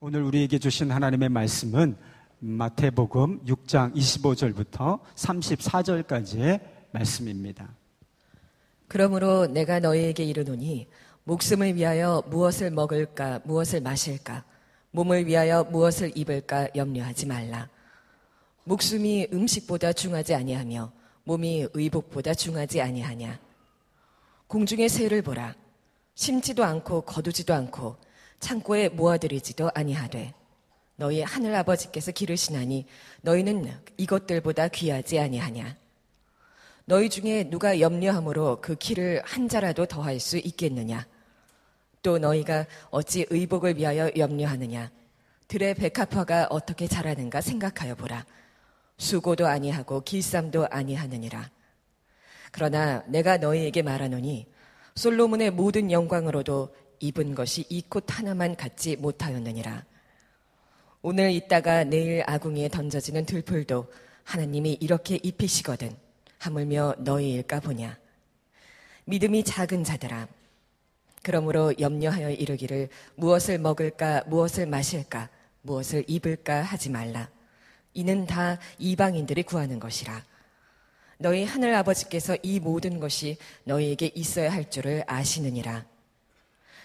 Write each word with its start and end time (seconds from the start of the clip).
오늘 0.00 0.22
우리에게 0.22 0.60
주신 0.60 0.92
하나님의 0.92 1.28
말씀은 1.28 1.96
마태복음 2.38 3.44
6장 3.46 3.92
25절부터 3.96 5.00
34절까지의 5.16 6.60
말씀입니다. 6.92 7.68
그러므로 8.86 9.48
내가 9.48 9.80
너희에게 9.80 10.22
이르노니 10.22 10.86
목숨을 11.24 11.74
위하여 11.74 12.22
무엇을 12.28 12.70
먹을까 12.70 13.40
무엇을 13.42 13.80
마실까 13.80 14.44
몸을 14.92 15.26
위하여 15.26 15.64
무엇을 15.64 16.12
입을까 16.16 16.68
염려하지 16.76 17.26
말라. 17.26 17.68
목숨이 18.62 19.26
음식보다 19.32 19.92
중하지 19.92 20.32
아니하며 20.32 20.92
몸이 21.24 21.70
의복보다 21.74 22.34
중하지 22.34 22.80
아니하냐. 22.80 23.36
공중의 24.46 24.90
새를 24.90 25.22
보라. 25.22 25.56
심지도 26.14 26.62
않고 26.62 27.00
거두지도 27.00 27.52
않고 27.52 27.96
창고에 28.40 28.88
모아들이지도 28.88 29.70
아니하되 29.74 30.34
너희 30.96 31.22
하늘 31.22 31.54
아버지께서 31.54 32.10
기르시나니 32.12 32.86
너희는 33.22 33.72
이것들보다 33.96 34.68
귀하지 34.68 35.20
아니하냐. 35.20 35.76
너희 36.84 37.08
중에 37.10 37.50
누가 37.50 37.80
염려함으로 37.80 38.60
그 38.60 38.74
키를 38.74 39.22
한 39.24 39.48
자라도 39.48 39.86
더할 39.86 40.18
수 40.20 40.38
있겠느냐. 40.38 41.06
또 42.02 42.18
너희가 42.18 42.66
어찌 42.90 43.26
의복을 43.30 43.76
위하여 43.76 44.10
염려하느냐. 44.16 44.90
들의 45.48 45.74
백합화가 45.74 46.48
어떻게 46.50 46.86
자라는가 46.86 47.40
생각하여 47.40 47.94
보라. 47.94 48.24
수고도 48.96 49.46
아니하고 49.46 50.00
길쌈도 50.00 50.68
아니하느니라. 50.70 51.50
그러나 52.50 53.04
내가 53.06 53.36
너희에게 53.36 53.82
말하노니 53.82 54.46
솔로몬의 54.94 55.50
모든 55.52 55.92
영광으로도 55.92 56.74
입은 57.00 57.34
것이 57.34 57.64
이 57.68 57.82
꽃 57.88 58.04
하나만 58.08 58.56
갖지 58.56 58.96
못하였느니라. 58.96 59.84
오늘 61.02 61.30
있다가 61.32 61.84
내일 61.84 62.22
아궁이에 62.26 62.68
던져지는 62.68 63.24
들풀도 63.24 63.90
하나님이 64.24 64.78
이렇게 64.80 65.18
입히시거든 65.22 65.96
하물며 66.38 66.96
너희일까 66.98 67.60
보냐. 67.60 67.98
믿음이 69.04 69.44
작은 69.44 69.84
자들아. 69.84 70.28
그러므로 71.22 71.72
염려하여 71.78 72.30
이르기를 72.30 72.88
무엇을 73.16 73.58
먹을까, 73.58 74.24
무엇을 74.26 74.66
마실까, 74.66 75.30
무엇을 75.62 76.04
입을까 76.06 76.62
하지 76.62 76.90
말라. 76.90 77.28
이는 77.94 78.26
다 78.26 78.58
이방인들이 78.78 79.42
구하는 79.44 79.78
것이라. 79.80 80.22
너희 81.18 81.44
하늘 81.44 81.74
아버지께서 81.74 82.36
이 82.42 82.60
모든 82.60 83.00
것이 83.00 83.38
너희에게 83.64 84.12
있어야 84.14 84.52
할 84.52 84.70
줄을 84.70 85.02
아시느니라. 85.06 85.84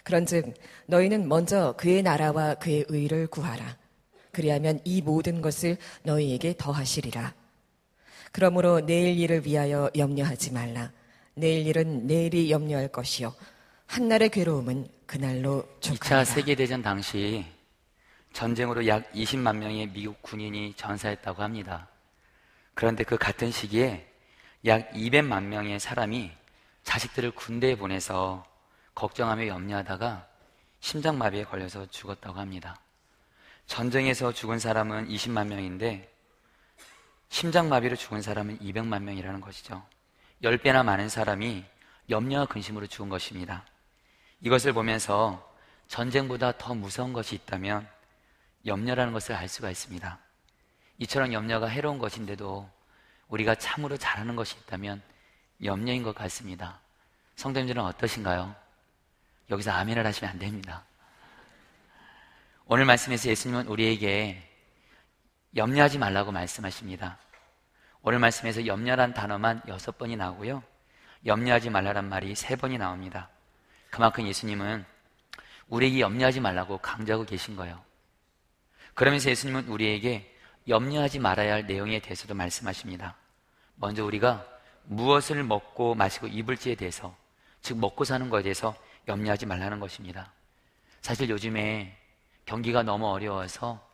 그런즉 0.04 0.54
너희는 0.88 1.28
먼저 1.28 1.74
그의 1.78 2.04
나라와 2.04 2.56
그의 2.56 2.86
의를 2.90 3.28
구하라. 3.28 3.78
그리하면 4.32 4.80
이 4.84 5.02
모든 5.02 5.42
것을 5.42 5.78
너희에게 6.04 6.56
더하시리라. 6.58 7.34
그러므로 8.32 8.82
내일 8.82 9.20
일을 9.20 9.46
위하여 9.46 9.90
염려하지 9.96 10.52
말라. 10.52 10.92
내일 11.36 11.68
일은 11.68 12.08
내일이 12.08 12.52
염려할 12.52 12.90
것이요. 12.90 13.34
한날의 13.86 14.30
괴로움은 14.30 14.88
그날로 15.06 15.68
족하리라. 15.80 16.24
2차 16.24 16.26
세계대전 16.26 16.82
당시 16.82 17.46
전쟁으로 18.34 18.88
약 18.88 19.12
20만 19.14 19.58
명의 19.58 19.88
미국 19.88 20.22
군인이 20.24 20.74
전사했다고 20.76 21.44
합니다. 21.44 21.88
그런데 22.74 23.04
그 23.04 23.18
같은 23.18 23.52
시기에 23.52 24.08
약 24.66 24.92
200만 24.94 25.44
명의 25.44 25.80
사람이 25.80 26.32
자식들을 26.84 27.32
군대에 27.32 27.76
보내서 27.76 28.44
걱정하며 28.96 29.48
염려하다가 29.48 30.28
심장마비에 30.80 31.46
걸려서 31.46 31.86
죽었다고 31.88 32.40
합니다. 32.40 32.80
전쟁에서 33.66 34.34
죽은 34.34 34.60
사람은 34.60 35.08
20만 35.08 35.48
명인데 35.48 36.12
심장마비로 37.30 37.96
죽은 37.96 38.22
사람은 38.22 38.60
200만 38.60 39.02
명이라는 39.02 39.42
것이죠. 39.42 39.84
10배나 40.44 40.84
많은 40.84 41.10
사람이 41.10 41.64
염려와 42.10 42.46
근심으로 42.46 42.88
죽은 42.88 43.10
것입니다. 43.10 43.66
이것을 44.42 44.74
보면서 44.74 45.52
전쟁보다 45.88 46.58
더 46.58 46.76
무서운 46.76 47.14
것이 47.14 47.36
있다면 47.36 47.88
염려라는 48.66 49.14
것을 49.14 49.36
알 49.36 49.48
수가 49.48 49.72
있습니다. 49.72 50.20
이처럼 51.00 51.34
염려가 51.34 51.68
해로운 51.68 51.98
것인데도 51.98 52.70
우리가 53.30 53.56
참으로 53.56 53.98
잘하는 53.98 54.36
것이 54.36 54.58
있다면 54.58 55.02
염려인 55.64 56.04
것 56.04 56.14
같습니다. 56.14 56.80
성도님들은 57.36 57.82
어떠신가요? 57.84 58.63
여기서 59.54 59.72
아멘을 59.72 60.06
하시면 60.06 60.32
안 60.32 60.40
됩니다. 60.40 60.84
오늘 62.66 62.86
말씀에서 62.86 63.30
예수님은 63.30 63.68
우리에게 63.68 64.42
염려하지 65.56 65.98
말라고 65.98 66.32
말씀하십니다. 66.32 67.18
오늘 68.02 68.20
말씀에서 68.20 68.66
염려란 68.66 69.14
단어만 69.14 69.62
여섯 69.68 69.98
번이 69.98 70.16
나오고요. 70.16 70.64
염려하지 71.26 71.70
말라란 71.70 72.10
말이 72.10 72.36
세 72.36 72.56
번이 72.56 72.78
나옵니다. 72.78 73.30
그만큼 73.90 74.28
예수님은 74.28 74.86
우리에게 75.68 76.00
염려하지 76.00 76.40
말라고 76.40 76.80
강조하고 76.80 77.26
계신 77.26 77.56
거예요. 77.56 77.82
그러면서 78.94 79.30
예수님은 79.30 79.68
우리에게 79.68 80.36
염려하지 80.68 81.20
말아야 81.20 81.54
할 81.54 81.68
내용에 81.68 82.00
대해서도 82.00 82.34
말씀하십니다. 82.34 83.16
먼저 83.76 84.04
우리가 84.04 84.46
무엇을 84.84 85.44
먹고 85.44 85.96
마시고 85.96 86.28
입을지에 86.28 86.76
대해서, 86.76 87.16
즉 87.62 87.78
먹고 87.78 88.04
사는 88.04 88.30
것에 88.30 88.44
대해서 88.44 88.76
염려하지 89.08 89.46
말라는 89.46 89.80
것입니다. 89.80 90.32
사실 91.02 91.30
요즘에 91.30 91.98
경기가 92.46 92.84
너무 92.84 93.08
어려워서 93.08 93.86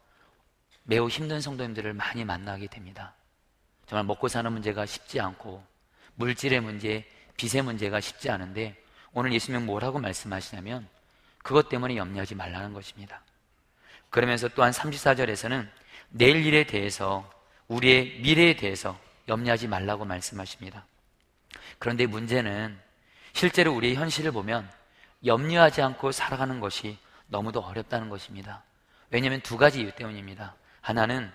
매우 0.84 1.08
힘든 1.08 1.42
성도님들을 1.42 1.94
많이 1.94 2.26
만나게 2.26 2.68
됩니다. 2.68 3.14
정말 3.86 4.06
먹고 4.06 4.28
사는 4.28 4.52
문제가 4.52 4.86
쉽지 4.86 5.20
않고 5.20 5.64
물질의 6.16 6.62
문제, 6.62 7.10
빚의 7.38 7.64
문제가 7.64 8.00
쉽지 8.00 8.30
않은데 8.30 8.76
오늘 9.14 9.34
예수님 9.34 9.66
뭐라고 9.66 10.00
말씀하시냐면 10.00 10.88
그것 11.44 11.70
때문에 11.70 11.96
염려하지 11.96 12.36
말라는 12.36 12.74
것입니다. 12.74 13.22
그러면서 14.10 14.48
또한 14.50 14.72
34절에서는 14.72 15.68
내일 16.10 16.46
일에 16.46 16.64
대해서 16.66 17.30
우리의 17.68 18.20
미래에 18.22 18.56
대해서 18.56 19.00
염려하지 19.28 19.68
말라고 19.68 20.06
말씀하십니다. 20.06 20.86
그런데 21.78 22.06
문제는 22.08 22.78
실제로 23.34 23.74
우리의 23.74 23.96
현실을 23.96 24.32
보면 24.32 24.70
염려하지 25.26 25.82
않고 25.82 26.12
살아가는 26.12 26.60
것이 26.60 26.98
너무도 27.28 27.60
어렵다는 27.62 28.10
것입니다. 28.10 28.64
왜냐하면 29.10 29.42
두 29.42 29.58
가지 29.58 29.82
이유 29.82 29.92
때문입니다. 29.92 30.56
하나는 30.82 31.32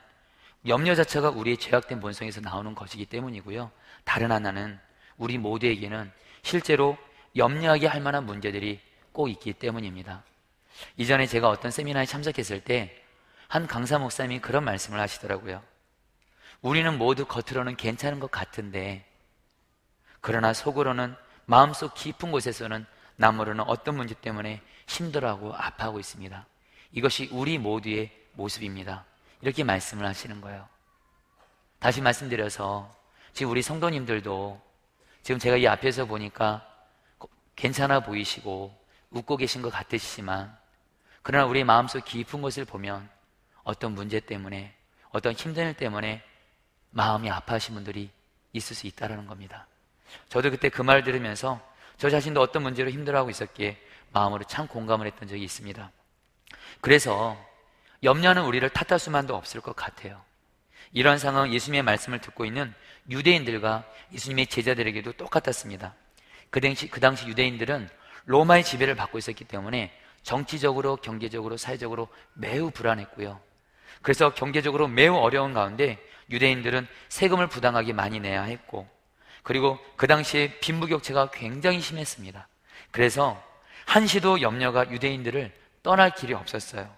염려 0.67 0.95
자체가 0.95 1.31
우리의 1.31 1.59
죄악된 1.59 2.01
본성에서 2.01 2.41
나오는 2.41 2.75
것이기 2.75 3.07
때문이고요. 3.07 3.71
다른 4.05 4.33
하나는 4.33 4.79
우리 5.17 5.39
모두에게는 5.39 6.11
실제로 6.43 6.97
염려하게 7.37 7.87
할 7.87 8.01
만한 8.01 8.25
문제들이 8.27 8.81
꼭 9.13 9.29
있기 9.29 9.53
때문입니다. 9.55 10.25
이전에 10.97 11.27
제가 11.27 11.49
어떤 11.49 11.71
세미나에 11.71 12.07
참석했을 12.07 12.61
때 12.65 13.05
한 13.55 13.69
강사 13.69 14.01
목사님이 14.01 14.41
그런 14.41 14.65
말씀을 14.65 14.99
하시더라고요. 14.99 15.63
우리는 16.61 16.99
모두 16.99 17.25
겉으로는 17.25 17.77
괜찮은 17.77 18.19
것 18.19 18.31
같은데 18.31 19.07
그러나 20.21 20.53
속으로는 20.53 21.15
마음속 21.47 21.95
깊은 21.95 22.33
곳에서는 22.33 22.85
남으로는 23.17 23.65
어떤 23.65 23.97
문제 23.97 24.15
때문에 24.15 24.61
힘들어하고 24.87 25.55
아파하고 25.55 26.01
있습니다. 26.01 26.47
이것이 26.93 27.29
우리 27.33 27.59
모두의 27.59 28.11
모습입니다. 28.33 29.05
이렇게 29.41 29.65
말씀을 29.65 30.07
하시는 30.07 30.41
거예요. 30.41 30.69
다시 31.79 32.01
말씀드려서 32.01 32.95
지금 33.33 33.53
우리 33.53 33.63
성도님들도 33.63 34.61
지금 35.23 35.39
제가 35.39 35.57
이 35.57 35.67
앞에서 35.67 36.07
보니까 36.07 36.67
괜찮아 37.57 38.01
보이시고 38.01 38.75
웃고 39.11 39.37
계신 39.37 39.63
것 39.63 39.71
같으시지만 39.71 40.57
그러나 41.23 41.47
우리 41.47 41.65
마음속 41.65 42.05
깊은 42.05 42.43
곳을 42.43 42.65
보면 42.65 43.09
어떤 43.63 43.93
문제 43.93 44.21
때문에 44.21 44.75
어떤 45.11 45.33
힘든 45.33 45.69
일 45.69 45.75
때문에 45.75 46.23
마음이 46.91 47.31
아파하신 47.31 47.75
분들이 47.75 48.11
있을 48.53 48.77
수 48.77 48.87
있다는 48.87 49.27
겁니다. 49.27 49.67
저도 50.29 50.51
그때 50.51 50.69
그 50.69 50.83
말 50.83 51.03
들으면서 51.03 51.61
저 51.97 52.11
자신도 52.11 52.41
어떤 52.41 52.63
문제로 52.63 52.91
힘들어하고 52.91 53.31
있었기에 53.31 53.79
마음으로 54.13 54.45
참 54.45 54.67
공감을 54.67 55.07
했던 55.07 55.29
적이 55.29 55.45
있습니다. 55.45 55.91
그래서 56.81 57.37
염려는 58.03 58.45
우리를 58.45 58.69
탓할 58.71 58.99
수만도 58.99 59.35
없을 59.35 59.61
것 59.61 59.75
같아요. 59.75 60.23
이런 60.93 61.19
상황 61.19 61.53
예수님의 61.53 61.83
말씀을 61.83 62.21
듣고 62.21 62.45
있는 62.45 62.73
유대인들과 63.11 63.85
예수님의 64.13 64.47
제자들에게도 64.47 65.13
똑같았습니다. 65.13 65.95
그 66.51 66.61
당시, 66.61 66.89
그 66.89 67.01
당시 67.01 67.27
유대인들은 67.27 67.89
로마의 68.27 68.65
지배를 68.65 68.95
받고 68.95 69.19
있었기 69.19 69.45
때문에 69.45 69.93
정치적으로, 70.23 70.97
경제적으로, 70.97 71.57
사회적으로 71.57 72.09
매우 72.33 72.71
불안했고요. 72.71 73.41
그래서 74.03 74.35
경제적으로 74.35 74.89
매우 74.89 75.17
어려운 75.17 75.53
가운데 75.53 75.99
유대인들은 76.31 76.87
세금을 77.09 77.49
부당하게 77.49 77.93
많이 77.93 78.21
내야 78.21 78.43
했고, 78.45 78.89
그리고 79.45 79.79
그 79.97 80.09
당시에 80.09 80.59
빈부격차가 80.59 81.31
굉장히 81.31 81.81
심했습니다. 81.81 82.49
그래서 82.91 83.41
한시도 83.87 84.41
염려가 84.41 84.91
유대인들을 84.91 85.53
떠날 85.83 86.15
길이 86.15 86.33
없었어요. 86.33 86.91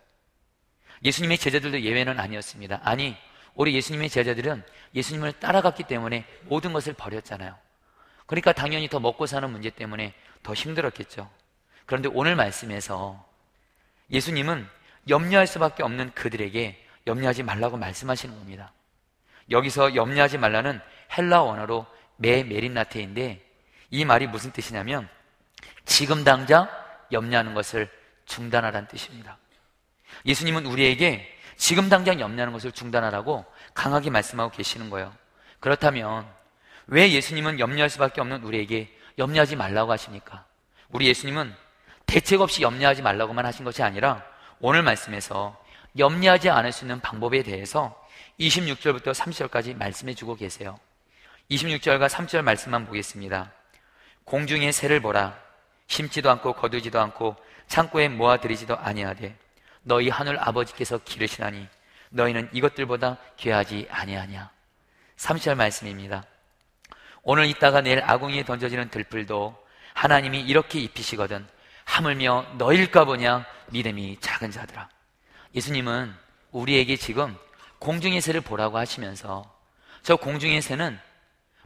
예수님의 1.04 1.38
제자들도 1.38 1.82
예외는 1.82 2.18
아니었습니다. 2.18 2.80
아니, 2.84 3.16
우리 3.54 3.74
예수님의 3.74 4.08
제자들은 4.08 4.62
예수님을 4.94 5.32
따라갔기 5.40 5.84
때문에 5.84 6.24
모든 6.42 6.72
것을 6.72 6.92
버렸잖아요. 6.94 7.54
그러니까 8.26 8.52
당연히 8.52 8.88
더 8.88 9.00
먹고 9.00 9.26
사는 9.26 9.50
문제 9.50 9.68
때문에 9.68 10.14
더 10.42 10.54
힘들었겠죠. 10.54 11.28
그런데 11.84 12.08
오늘 12.12 12.36
말씀에서 12.36 13.24
예수님은 14.10 14.68
염려할 15.08 15.46
수밖에 15.48 15.82
없는 15.82 16.12
그들에게 16.14 16.84
염려하지 17.08 17.42
말라고 17.42 17.76
말씀하시는 17.76 18.34
겁니다. 18.36 18.72
여기서 19.50 19.94
염려하지 19.94 20.38
말라는 20.38 20.80
헬라 21.16 21.42
원어로 21.42 21.86
메 22.16 22.42
메린나테인데 22.42 23.44
이 23.90 24.04
말이 24.04 24.26
무슨 24.26 24.50
뜻이냐면 24.52 25.08
지금 25.84 26.24
당장 26.24 26.68
염려하는 27.12 27.54
것을 27.54 27.88
중단하라는 28.26 28.88
뜻입니다. 28.88 29.38
예수님은 30.24 30.66
우리에게 30.66 31.32
지금 31.56 31.88
당장 31.88 32.20
염려하는 32.20 32.52
것을 32.52 32.72
중단하라고 32.72 33.44
강하게 33.74 34.10
말씀하고 34.10 34.50
계시는 34.50 34.90
거예요. 34.90 35.12
그렇다면 35.60 36.26
왜 36.86 37.10
예수님은 37.12 37.58
염려할 37.58 37.90
수밖에 37.90 38.20
없는 38.20 38.42
우리에게 38.42 38.94
염려하지 39.18 39.56
말라고 39.56 39.92
하십니까? 39.92 40.44
우리 40.90 41.06
예수님은 41.08 41.54
대책 42.04 42.40
없이 42.40 42.62
염려하지 42.62 43.02
말라고만 43.02 43.44
하신 43.46 43.64
것이 43.64 43.82
아니라 43.82 44.24
오늘 44.60 44.82
말씀에서 44.82 45.60
염려하지 45.98 46.50
않을 46.50 46.72
수 46.72 46.84
있는 46.84 47.00
방법에 47.00 47.42
대해서 47.42 48.00
26절부터 48.38 49.14
30절까지 49.14 49.76
말씀해 49.76 50.14
주고 50.14 50.36
계세요. 50.36 50.78
26절과 51.50 52.08
3절 52.08 52.42
말씀만 52.42 52.86
보겠습니다. 52.86 53.52
공중의 54.24 54.72
새를 54.72 55.00
보라. 55.00 55.38
심지도 55.86 56.30
않고 56.30 56.54
거두지도 56.54 57.00
않고 57.00 57.36
창고에 57.68 58.08
모아들이지도 58.08 58.76
아니하되 58.76 59.36
너희 59.82 60.08
하늘 60.08 60.38
아버지께서 60.40 60.98
기르시나니 60.98 61.68
너희는 62.10 62.48
이것들보다 62.52 63.18
귀하지 63.36 63.86
아니하냐. 63.90 64.50
30절 65.16 65.54
말씀입니다. 65.54 66.24
오늘 67.22 67.46
있다가 67.46 67.80
내일 67.80 68.02
아궁이에 68.02 68.44
던져지는 68.44 68.90
들풀도 68.90 69.64
하나님이 69.94 70.40
이렇게 70.40 70.80
입히시거든 70.80 71.46
하물며 71.84 72.46
너일까 72.58 73.04
보냐 73.04 73.46
믿음이 73.68 74.18
작은 74.20 74.50
자들아. 74.50 74.88
예수님은 75.54 76.12
우리에게 76.50 76.96
지금 76.96 77.36
공중의 77.78 78.20
새를 78.20 78.40
보라고 78.40 78.78
하시면서 78.78 79.50
저 80.02 80.16
공중의 80.16 80.62
새는 80.62 80.98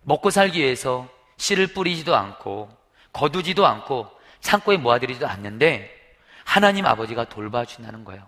먹고 0.03 0.31
살기 0.31 0.61
위해서 0.61 1.09
씨를 1.37 1.69
뿌리지도 1.69 2.15
않고 2.17 2.71
거두지도 3.13 3.67
않고 3.67 4.11
창고에 4.41 4.77
모아들이지도 4.77 5.27
않는데 5.27 5.91
하나님 6.45 6.87
아버지가 6.87 7.25
돌봐준다는 7.25 8.05
거예요. 8.05 8.27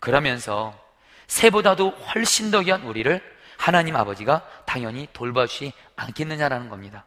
그러면서 0.00 0.78
새보다도 1.26 1.90
훨씬 1.90 2.50
더 2.50 2.60
귀한 2.60 2.82
우리를 2.82 3.34
하나님 3.56 3.96
아버지가 3.96 4.46
당연히 4.66 5.08
돌봐주지 5.12 5.72
않겠느냐라는 5.96 6.68
겁니다. 6.68 7.06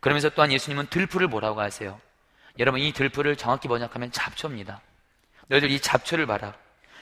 그러면서 0.00 0.28
또한 0.30 0.52
예수님은 0.52 0.88
들풀을 0.88 1.28
뭐라고 1.28 1.60
하세요? 1.60 2.00
여러분 2.58 2.80
이 2.80 2.92
들풀을 2.92 3.36
정확히 3.36 3.68
번역하면 3.68 4.12
잡초입니다. 4.12 4.80
너희들 5.46 5.70
이 5.70 5.80
잡초를 5.80 6.26
봐라. 6.26 6.54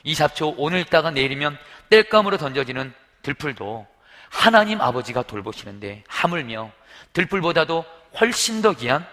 이 0.04 0.14
잡초 0.14 0.54
오늘 0.56 0.80
있다가 0.80 1.10
내일이면 1.10 1.58
땔감으로 1.90 2.36
던져지는 2.36 2.92
들풀도 3.22 3.86
하나님 4.30 4.80
아버지가 4.80 5.22
돌보시는데 5.22 6.04
하물며 6.08 6.70
들풀보다도 7.12 7.84
훨씬 8.20 8.62
더 8.62 8.72
귀한 8.72 9.06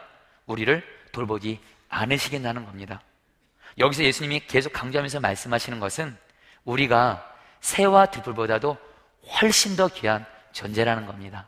우리를 0.46 0.84
돌보지 1.12 1.60
않으시겠다는 1.90 2.66
겁니다. 2.66 3.02
여기서 3.78 4.04
예수님이 4.04 4.42
계속 4.48 4.74
강조하면서 4.74 5.20
말씀하시는 5.20 5.80
것은 5.80 6.18
우리가 6.66 7.30
새와 7.62 8.08
들풀보다도 8.08 8.78
훨씬 9.42 9.76
더 9.76 9.88
귀한 9.88 10.26
존재라는 10.52 11.06
겁니다. 11.06 11.48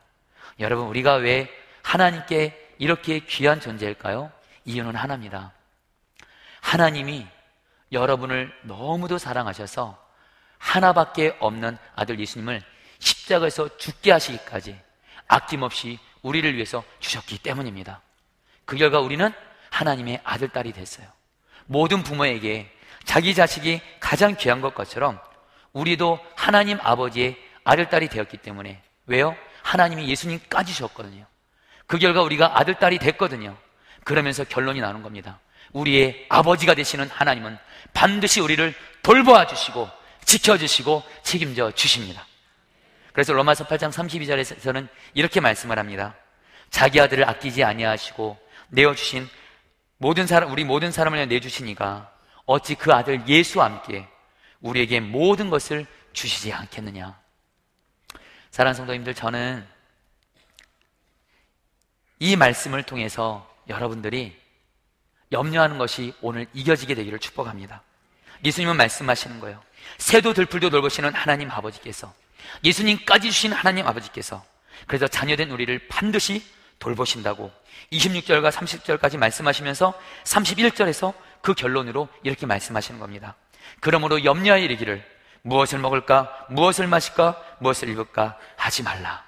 여러분, 0.58 0.86
우리가 0.86 1.14
왜 1.14 1.48
하나님께 1.82 2.74
이렇게 2.78 3.20
귀한 3.20 3.60
존재일까요? 3.60 4.32
이유는 4.64 4.96
하나입니다. 4.96 5.52
하나님이 6.60 7.26
여러분을 7.92 8.52
너무도 8.62 9.18
사랑하셔서 9.18 9.96
하나밖에 10.58 11.36
없는 11.38 11.78
아들 11.94 12.18
예수님을 12.18 12.62
십자가에서 13.26 13.76
죽게 13.76 14.12
하시기까지 14.12 14.78
아낌없이 15.28 15.98
우리를 16.22 16.54
위해서 16.54 16.84
주셨기 17.00 17.38
때문입니다. 17.38 18.00
그 18.64 18.76
결과 18.76 19.00
우리는 19.00 19.32
하나님의 19.70 20.20
아들, 20.24 20.48
딸이 20.48 20.72
됐어요. 20.72 21.06
모든 21.66 22.02
부모에게 22.02 22.72
자기 23.04 23.34
자식이 23.34 23.80
가장 24.00 24.36
귀한 24.36 24.60
것처럼 24.60 25.20
우리도 25.72 26.18
하나님 26.34 26.78
아버지의 26.80 27.36
아들, 27.64 27.88
딸이 27.88 28.08
되었기 28.08 28.38
때문에 28.38 28.82
왜요? 29.06 29.36
하나님이 29.62 30.08
예수님까지 30.08 30.72
주셨거든요. 30.72 31.26
그 31.86 31.98
결과 31.98 32.22
우리가 32.22 32.58
아들, 32.58 32.74
딸이 32.74 32.98
됐거든요. 32.98 33.56
그러면서 34.04 34.44
결론이 34.44 34.80
나는 34.80 35.02
겁니다. 35.02 35.40
우리의 35.72 36.26
아버지가 36.28 36.74
되시는 36.74 37.08
하나님은 37.10 37.58
반드시 37.92 38.40
우리를 38.40 38.74
돌보아 39.02 39.46
주시고 39.46 39.88
지켜주시고 40.24 41.02
책임져 41.22 41.72
주십니다. 41.72 42.24
그래서 43.16 43.32
로마서 43.32 43.66
8장 43.66 43.90
32절에서는 43.90 44.88
이렇게 45.14 45.40
말씀을 45.40 45.78
합니다. 45.78 46.14
자기 46.68 47.00
아들을 47.00 47.26
아끼지 47.26 47.64
아니하시고 47.64 48.38
내어 48.68 48.94
주신 48.94 49.26
모든 49.96 50.26
사람, 50.26 50.52
우리 50.52 50.64
모든 50.64 50.92
사람을 50.92 51.26
내 51.26 51.40
주시니까 51.40 52.12
어찌 52.44 52.74
그 52.74 52.92
아들 52.92 53.26
예수와 53.26 53.64
함께 53.64 54.06
우리에게 54.60 55.00
모든 55.00 55.48
것을 55.48 55.86
주시지 56.12 56.52
않겠느냐. 56.52 57.18
사랑하는 58.50 58.76
성도님들, 58.76 59.14
저는 59.14 59.66
이 62.18 62.36
말씀을 62.36 62.82
통해서 62.82 63.50
여러분들이 63.66 64.38
염려하는 65.32 65.78
것이 65.78 66.12
오늘 66.20 66.46
이겨지게 66.52 66.94
되기를 66.94 67.18
축복합니다. 67.20 67.82
예수님은 68.44 68.76
말씀하시는 68.76 69.40
거예요. 69.40 69.62
새도 69.96 70.34
들풀도 70.34 70.68
돌보시는 70.68 71.14
하나님 71.14 71.50
아버지께서 71.50 72.12
예수님까지 72.64 73.30
주신 73.30 73.52
하나님 73.52 73.86
아버지께서 73.86 74.44
그래서 74.86 75.06
자녀된 75.06 75.50
우리를 75.50 75.88
반드시 75.88 76.44
돌보신다고 76.78 77.50
26절과 77.92 78.50
30절까지 78.50 79.16
말씀하시면서 79.18 79.94
31절에서 80.24 81.14
그 81.42 81.54
결론으로 81.54 82.08
이렇게 82.22 82.46
말씀하시는 82.46 82.98
겁니다. 83.00 83.36
그러므로 83.80 84.24
염려하여 84.24 84.62
이르기를 84.62 85.04
무엇을 85.42 85.78
먹을까, 85.78 86.46
무엇을 86.50 86.88
마실까, 86.88 87.40
무엇을 87.60 87.88
입을까 87.88 88.36
하지 88.56 88.82
말라. 88.82 89.24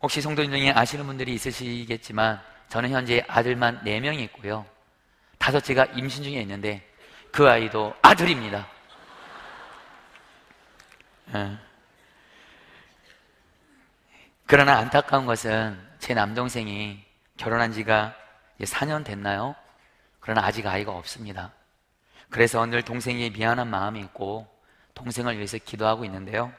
혹시 0.00 0.20
성도님 0.20 0.50
중에 0.50 0.70
아시는 0.70 1.06
분들이 1.06 1.34
있으시겠지만 1.34 2.40
저는 2.68 2.90
현재 2.90 3.24
아들만 3.28 3.82
4명이 3.84 4.20
있고요. 4.20 4.66
다섯째가 5.38 5.84
임신 5.96 6.22
중에 6.22 6.40
있는데 6.40 6.86
그 7.30 7.48
아이도 7.48 7.94
아들입니다. 8.00 8.66
예. 11.34 11.58
그러나 14.46 14.76
안타까운 14.76 15.26
것은 15.26 15.78
제 15.98 16.14
남동생이 16.14 17.02
결혼한 17.36 17.72
지가 17.72 18.14
4년 18.60 19.04
됐나요? 19.04 19.54
그러나 20.20 20.44
아직 20.44 20.66
아이가 20.66 20.92
없습니다. 20.92 21.52
그래서 22.30 22.64
늘 22.66 22.82
동생이 22.82 23.30
미안한 23.30 23.68
마음이 23.68 24.00
있고 24.00 24.46
동생을 24.94 25.36
위해서 25.36 25.58
기도하고 25.58 26.04
있는데요. 26.04 26.52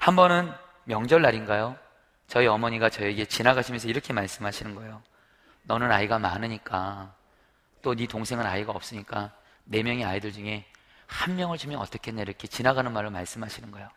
한 0.00 0.16
번은 0.16 0.52
명절날인가요? 0.84 1.76
저희 2.26 2.46
어머니가 2.46 2.88
저에게 2.88 3.24
지나가시면서 3.26 3.88
이렇게 3.88 4.12
말씀하시는 4.12 4.74
거예요. 4.74 5.02
너는 5.64 5.92
아이가 5.92 6.18
많으니까 6.18 7.14
또 7.82 7.94
네 7.94 8.06
동생은 8.06 8.46
아이가 8.46 8.72
없으니까 8.72 9.32
네 9.64 9.82
명의 9.82 10.04
아이들 10.04 10.32
중에 10.32 10.64
한 11.12 11.36
명을 11.36 11.58
주면 11.58 11.78
어떻겠냐 11.78 12.22
이렇게 12.22 12.48
지나가는 12.48 12.90
말을 12.90 13.10
말씀하시는 13.10 13.70
거예요. 13.70 13.88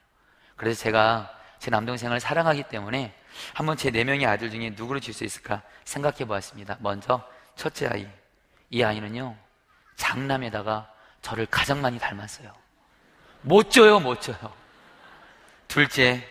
그래서 0.55 0.81
제가 0.83 1.31
제 1.59 1.71
남동생을 1.71 2.19
사랑하기 2.19 2.63
때문에 2.63 3.13
한번 3.53 3.77
제 3.77 3.89
네 3.91 4.03
명의 4.03 4.25
아들 4.25 4.51
중에 4.51 4.71
누구를 4.75 5.01
줄 5.01 5.13
수 5.13 5.23
있을까 5.23 5.61
생각해 5.85 6.25
보았습니다. 6.25 6.77
먼저 6.79 7.23
첫째 7.55 7.87
아이. 7.87 8.07
이 8.69 8.83
아이는요, 8.83 9.35
장남에다가 9.95 10.91
저를 11.21 11.45
가장 11.45 11.81
많이 11.81 11.97
닮았어요. 11.99 12.51
못 13.41 13.71
줘요, 13.71 13.99
못 13.99 14.21
줘요. 14.21 14.37
둘째, 15.67 16.27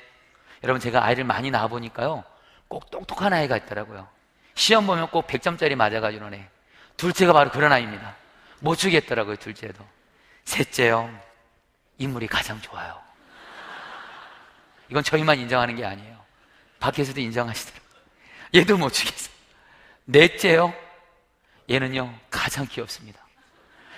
여러분 0.63 0.81
제가 0.81 1.05
아이를 1.05 1.25
많이 1.25 1.51
낳아 1.51 1.69
보니까요, 1.69 2.25
꼭 2.69 2.91
똑똑한 2.91 3.33
아이가 3.33 3.57
있더라고요. 3.57 4.09
시험 4.55 4.87
보면 4.87 5.11
꼭 5.11 5.27
100점짜리 5.27 5.75
맞아 5.77 6.01
가지고 6.01 6.33
애. 6.35 6.49
둘째가 6.97 7.33
바로 7.33 7.51
그런 7.51 7.73
아이입니다. 7.73 8.17
못 8.61 8.77
주겠더라고요, 8.77 9.37
둘째도. 9.37 9.94
셋째요, 10.45 11.11
인물이 11.99 12.27
가장 12.27 12.61
좋아요. 12.61 13.01
이건 14.91 15.03
저희만 15.03 15.39
인정하는 15.39 15.77
게 15.77 15.85
아니에요. 15.85 16.23
밖에서도 16.79 17.21
인정하시더라고요. 17.21 18.03
얘도 18.55 18.77
못 18.77 18.91
주겠어요. 18.91 19.35
넷째요, 20.05 20.75
얘는요, 21.71 22.15
가장 22.31 22.67
귀엽습니다. 22.67 23.21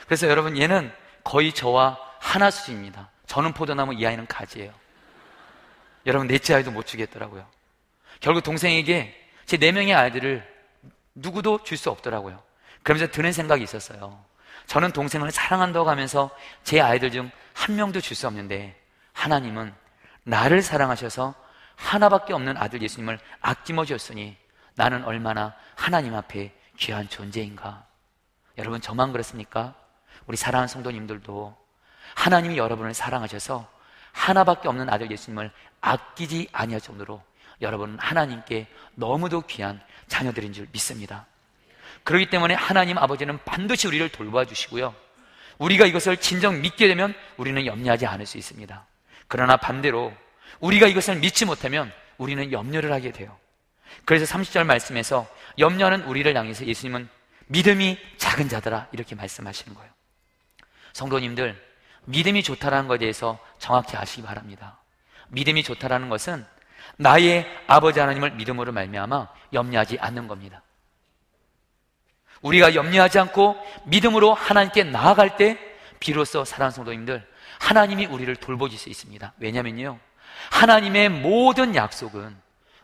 그래서 0.07 0.29
여러분, 0.29 0.57
얘는 0.57 0.93
거의 1.25 1.53
저와 1.53 1.99
하나 2.21 2.51
수준입니다. 2.51 3.11
저는 3.27 3.53
포도나무, 3.53 3.95
이 3.95 4.07
아이는 4.07 4.27
가지예요. 4.27 4.73
여러분, 6.07 6.29
넷째 6.29 6.55
아이도 6.55 6.71
못 6.71 6.87
주겠더라고요. 6.87 7.47
결국 8.21 8.43
동생에게 8.43 9.23
제 9.47 9.59
네 9.59 9.73
명의 9.73 9.95
아이들을 9.95 10.47
누구도 11.15 11.63
줄 11.65 11.77
수 11.77 11.91
없더라고요. 11.91 12.43
그러면서 12.83 13.11
드는 13.11 13.33
생각이 13.33 13.65
있었어요. 13.65 14.25
저는 14.67 14.93
동생을 14.93 15.31
사랑한다고 15.31 15.89
하면서 15.89 16.31
제 16.65 16.81
아이들 16.81 17.11
중 17.11 17.31
한 17.57 17.75
명도 17.75 18.01
줄 18.01 18.15
수 18.15 18.27
없는데 18.27 18.79
하나님은 19.15 19.75
나를 20.25 20.63
사랑하셔서 20.63 21.35
하나밖에 21.75 22.33
없는 22.35 22.57
아들 22.57 22.83
예수님을 22.83 23.19
아낌어 23.41 23.85
주었으니 23.87 24.37
나는 24.75 25.05
얼마나 25.05 25.55
하나님 25.75 26.15
앞에 26.15 26.55
귀한 26.77 27.09
존재인가. 27.09 27.85
여러분 28.59 28.81
저만 28.81 29.13
그렇습니까? 29.13 29.75
우리 30.27 30.37
사랑하는 30.37 30.69
성도님들도 30.69 31.57
하나님이 32.15 32.59
여러분을 32.59 32.93
사랑하셔서 32.93 33.67
하나밖에 34.13 34.69
없는 34.69 34.91
아들 34.91 35.11
예수님을 35.11 35.51
아끼지 35.81 36.49
아니할 36.53 36.81
정도로 36.81 37.23
여러분은 37.63 37.99
하나님께 37.99 38.67
너무도 38.95 39.43
귀한 39.43 39.81
자녀들인 40.09 40.53
줄 40.53 40.69
믿습니다. 40.73 41.27
그렇기 42.05 42.31
때문에 42.31 42.55
하나님 42.55 42.99
아버지는 42.99 43.39
반드시 43.45 43.87
우리를 43.87 44.09
돌봐 44.11 44.45
주시고요. 44.45 44.95
우리가 45.59 45.87
이것을 45.87 46.19
진정 46.19 46.61
믿게 46.61 46.89
되면 46.89 47.15
우리는 47.37 47.65
염려하지 47.65 48.07
않을 48.07 48.27
수 48.27 48.39
있습니다. 48.39 48.87
그러나 49.29 49.57
반대로 49.57 50.13
우리가 50.61 50.87
이것을 50.87 51.17
믿지 51.17 51.45
못하면 51.45 51.93
우리는 52.19 52.53
염려를 52.53 52.93
하게 52.93 53.13
돼요. 53.13 53.37
그래서 54.05 54.25
30절 54.37 54.65
말씀에서 54.65 55.27
염려하는 55.59 56.03
우리를 56.05 56.37
향해서 56.37 56.67
예수님은 56.67 57.09
믿음이 57.47 57.99
작은 58.19 58.49
자들아 58.49 58.89
이렇게 58.93 59.15
말씀하시는 59.15 59.75
거예요. 59.75 59.91
성도님들, 60.93 61.61
믿음이 62.07 62.43
좋다라는 62.43 62.89
것에 62.89 62.99
대해서 62.99 63.39
정확히 63.59 63.97
아시기 63.97 64.23
바랍니다. 64.23 64.79
믿음이 65.29 65.63
좋다라는 65.63 66.09
것은 66.09 66.45
나의 66.97 67.47
아버지 67.67 68.01
하나님을 68.01 68.33
믿음으로 68.33 68.73
말미암아 68.73 69.29
염려하지 69.53 69.99
않는 70.01 70.29
겁니다. 70.29 70.63
우리가 72.43 72.75
염려하지 72.75 73.19
않고 73.19 73.57
믿음으로 73.85 74.35
하나님께 74.35 74.85
나아갈 74.85 75.37
때 75.37 75.59
비로소 76.01 76.45
사랑하는 76.45 76.75
성도님들 76.75 77.27
하나님이 77.59 78.07
우리를 78.07 78.35
돌보실 78.37 78.79
수 78.79 78.89
있습니다. 78.89 79.33
왜냐면요. 79.39 79.99
하나님의 80.51 81.09
모든 81.09 81.75
약속은 81.75 82.37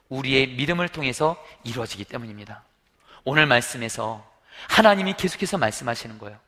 우리의 0.08 0.48
믿음을 0.48 0.88
통해서 0.88 1.42
이루어지기 1.64 2.04
때문입니다. 2.04 2.62
오늘 3.24 3.46
말씀에서 3.46 4.26
하나님이 4.68 5.14
계속해서 5.16 5.58
말씀하시는 5.58 6.18
거예요. 6.18 6.38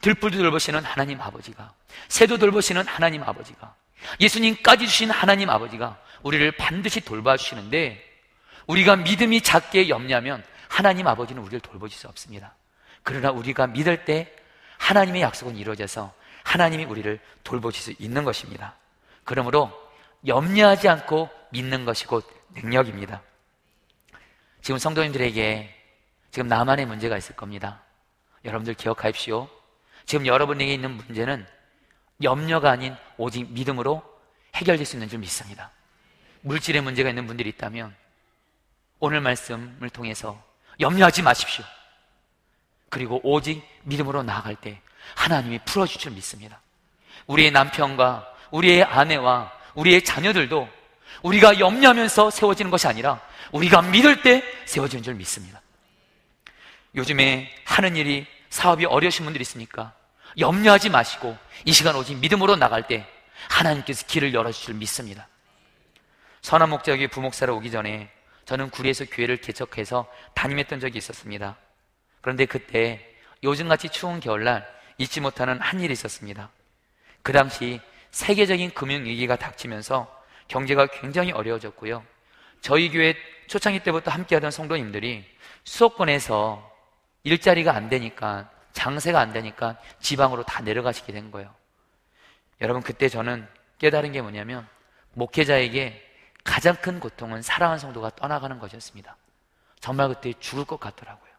들불도 0.00 0.38
돌보시는 0.38 0.84
하나님 0.84 1.20
아버지가, 1.20 1.72
새도 2.08 2.38
돌보시는 2.38 2.86
하나님 2.86 3.22
아버지가, 3.22 3.74
예수님까지 4.20 4.86
주신 4.86 5.10
하나님 5.10 5.50
아버지가 5.50 5.98
우리를 6.22 6.50
반드시 6.52 7.00
돌봐주시는데 7.00 8.04
우리가 8.66 8.96
믿음이 8.96 9.40
작게 9.40 9.88
염려하면 9.88 10.44
하나님 10.68 11.06
아버지는 11.06 11.42
우리를 11.42 11.60
돌보실 11.60 11.98
수 11.98 12.08
없습니다. 12.08 12.54
그러나 13.02 13.30
우리가 13.30 13.66
믿을 13.66 14.04
때 14.04 14.32
하나님의 14.78 15.22
약속은 15.22 15.56
이루어져서 15.56 16.12
하나님이 16.44 16.84
우리를 16.84 17.18
돌보실 17.44 17.82
수 17.82 18.02
있는 18.02 18.24
것입니다. 18.24 18.74
그러므로 19.24 19.72
염려하지 20.26 20.88
않고 20.88 21.28
믿는 21.50 21.84
것이 21.84 22.06
곧 22.06 22.26
능력입니다. 22.54 23.22
지금 24.62 24.78
성도님들에게 24.78 25.74
지금 26.30 26.48
나만의 26.48 26.86
문제가 26.86 27.16
있을 27.16 27.36
겁니다. 27.36 27.82
여러분들 28.44 28.74
기억하십시오. 28.74 29.48
지금 30.06 30.26
여러분에게 30.26 30.72
있는 30.72 30.92
문제는 30.92 31.46
염려가 32.22 32.70
아닌 32.70 32.96
오직 33.16 33.50
믿음으로 33.52 34.02
해결될 34.54 34.84
수 34.86 34.96
있는 34.96 35.08
줄 35.08 35.18
믿습니다. 35.20 35.70
물질의 36.42 36.82
문제가 36.82 37.08
있는 37.08 37.26
분들이 37.26 37.48
있다면 37.50 37.94
오늘 39.00 39.20
말씀을 39.20 39.90
통해서 39.90 40.42
염려하지 40.80 41.22
마십시오. 41.22 41.64
그리고 42.88 43.20
오직 43.22 43.62
믿음으로 43.82 44.22
나아갈 44.22 44.56
때 44.56 44.80
하나님이 45.14 45.60
풀어줄 45.64 46.00
줄 46.00 46.12
믿습니다. 46.12 46.60
우리의 47.26 47.50
남편과 47.50 48.26
우리의 48.50 48.84
아내와 48.84 49.52
우리의 49.74 50.04
자녀들도 50.04 50.68
우리가 51.22 51.58
염려하면서 51.58 52.30
세워지는 52.30 52.70
것이 52.70 52.86
아니라 52.86 53.20
우리가 53.52 53.82
믿을 53.82 54.22
때 54.22 54.42
세워지는 54.66 55.02
줄 55.02 55.14
믿습니다. 55.14 55.60
요즘에 56.94 57.50
하는 57.64 57.96
일이 57.96 58.26
사업이 58.50 58.86
어려우신 58.86 59.24
분들이 59.24 59.42
있으니까 59.42 59.92
염려하지 60.38 60.90
마시고 60.90 61.36
이 61.64 61.72
시간 61.72 61.96
오직 61.96 62.16
믿음으로 62.18 62.56
나갈 62.56 62.86
때 62.86 63.06
하나님께서 63.48 64.06
길을 64.06 64.34
열어주실 64.34 64.66
줄 64.66 64.74
믿습니다. 64.76 65.28
선한 66.42 66.70
목적이 66.70 67.08
부목사로 67.08 67.56
오기 67.56 67.70
전에 67.70 68.10
저는 68.48 68.70
구리에서 68.70 69.04
교회를 69.04 69.36
개척해서 69.36 70.10
담임했던 70.32 70.80
적이 70.80 70.96
있었습니다. 70.96 71.58
그런데 72.22 72.46
그때 72.46 73.14
요즘같이 73.42 73.90
추운 73.90 74.20
겨울날 74.20 74.66
잊지 74.96 75.20
못하는 75.20 75.60
한 75.60 75.80
일이 75.80 75.92
있었습니다. 75.92 76.48
그 77.22 77.30
당시 77.32 77.78
세계적인 78.10 78.70
금융위기가 78.70 79.36
닥치면서 79.36 80.10
경제가 80.48 80.86
굉장히 80.86 81.30
어려워졌고요. 81.30 82.02
저희 82.62 82.90
교회 82.90 83.14
초창기 83.48 83.80
때부터 83.80 84.10
함께하던 84.12 84.50
성도님들이 84.50 85.26
수도권에서 85.64 86.74
일자리가 87.24 87.74
안 87.74 87.90
되니까 87.90 88.50
장세가 88.72 89.20
안 89.20 89.34
되니까 89.34 89.78
지방으로 90.00 90.42
다 90.44 90.62
내려가시게 90.62 91.12
된 91.12 91.30
거예요. 91.30 91.54
여러분 92.62 92.82
그때 92.82 93.10
저는 93.10 93.46
깨달은 93.78 94.12
게 94.12 94.22
뭐냐면 94.22 94.66
목회자에게 95.12 96.07
가장 96.48 96.74
큰 96.76 96.98
고통은 96.98 97.42
사랑하는 97.42 97.78
성도가 97.78 98.10
떠나가는 98.16 98.58
것이었습니다. 98.58 99.16
정말 99.80 100.08
그때 100.08 100.32
죽을 100.40 100.64
것 100.64 100.80
같더라고요. 100.80 101.30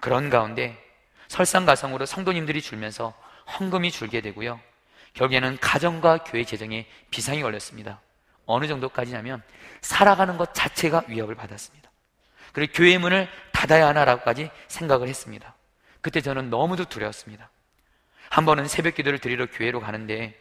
그런 0.00 0.30
가운데 0.30 0.76
설상가성으로 1.28 2.06
성도님들이 2.06 2.60
줄면서 2.60 3.14
헌금이 3.58 3.92
줄게 3.92 4.20
되고요. 4.20 4.60
결국에는 5.14 5.58
가정과 5.60 6.24
교회 6.24 6.42
재정에 6.42 6.86
비상이 7.10 7.40
걸렸습니다. 7.40 8.00
어느 8.46 8.66
정도까지냐면 8.66 9.42
살아가는 9.80 10.36
것 10.36 10.52
자체가 10.52 11.04
위협을 11.06 11.36
받았습니다. 11.36 11.88
그리고 12.52 12.72
교회 12.74 12.98
문을 12.98 13.28
닫아야 13.52 13.86
하나라고까지 13.86 14.50
생각을 14.66 15.06
했습니다. 15.06 15.54
그때 16.00 16.20
저는 16.20 16.50
너무도 16.50 16.86
두려웠습니다. 16.86 17.48
한 18.28 18.44
번은 18.44 18.66
새벽 18.66 18.96
기도를 18.96 19.20
드리러 19.20 19.46
교회로 19.46 19.80
가는데 19.80 20.36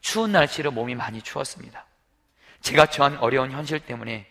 추운 0.00 0.32
날씨로 0.32 0.70
몸이 0.70 0.94
많이 0.94 1.20
추웠습니다. 1.20 1.84
제가 2.60 2.86
처한 2.86 3.18
어려운 3.18 3.50
현실 3.52 3.80
때문에 3.80 4.30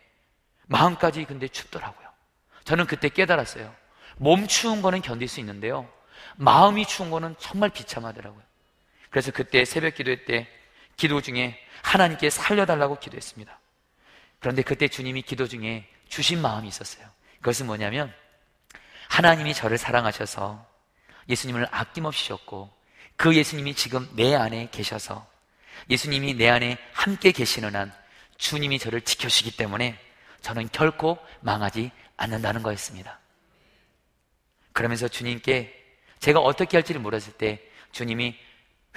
마음까지 0.67 1.25
근데 1.25 1.47
춥더라고요. 1.47 2.07
저는 2.63 2.85
그때 2.87 3.09
깨달았어요. 3.09 3.73
몸 4.17 4.47
추운 4.47 4.81
거는 4.81 5.01
견딜 5.01 5.27
수 5.27 5.39
있는데요. 5.39 5.89
마음이 6.35 6.85
추운 6.85 7.09
거는 7.09 7.35
정말 7.39 7.69
비참하더라고요. 7.69 8.41
그래서 9.09 9.31
그때 9.31 9.63
새벽 9.65 9.95
기도회 9.95 10.25
때 10.25 10.47
기도 10.97 11.21
중에 11.21 11.59
하나님께 11.83 12.29
살려달라고 12.29 12.99
기도했습니다. 12.99 13.59
그런데 14.39 14.61
그때 14.61 14.87
주님이 14.87 15.21
기도 15.21 15.47
중에 15.47 15.87
주신 16.09 16.41
마음이 16.41 16.67
있었어요. 16.67 17.05
그것은 17.37 17.67
뭐냐면 17.67 18.13
하나님이 19.09 19.53
저를 19.53 19.77
사랑하셔서 19.77 20.65
예수님을 21.29 21.67
아낌없이 21.71 22.25
셨고 22.27 22.73
그 23.15 23.35
예수님이 23.35 23.75
지금 23.75 24.09
내 24.15 24.35
안에 24.35 24.69
계셔서 24.71 25.25
예수님이 25.89 26.33
내 26.35 26.49
안에 26.49 26.77
함께 26.93 27.31
계시는 27.31 27.75
한 27.75 27.93
주님이 28.37 28.79
저를 28.79 29.01
지켜주시기 29.01 29.57
때문에 29.57 29.99
저는 30.41 30.69
결코 30.71 31.17
망하지 31.41 31.91
않는다는 32.17 32.63
거였습니다. 32.63 33.19
그러면서 34.73 35.07
주님께 35.07 35.73
제가 36.19 36.39
어떻게 36.39 36.77
할지를 36.77 37.01
물었을 37.01 37.33
때 37.33 37.61
주님이 37.91 38.37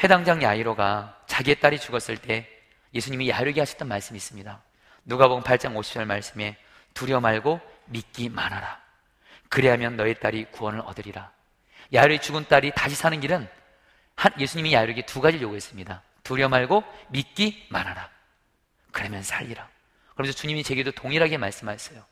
회당장 0.02 0.42
야이로가 0.42 1.22
자기의 1.26 1.60
딸이 1.60 1.78
죽었을 1.78 2.16
때 2.16 2.48
예수님이 2.94 3.28
야르게 3.28 3.60
하셨던 3.60 3.88
말씀이 3.88 4.16
있습니다. 4.16 4.62
누가복음 5.04 5.42
8장 5.42 5.74
50절 5.76 6.04
말씀에 6.04 6.56
두려 6.94 7.20
말고 7.20 7.60
믿기 7.86 8.28
만하라. 8.28 8.80
그래야면 9.48 9.96
너의 9.96 10.20
딸이 10.20 10.46
구원을 10.50 10.80
얻으리라. 10.80 11.30
야이로의 11.92 12.20
죽은 12.20 12.46
딸이 12.48 12.72
다시 12.74 12.94
사는 12.94 13.18
길은 13.18 13.48
예수님이 14.38 14.74
야이로에게 14.74 15.06
두 15.06 15.20
가지를 15.20 15.42
요구했습니다. 15.44 16.02
두려 16.22 16.48
말고 16.48 16.82
믿기 17.08 17.66
만하라. 17.70 18.17
그러면 18.98 19.22
살리라. 19.22 19.68
그러면서 20.14 20.36
주님이 20.36 20.64
제게도 20.64 20.90
동일하게 20.90 21.38
말씀하셨어요. 21.38 22.04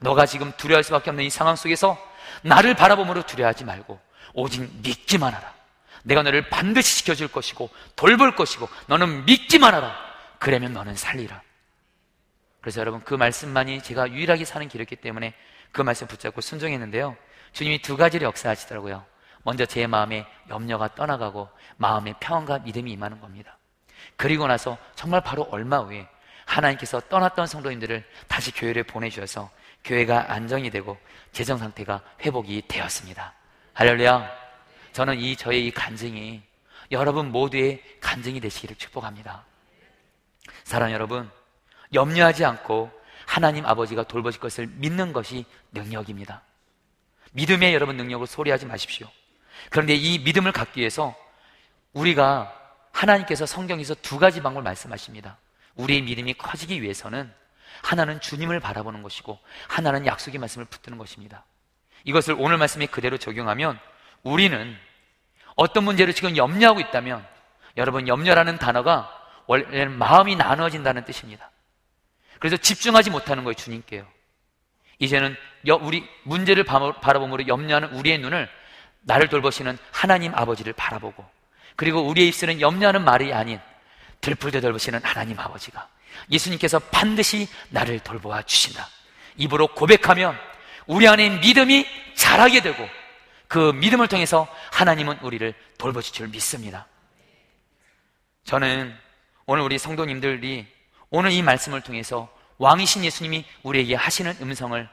너가 0.00 0.26
지금 0.26 0.52
두려워할 0.58 0.84
수밖에 0.84 1.08
없는 1.08 1.24
이 1.24 1.30
상황 1.30 1.56
속에서 1.56 1.96
나를 2.42 2.74
바라보므로 2.74 3.24
두려워하지 3.24 3.64
말고 3.64 3.98
오직 4.34 4.68
믿기만 4.82 5.32
하라. 5.32 5.54
내가 6.02 6.22
너를 6.22 6.50
반드시 6.50 6.98
지켜줄 6.98 7.28
것이고 7.28 7.70
돌볼 7.96 8.36
것이고 8.36 8.68
너는 8.88 9.24
믿기만 9.24 9.72
하라. 9.74 9.96
그러면 10.38 10.74
너는 10.74 10.96
살리라. 10.96 11.40
그래서 12.60 12.80
여러분 12.82 13.02
그 13.04 13.14
말씀만이 13.14 13.82
제가 13.82 14.10
유일하게 14.10 14.44
사는 14.44 14.68
길이었기 14.68 14.96
때문에 14.96 15.32
그 15.72 15.80
말씀 15.80 16.06
붙잡고 16.06 16.42
순종했는데요. 16.42 17.16
주님이 17.54 17.80
두 17.80 17.96
가지를 17.96 18.26
역사하시더라고요. 18.26 19.02
먼저 19.44 19.64
제 19.64 19.86
마음에 19.86 20.26
염려가 20.50 20.94
떠나가고 20.94 21.48
마음에 21.78 22.12
평안과 22.20 22.58
믿음이 22.58 22.92
임하는 22.92 23.22
겁니다. 23.22 23.56
그리고 24.16 24.46
나서 24.46 24.76
정말 24.94 25.22
바로 25.22 25.48
얼마 25.50 25.78
후에 25.78 26.06
하나님께서 26.54 27.00
떠났던 27.00 27.46
성도님들을 27.46 28.04
다시 28.28 28.52
교회를 28.52 28.84
보내주셔서 28.84 29.50
교회가 29.84 30.32
안정이 30.32 30.70
되고 30.70 30.96
재정 31.32 31.58
상태가 31.58 32.00
회복이 32.20 32.62
되었습니다. 32.68 33.34
할렐루야. 33.72 34.30
저는 34.92 35.18
이 35.18 35.36
저의 35.36 35.66
이 35.66 35.70
간증이 35.72 36.42
여러분 36.92 37.32
모두의 37.32 37.82
간증이 38.00 38.40
되시기를 38.40 38.76
축복합니다. 38.76 39.44
사랑 40.62 40.92
여러분, 40.92 41.28
염려하지 41.92 42.44
않고 42.44 42.90
하나님 43.26 43.66
아버지가 43.66 44.04
돌보실 44.04 44.40
것을 44.40 44.66
믿는 44.66 45.12
것이 45.12 45.44
능력입니다. 45.72 46.42
믿음의 47.32 47.74
여러분 47.74 47.96
능력을 47.96 48.26
소리하지 48.26 48.66
마십시오. 48.66 49.08
그런데 49.70 49.94
이 49.94 50.20
믿음을 50.20 50.52
갖기 50.52 50.80
위해서 50.80 51.16
우리가 51.94 52.52
하나님께서 52.92 53.44
성경에서 53.44 53.94
두 53.96 54.18
가지 54.18 54.40
방법을 54.40 54.62
말씀하십니다. 54.62 55.38
우리의 55.76 56.02
믿음이 56.02 56.34
커지기 56.34 56.82
위해서는 56.82 57.32
하나는 57.82 58.20
주님을 58.20 58.60
바라보는 58.60 59.02
것이고 59.02 59.38
하나는 59.68 60.06
약속의 60.06 60.38
말씀을 60.38 60.66
붙드는 60.66 60.98
것입니다. 60.98 61.44
이것을 62.04 62.36
오늘 62.38 62.56
말씀에 62.58 62.86
그대로 62.86 63.18
적용하면 63.18 63.78
우리는 64.22 64.76
어떤 65.56 65.84
문제를 65.84 66.14
지금 66.14 66.36
염려하고 66.36 66.80
있다면 66.80 67.26
여러분 67.76 68.08
염려라는 68.08 68.58
단어가 68.58 69.10
원래는 69.46 69.98
마음이 69.98 70.36
나눠진다는 70.36 71.04
뜻입니다. 71.04 71.50
그래서 72.38 72.56
집중하지 72.56 73.10
못하는 73.10 73.44
거예요, 73.44 73.54
주님께요. 73.54 74.06
이제는 74.98 75.36
우리 75.80 76.08
문제를 76.22 76.64
바라봄으로 76.64 77.46
염려하는 77.48 77.90
우리의 77.90 78.18
눈을 78.18 78.48
나를 79.00 79.28
돌보시는 79.28 79.76
하나님 79.90 80.34
아버지를 80.34 80.72
바라보고 80.72 81.24
그리고 81.76 82.02
우리의 82.02 82.28
입술은 82.28 82.60
염려하는 82.60 83.04
말이 83.04 83.32
아닌 83.32 83.60
들풀도 84.24 84.62
돌보시는 84.62 85.00
하나님 85.02 85.38
아버지가 85.38 85.86
예수님께서 86.30 86.78
반드시 86.78 87.46
나를 87.68 88.00
돌보아 88.00 88.40
주신다. 88.40 88.88
입으로 89.36 89.66
고백하면 89.68 90.34
우리 90.86 91.06
안에 91.06 91.40
믿음이 91.40 91.86
자라게 92.14 92.62
되고 92.62 92.88
그 93.48 93.72
믿음을 93.72 94.08
통해서 94.08 94.48
하나님은 94.72 95.18
우리를 95.18 95.52
돌보실 95.76 96.14
줄 96.14 96.28
믿습니다. 96.28 96.86
저는 98.44 98.96
오늘 99.44 99.62
우리 99.62 99.76
성도님들이 99.76 100.66
오늘 101.10 101.30
이 101.30 101.42
말씀을 101.42 101.82
통해서 101.82 102.32
왕이신 102.56 103.04
예수님이 103.04 103.44
우리에게 103.62 103.94
하시는 103.94 104.34
음성을 104.40 104.88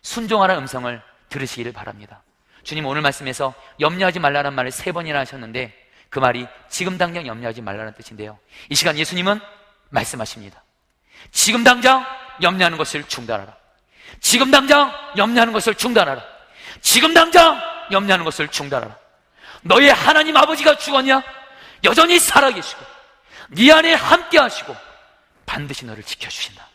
순종하라 0.00 0.56
음성을 0.56 1.02
들으시기를 1.28 1.72
바랍니다. 1.72 2.22
주님 2.62 2.86
오늘 2.86 3.02
말씀에서 3.02 3.52
염려하지 3.78 4.20
말라는 4.20 4.54
말을 4.54 4.70
세 4.70 4.90
번이나 4.90 5.18
하셨는데 5.18 5.89
그 6.10 6.18
말이 6.18 6.46
지금 6.68 6.98
당장 6.98 7.26
염려하지 7.26 7.62
말라는 7.62 7.94
뜻인데요. 7.94 8.38
이 8.68 8.74
시간 8.74 8.98
예수님은 8.98 9.40
말씀하십니다. 9.90 10.62
지금 11.30 11.62
당장 11.64 12.04
염려하는 12.42 12.76
것을 12.76 13.04
중단하라. 13.04 13.56
지금 14.20 14.50
당장 14.50 14.92
염려하는 15.16 15.52
것을 15.52 15.74
중단하라. 15.76 16.22
지금 16.80 17.14
당장 17.14 17.60
염려하는 17.92 18.24
것을 18.24 18.48
중단하라. 18.48 18.96
너의 19.62 19.92
하나님 19.92 20.36
아버지가 20.36 20.76
죽었냐? 20.76 21.22
여전히 21.84 22.18
살아계시고 22.18 22.84
네 23.50 23.72
안에 23.72 23.94
함께 23.94 24.38
하시고 24.38 24.76
반드시 25.46 25.84
너를 25.86 26.02
지켜주신다. 26.02 26.66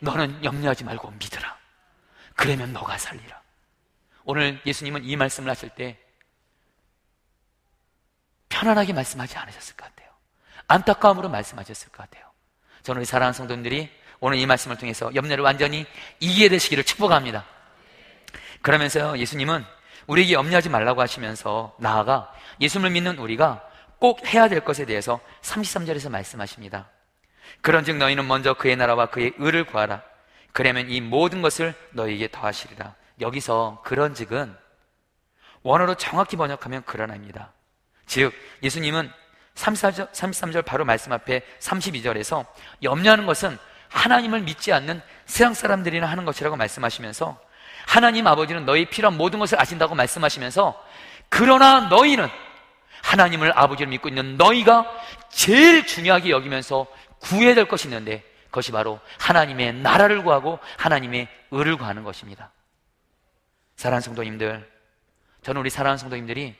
너는 0.00 0.44
염려하지 0.44 0.84
말고 0.84 1.10
믿으라. 1.12 1.56
그러면 2.34 2.72
너가 2.72 2.98
살리라. 2.98 3.40
오늘 4.24 4.60
예수님은 4.66 5.04
이 5.04 5.16
말씀을 5.16 5.50
하실 5.50 5.70
때 5.70 5.98
편안하게 8.58 8.92
말씀하지 8.92 9.38
않으셨을 9.38 9.76
것 9.76 9.88
같아요. 9.88 10.08
안타까움으로 10.66 11.28
말씀하셨을 11.28 11.90
것 11.90 11.98
같아요. 11.98 12.24
저는 12.82 13.00
우리 13.00 13.06
사랑하는 13.06 13.32
성도님들이 13.32 13.88
오늘 14.20 14.38
이 14.38 14.46
말씀을 14.46 14.76
통해서 14.76 15.14
염려를 15.14 15.44
완전히 15.44 15.86
이기게 16.18 16.48
되시기를 16.48 16.82
축복합니다. 16.82 17.44
그러면서 18.60 19.16
예수님은 19.16 19.64
우리에게 20.08 20.32
염려하지 20.32 20.70
말라고 20.70 21.00
하시면서 21.00 21.76
나아가 21.78 22.32
예수님을 22.60 22.90
믿는 22.90 23.18
우리가 23.18 23.62
꼭 24.00 24.26
해야 24.26 24.48
될 24.48 24.60
것에 24.60 24.86
대해서 24.86 25.20
33절에서 25.42 26.10
말씀하십니다. 26.10 26.88
그런즉 27.60 27.96
너희는 27.96 28.26
먼저 28.26 28.54
그의 28.54 28.76
나라와 28.76 29.06
그의 29.06 29.34
의를 29.38 29.64
구하라. 29.64 30.02
그러면 30.52 30.90
이 30.90 31.00
모든 31.00 31.42
것을 31.42 31.74
너희에게 31.92 32.28
더하시리라. 32.32 32.94
여기서 33.20 33.82
그런즉은 33.84 34.56
원어로 35.62 35.94
정확히 35.94 36.36
번역하면 36.36 36.82
그러나입니다. 36.84 37.52
즉 38.08 38.32
예수님은 38.62 39.10
33절, 39.54 40.10
33절 40.10 40.64
바로 40.64 40.84
말씀 40.84 41.12
앞에 41.12 41.42
32절에서 41.60 42.44
염려하는 42.82 43.26
것은 43.26 43.56
하나님을 43.88 44.40
믿지 44.40 44.72
않는 44.72 45.00
세상 45.26 45.54
사람들이나 45.54 46.06
하는 46.06 46.24
것이라고 46.24 46.56
말씀하시면서 46.56 47.40
하나님 47.86 48.26
아버지는 48.26 48.64
너희 48.66 48.86
필요한 48.86 49.16
모든 49.16 49.38
것을 49.38 49.60
아신다고 49.60 49.94
말씀하시면서 49.94 50.84
그러나 51.28 51.88
너희는 51.88 52.28
하나님을 53.02 53.56
아버지를 53.56 53.88
믿고 53.90 54.08
있는 54.08 54.36
너희가 54.36 54.90
제일 55.30 55.86
중요하게 55.86 56.30
여기면서 56.30 56.86
구해야 57.20 57.54
될 57.54 57.66
것이 57.66 57.88
있는데 57.88 58.22
그것이 58.46 58.72
바로 58.72 59.00
하나님의 59.18 59.74
나라를 59.74 60.22
구하고 60.22 60.58
하나님의 60.76 61.28
의를 61.50 61.76
구하는 61.76 62.04
것입니다. 62.04 62.52
사랑하는 63.76 64.02
성도님들, 64.02 64.70
저는 65.42 65.60
우리 65.60 65.70
사랑하는 65.70 65.98
성도님들이 65.98 66.56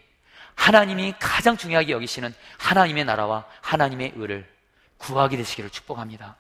하나님이 0.58 1.14
가장 1.20 1.56
중요하게 1.56 1.92
여기시는 1.92 2.34
하나님의 2.58 3.04
나라와 3.04 3.44
하나님의 3.62 4.14
의를 4.16 4.46
구하게 4.98 5.36
되시기를 5.36 5.70
축복합니다. 5.70 6.34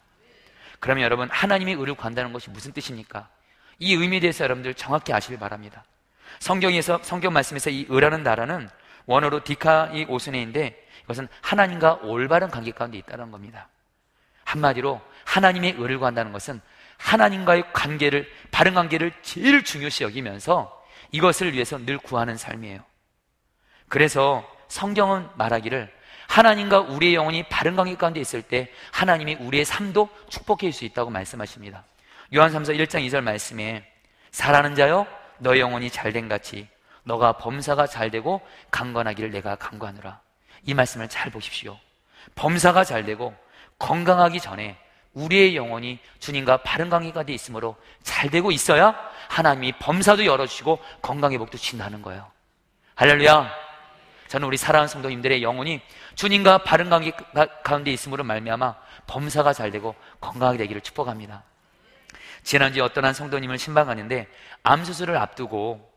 그러면 0.80 1.04
여러분, 1.04 1.28
하나님의 1.30 1.74
의를 1.74 1.94
구한다는 1.94 2.32
것이 2.32 2.50
무슨 2.50 2.72
뜻입니까? 2.72 3.28
이 3.78 3.94
의미에 3.94 4.18
대해서 4.18 4.42
여러분들 4.42 4.74
정확히 4.74 5.12
아시길 5.12 5.38
바랍니다. 5.38 5.84
성경에서, 6.40 6.98
성경 7.02 7.32
말씀에서 7.32 7.70
이 7.70 7.86
의라는 7.88 8.24
나라는 8.24 8.68
원어로 9.06 9.44
디카 9.44 9.90
이 9.94 10.04
오스네인데 10.08 10.76
이것은 11.04 11.28
하나님과 11.40 12.00
올바른 12.02 12.50
관계 12.50 12.72
가운데 12.72 12.98
있다는 12.98 13.30
겁니다. 13.30 13.68
한마디로 14.44 15.00
하나님의 15.24 15.76
의를 15.78 15.98
구한다는 15.98 16.32
것은 16.32 16.60
하나님과의 16.96 17.72
관계를, 17.72 18.28
바른 18.50 18.74
관계를 18.74 19.12
제일 19.22 19.62
중요시 19.62 20.02
여기면서 20.02 20.84
이것을 21.12 21.52
위해서 21.52 21.78
늘 21.78 21.98
구하는 21.98 22.36
삶이에요. 22.36 22.87
그래서 23.88 24.44
성경은 24.68 25.28
말하기를 25.34 25.92
하나님과 26.28 26.80
우리의 26.80 27.14
영혼이 27.14 27.44
바른 27.48 27.74
관계 27.74 27.96
가운데 27.96 28.20
있을 28.20 28.42
때 28.42 28.70
하나님이 28.92 29.36
우리의 29.36 29.64
삶도 29.64 30.08
축복해 30.28 30.70
줄 30.70 30.72
수 30.72 30.84
있다고 30.84 31.10
말씀하십니다. 31.10 31.84
요한 32.34 32.52
3서 32.52 32.76
1장 32.76 33.06
2절 33.06 33.22
말씀에 33.22 33.90
사랑하는 34.30 34.76
자여 34.76 35.06
너의 35.38 35.60
영혼이 35.60 35.90
잘된 35.90 36.28
같이 36.28 36.68
너가 37.04 37.38
범사가 37.38 37.86
잘되고 37.86 38.42
강건하기를 38.70 39.30
내가 39.30 39.56
강구하노라. 39.56 40.20
이 40.64 40.74
말씀을 40.74 41.08
잘 41.08 41.30
보십시오. 41.30 41.78
범사가 42.34 42.84
잘되고 42.84 43.34
건강하기 43.78 44.40
전에 44.40 44.76
우리의 45.14 45.56
영혼이 45.56 45.98
주님과 46.18 46.58
바른 46.58 46.90
관계 46.90 47.10
가운데 47.10 47.32
있으므로 47.32 47.76
잘되고 48.02 48.52
있어야 48.52 48.94
하나님이 49.28 49.72
범사도 49.78 50.26
열어주시고 50.26 50.78
건강의 51.00 51.38
복도 51.38 51.56
주신다는 51.56 52.02
거예요. 52.02 52.30
할렐루야. 52.96 53.67
저는 54.28 54.46
우리 54.46 54.56
사랑하는 54.56 54.88
성도님들의 54.88 55.42
영혼이 55.42 55.80
주님과 56.14 56.58
바른 56.58 56.90
관계 56.90 57.12
가운데 57.64 57.92
있음으로 57.92 58.24
말미암아 58.24 58.76
범사가 59.06 59.52
잘 59.52 59.70
되고 59.70 59.94
건강하게 60.20 60.58
되기를 60.58 60.82
축복합니다. 60.82 61.42
지난주에 62.42 62.82
어떤 62.82 63.04
한 63.04 63.14
성도님을 63.14 63.58
신방하는데 63.58 64.28
암 64.62 64.84
수술을 64.84 65.16
앞두고 65.16 65.92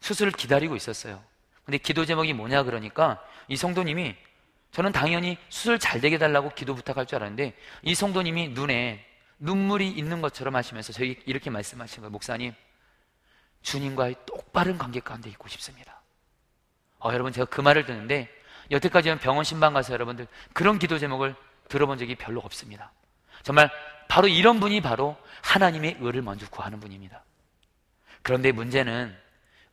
수술을 0.00 0.32
기다리고 0.32 0.76
있었어요. 0.76 1.22
근데 1.64 1.78
기도 1.78 2.04
제목이 2.04 2.32
뭐냐 2.32 2.62
그러니까 2.62 3.22
이 3.48 3.56
성도님이 3.56 4.16
저는 4.72 4.92
당연히 4.92 5.38
수술 5.48 5.78
잘 5.78 6.00
되게 6.00 6.18
달라고 6.18 6.50
기도 6.50 6.74
부탁할 6.74 7.06
줄 7.06 7.16
알았는데 7.16 7.54
이 7.82 7.94
성도님이 7.94 8.48
눈에 8.48 9.04
눈물이 9.38 9.90
있는 9.90 10.20
것처럼 10.20 10.56
하시면서 10.56 10.92
저희 10.92 11.20
이렇게 11.26 11.50
말씀하신 11.50 12.00
거예요. 12.02 12.10
목사님, 12.10 12.54
주님과의 13.62 14.16
똑바른 14.26 14.78
관계 14.78 15.00
가운데 15.00 15.28
있고 15.30 15.48
싶습니다. 15.48 15.95
어, 16.98 17.12
여러분 17.12 17.32
제가 17.32 17.46
그 17.46 17.60
말을 17.60 17.84
듣는데 17.86 18.28
여태까지 18.70 19.10
는 19.10 19.18
병원 19.18 19.44
신방 19.44 19.74
가서 19.74 19.92
여러분들 19.92 20.26
그런 20.52 20.78
기도 20.78 20.98
제목을 20.98 21.34
들어본 21.68 21.98
적이 21.98 22.14
별로 22.16 22.40
없습니다. 22.40 22.92
정말 23.42 23.70
바로 24.08 24.28
이런 24.28 24.60
분이 24.60 24.80
바로 24.80 25.16
하나님의 25.42 25.98
의를 26.00 26.22
먼저 26.22 26.48
구하는 26.48 26.80
분입니다. 26.80 27.22
그런데 28.22 28.52
문제는 28.52 29.16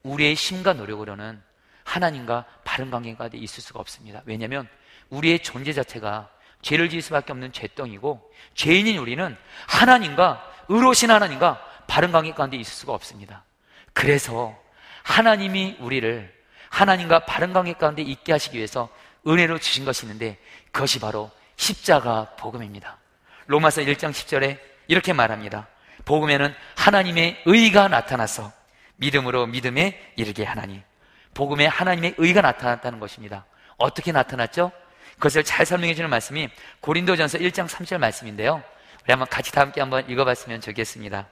우리의 0.04 0.36
힘과 0.36 0.74
노력으로는 0.74 1.42
하나님과 1.84 2.46
바른 2.64 2.92
관계가 2.92 3.30
있을 3.34 3.64
수가 3.64 3.80
없습니다. 3.80 4.22
왜냐하면 4.26 4.68
우리의 5.10 5.40
존재 5.40 5.74
자체가 5.74 6.30
죄를 6.62 6.90
지을 6.90 7.02
수밖에 7.02 7.32
없는 7.32 7.52
죄덩이고 7.52 8.32
죄인인 8.56 8.98
우리는 8.98 9.36
하나님과 9.68 10.52
의로신 10.70 11.12
하나님과 11.12 11.62
바른 11.88 12.12
관계 12.12 12.34
가운데 12.34 12.58
있을 12.58 12.74
수가 12.74 12.94
없습니다. 12.94 13.44
그래서 13.94 14.58
하나님이 15.04 15.78
우리를 15.80 16.43
하나님과 16.74 17.20
바른 17.20 17.54
관계 17.54 17.74
가운데 17.74 18.02
있게 18.02 18.32
하시기 18.32 18.58
위해서 18.58 18.90
은혜로 19.28 19.60
주신 19.60 19.86
것이 19.86 20.06
있는데 20.06 20.38
그것이 20.72 21.00
바로 21.00 21.30
십자가 21.56 22.32
복음입니다. 22.36 22.98
로마서 23.46 23.82
1장 23.82 24.12
10절에 24.12 24.58
이렇게 24.88 25.14
말합니다. 25.14 25.68
복음에는 26.06 26.54
하나님의 26.76 27.44
의가 27.46 27.88
나타나서 27.90 28.52
믿음으로 28.96 29.46
믿음에 29.46 30.14
이르게 30.16 30.44
하나니 30.44 30.82
복음에 31.36 31.68
하나님의 31.68 32.16
의가 32.18 32.42
나타났다는 32.42 33.00
것입니다. 33.00 33.46
어떻게 33.78 34.12
나타났죠? 34.12 34.72
그것을 35.16 35.44
잘 35.44 35.68
설명해 35.68 35.94
주는 35.94 36.10
말씀이 36.10 36.50
고린도전서 36.82 37.38
1장 37.38 37.68
3절 37.68 38.00
말씀인데요. 38.00 38.64
우리 39.04 39.12
한번 39.12 39.28
같이 39.28 39.52
다 39.52 39.62
함께 39.62 39.80
한번 39.80 40.10
읽어 40.10 40.26
봤으면 40.26 40.60
좋겠습니다. 40.60 41.28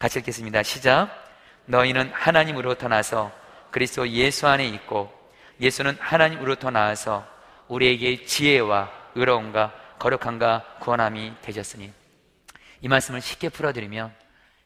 같이 0.00 0.18
읽겠습니다. 0.18 0.64
시작. 0.64 1.10
너희는 1.66 2.10
하나님으로부터 2.12 2.88
나서 2.88 3.39
그리스도 3.70 4.08
예수 4.08 4.46
안에 4.46 4.66
있고 4.68 5.12
예수는 5.60 5.96
하나님으로부터 6.00 6.70
나와서 6.70 7.26
우리에게 7.68 8.24
지혜와 8.24 8.90
의로움과 9.14 9.74
거룩함과 9.98 10.78
구원함이 10.80 11.34
되셨으니 11.42 11.92
이 12.80 12.88
말씀을 12.88 13.20
쉽게 13.20 13.50
풀어드리면 13.50 14.14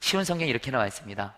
쉬운 0.00 0.24
성경에 0.24 0.50
이렇게 0.50 0.70
나와 0.70 0.86
있습니다. 0.86 1.34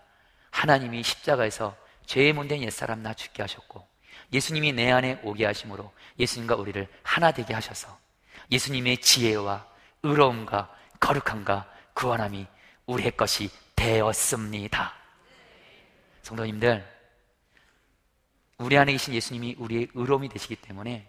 하나님이 0.51 1.03
십자가에서 1.03 1.75
죄의 2.05 2.33
문된 2.33 2.61
옛사람 2.63 3.01
나 3.01 3.13
죽게 3.13 3.41
하셨고 3.41 3.85
예수님이 4.31 4.73
내 4.73 4.91
안에 4.91 5.19
오게 5.23 5.45
하심으로 5.45 5.91
예수님과 6.19 6.55
우리를 6.55 6.87
하나 7.03 7.31
되게 7.31 7.53
하셔서 7.53 7.97
예수님의 8.51 8.99
지혜와 8.99 9.65
의로움과 10.03 10.73
거룩함과 10.99 11.67
구원함이 11.93 12.45
우리의 12.85 13.17
것이 13.17 13.49
되었습니다. 13.75 14.93
성도님들, 16.21 16.96
우리 18.59 18.77
안에 18.77 18.91
계신 18.91 19.13
예수님이 19.13 19.55
우리의 19.59 19.89
의로움이 19.93 20.29
되시기 20.29 20.55
때문에 20.55 21.07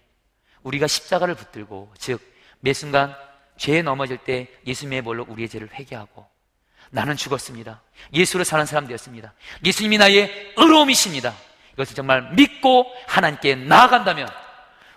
우리가 0.62 0.86
십자가를 0.86 1.34
붙들고 1.34 1.92
즉 1.98 2.38
매 2.60 2.72
순간 2.72 3.14
죄에 3.56 3.82
넘어질 3.82 4.18
때 4.18 4.48
예수님의 4.66 5.02
볼로 5.02 5.24
우리의 5.28 5.48
죄를 5.48 5.70
회개하고 5.72 6.26
나는 6.90 7.16
죽었습니다. 7.16 7.82
예수로 8.14 8.44
사는 8.44 8.64
사람 8.66 8.86
되었습니다. 8.86 9.34
예수님이 9.64 9.98
나의 9.98 10.54
의로움이십니다. 10.56 11.34
이것을 11.74 11.94
정말 11.94 12.32
믿고 12.34 12.86
하나님께 13.06 13.56
나아간다면 13.56 14.28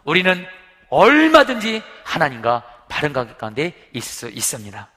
우리는 0.03 0.45
얼마든지 0.89 1.83
하나님과 2.03 2.85
바른 2.89 3.13
관계 3.13 3.35
가운데 3.35 3.89
있을 3.93 4.29
수 4.29 4.29
있습니다. 4.29 4.89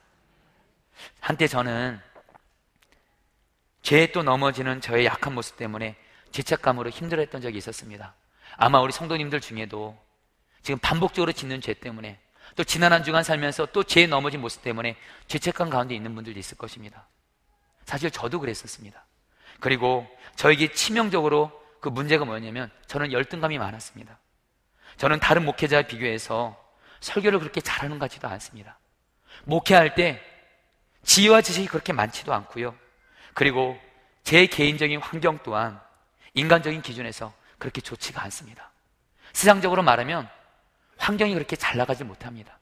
한때 1.20 1.46
저는 1.46 2.00
죄에 3.82 4.12
또 4.12 4.22
넘어지는 4.22 4.80
저의 4.80 5.04
약한 5.04 5.34
모습 5.34 5.56
때문에 5.56 5.96
죄책감으로 6.34 6.90
힘들어했던 6.90 7.40
적이 7.40 7.58
있었습니다. 7.58 8.14
아마 8.56 8.80
우리 8.80 8.92
성도님들 8.92 9.40
중에도 9.40 9.96
지금 10.62 10.78
반복적으로 10.80 11.30
짓는 11.32 11.60
죄 11.60 11.74
때문에 11.74 12.18
또 12.56 12.64
지난 12.64 12.92
한 12.92 13.04
주간 13.04 13.22
살면서 13.22 13.66
또 13.66 13.84
죄에 13.84 14.06
넘어진 14.06 14.40
모습 14.40 14.62
때문에 14.62 14.96
죄책감 15.28 15.70
가운데 15.70 15.94
있는 15.94 16.14
분들도 16.14 16.38
있을 16.38 16.58
것입니다. 16.58 17.06
사실 17.84 18.10
저도 18.10 18.40
그랬었습니다. 18.40 19.04
그리고 19.60 20.06
저에게 20.34 20.72
치명적으로 20.72 21.52
그 21.80 21.88
문제가 21.88 22.24
뭐냐면 22.24 22.70
저는 22.86 23.12
열등감이 23.12 23.58
많았습니다. 23.58 24.18
저는 24.96 25.20
다른 25.20 25.44
목회자와 25.44 25.82
비교해서 25.82 26.60
설교를 27.00 27.38
그렇게 27.38 27.60
잘하는 27.60 27.98
것 27.98 28.06
같지도 28.06 28.26
않습니다. 28.28 28.78
목회할 29.44 29.94
때 29.94 30.20
지혜와 31.04 31.42
지식이 31.42 31.68
그렇게 31.68 31.92
많지도 31.92 32.34
않고요. 32.34 32.74
그리고 33.34 33.78
제 34.24 34.46
개인적인 34.46 35.00
환경 35.00 35.38
또한 35.44 35.80
인간적인 36.34 36.82
기준에서 36.82 37.32
그렇게 37.58 37.80
좋지가 37.80 38.22
않습니다. 38.24 38.70
세상적으로 39.32 39.82
말하면 39.82 40.28
환경이 40.98 41.34
그렇게 41.34 41.56
잘 41.56 41.76
나가지 41.76 42.04
못합니다. 42.04 42.58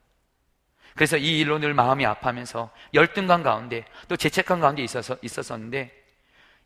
그래서 0.94 1.16
이 1.16 1.40
일로 1.40 1.58
늘 1.58 1.74
마음이 1.74 2.04
아파하면서 2.04 2.70
열등감 2.94 3.42
가운데 3.42 3.84
또 4.08 4.16
죄책감 4.16 4.60
가운데 4.60 4.82
있어서 4.82 5.16
있었었는데 5.22 6.02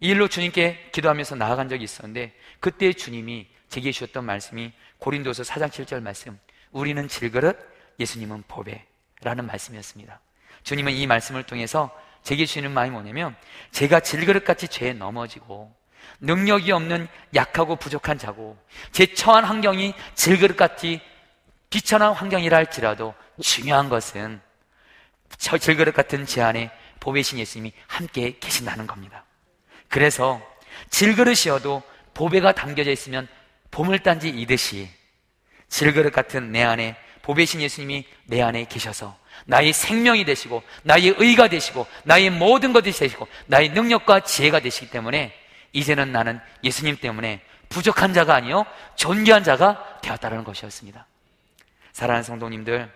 이 0.00 0.08
일로 0.08 0.28
주님께 0.28 0.90
기도하면서 0.92 1.36
나아간 1.36 1.68
적이 1.68 1.84
있었는데 1.84 2.34
그때 2.60 2.92
주님이 2.92 3.48
제게 3.68 3.92
주셨던 3.92 4.24
말씀이 4.24 4.72
고린도서 4.98 5.44
4장 5.44 5.68
7절 5.68 6.02
말씀 6.02 6.38
우리는 6.72 7.06
질그릇 7.08 7.56
예수님은 7.98 8.44
보배라는 8.48 9.46
말씀이었습니다. 9.46 10.20
주님은 10.64 10.92
이 10.92 11.06
말씀을 11.06 11.44
통해서 11.44 11.96
제게 12.22 12.44
주시는 12.44 12.72
마음이 12.72 12.90
뭐냐면 12.90 13.36
제가 13.70 14.00
질그릇같이 14.00 14.68
죄에 14.68 14.92
넘어지고 14.92 15.74
능력이 16.20 16.72
없는 16.72 17.08
약하고 17.34 17.76
부족한 17.76 18.18
자고 18.18 18.56
제 18.92 19.06
처한 19.14 19.44
환경이 19.44 19.94
질그릇같이 20.14 21.00
비천한 21.70 22.12
환경이라 22.12 22.56
할지라도 22.56 23.14
중요한 23.40 23.88
것은 23.88 24.40
저 25.38 25.58
질그릇 25.58 25.94
같은 25.94 26.24
제 26.26 26.42
안에 26.42 26.70
보배신 27.00 27.38
예수님이 27.38 27.72
함께 27.86 28.38
계신다는 28.38 28.86
겁니다. 28.86 29.24
그래서 29.88 30.40
질그릇이어도 30.90 31.82
보배가 32.14 32.52
담겨져 32.52 32.90
있으면 32.90 33.28
보물단지 33.70 34.28
이듯이 34.28 34.88
질그릇 35.68 36.12
같은 36.12 36.52
내 36.52 36.62
안에 36.62 36.96
보배신 37.22 37.60
예수님이 37.60 38.06
내 38.24 38.40
안에 38.40 38.66
계셔서 38.66 39.16
나의 39.44 39.72
생명이 39.72 40.24
되시고 40.24 40.62
나의 40.82 41.14
의가 41.18 41.48
되시고 41.48 41.86
나의 42.04 42.30
모든 42.30 42.72
것이 42.72 42.92
되시고 42.92 43.28
나의 43.46 43.70
능력과 43.70 44.20
지혜가 44.20 44.60
되시기 44.60 44.90
때문에 44.90 45.34
이제는 45.76 46.10
나는 46.10 46.40
예수님 46.64 46.96
때문에 46.96 47.42
부족한 47.68 48.14
자가 48.14 48.34
아니요 48.34 48.64
존귀한 48.96 49.44
자가 49.44 50.00
되었다는 50.00 50.42
것이었습니다. 50.42 51.06
사랑하는 51.92 52.22
성도님들, 52.22 52.90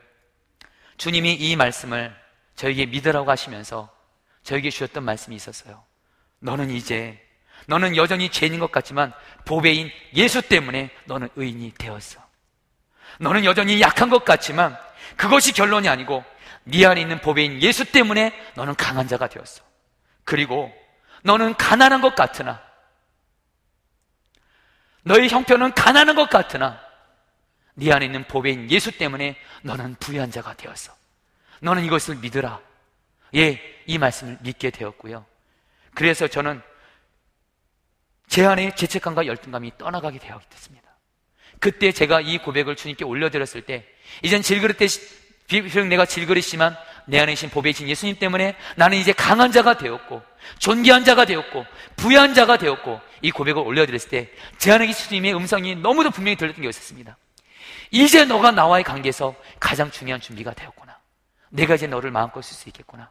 주님이 0.96 1.34
이 1.34 1.56
말씀을 1.56 2.14
저에게 2.56 2.86
믿으라고 2.86 3.30
하시면서 3.30 3.90
저에게 4.42 4.70
주셨던 4.70 5.04
말씀이 5.04 5.36
있었어요. 5.36 5.82
너는 6.38 6.70
이제 6.70 7.22
너는 7.66 7.96
여전히 7.96 8.30
죄인인 8.30 8.60
것 8.60 8.72
같지만 8.72 9.12
보배인 9.44 9.90
예수 10.14 10.40
때문에 10.40 10.90
너는 11.04 11.28
의인이 11.36 11.74
되었어. 11.76 12.18
너는 13.18 13.44
여전히 13.44 13.80
약한 13.82 14.08
것 14.08 14.24
같지만 14.24 14.78
그것이 15.16 15.52
결론이 15.52 15.86
아니고 15.88 16.24
네 16.64 16.86
안에 16.86 17.02
있는 17.02 17.20
보배인 17.20 17.60
예수 17.60 17.84
때문에 17.84 18.32
너는 18.54 18.74
강한 18.76 19.06
자가 19.06 19.28
되었어. 19.28 19.62
그리고 20.24 20.72
너는 21.22 21.54
가난한 21.56 22.00
것 22.00 22.14
같으나 22.14 22.69
너의 25.02 25.28
형편은 25.28 25.74
가난한 25.74 26.14
것 26.14 26.28
같으나 26.28 26.80
네 27.74 27.92
안에 27.92 28.06
있는 28.06 28.24
보배인 28.24 28.70
예수 28.70 28.92
때문에 28.92 29.36
너는 29.62 29.96
부유한 30.00 30.30
자가 30.30 30.54
되었어. 30.54 30.92
너는 31.60 31.84
이것을 31.84 32.16
믿으라. 32.16 32.60
예, 33.36 33.60
이 33.86 33.98
말씀을 33.98 34.38
믿게 34.40 34.70
되었고요. 34.70 35.24
그래서 35.94 36.28
저는 36.28 36.60
제 38.28 38.44
안에 38.44 38.74
죄책감과 38.74 39.26
열등감이 39.26 39.72
떠나가게 39.78 40.18
되었습니다. 40.18 40.88
그때 41.58 41.92
제가 41.92 42.20
이 42.20 42.38
고백을 42.38 42.76
주님께 42.76 43.04
올려드렸을 43.04 43.62
때, 43.62 43.86
이젠 44.22 44.40
질그릇 44.40 44.78
때, 44.78 44.86
비록 45.46 45.86
내가 45.88 46.06
질그릇이지만 46.06 46.76
내 47.06 47.18
안에 47.18 47.32
계신 47.32 47.50
보배이신 47.50 47.88
예수님 47.88 48.18
때문에 48.18 48.56
나는 48.76 48.98
이제 48.98 49.12
강한 49.12 49.52
자가 49.52 49.76
되었고, 49.76 50.22
존귀한 50.58 51.04
자가 51.04 51.24
되었고, 51.24 51.66
부유한 51.96 52.34
자가 52.34 52.56
되었고, 52.56 53.00
이 53.22 53.30
고백을 53.30 53.62
올려드렸을 53.62 54.08
때, 54.10 54.30
제 54.58 54.72
안에 54.72 54.90
주님의 54.92 55.34
음성이 55.34 55.74
너무도 55.74 56.10
분명히 56.10 56.36
들렸던 56.36 56.62
게 56.62 56.68
있었습니다. 56.68 57.16
이제 57.90 58.24
너가 58.24 58.50
나와의 58.50 58.84
관계에서 58.84 59.34
가장 59.58 59.90
중요한 59.90 60.20
준비가 60.20 60.54
되었구나. 60.54 60.98
내가 61.50 61.74
이제 61.74 61.86
너를 61.86 62.10
마음껏 62.10 62.40
쓸 62.42 62.56
수 62.56 62.68
있겠구나. 62.68 63.10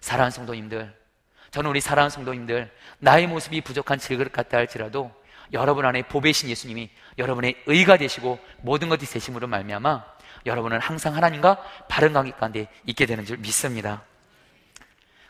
사랑하는 0.00 0.30
성도님들, 0.30 0.94
저는 1.50 1.70
우리 1.70 1.80
사랑하는 1.80 2.10
성도님들, 2.10 2.70
나의 2.98 3.26
모습이 3.26 3.62
부족한 3.62 3.98
질그릇 3.98 4.32
같다 4.32 4.58
할지라도 4.58 5.12
여러분 5.52 5.86
안에 5.86 6.02
보배신 6.02 6.50
예수님이 6.50 6.90
여러분의 7.16 7.56
의가 7.66 7.96
되시고 7.96 8.38
모든 8.58 8.88
것이 8.88 9.06
되심으로 9.06 9.46
말미암아 9.46 10.04
여러분은 10.46 10.80
항상 10.80 11.16
하나님과 11.16 11.62
바른 11.88 12.12
관계 12.12 12.32
가운데 12.32 12.68
있게 12.84 13.06
되는 13.06 13.24
줄 13.24 13.38
믿습니다. 13.38 14.02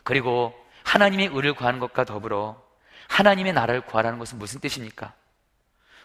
그리고 0.03 0.53
하나님의 0.83 1.29
의를 1.33 1.53
구하는 1.53 1.79
것과 1.79 2.03
더불어 2.03 2.61
하나님의 3.09 3.51
나라를 3.51 3.81
구하라는 3.81 4.17
것은 4.17 4.39
무슨 4.39 4.61
뜻입니까? 4.61 5.13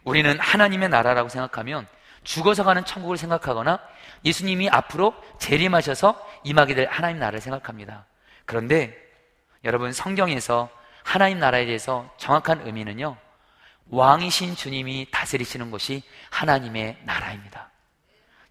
우리는 0.02 0.38
하나님의 0.40 0.88
나라라고 0.88 1.28
생각하면 1.28 1.86
죽어서 2.24 2.64
가는 2.64 2.84
천국을 2.84 3.16
생각하거나 3.16 3.78
예수님이 4.24 4.68
앞으로 4.70 5.14
재림하셔서 5.38 6.20
임하게 6.42 6.74
될 6.74 6.88
하나님 6.88 7.18
나라를 7.20 7.40
생각합니다. 7.40 8.06
그런데 8.46 8.98
여러분 9.62 9.92
성경에서 9.92 10.68
하나님 11.04 11.38
나라에 11.38 11.66
대해서 11.66 12.12
정확한 12.16 12.66
의미는요. 12.66 13.16
왕이신 13.90 14.56
주님이 14.56 15.08
다스리시는 15.10 15.70
곳이 15.70 16.02
하나님의 16.30 16.98
나라입니다. 17.04 17.70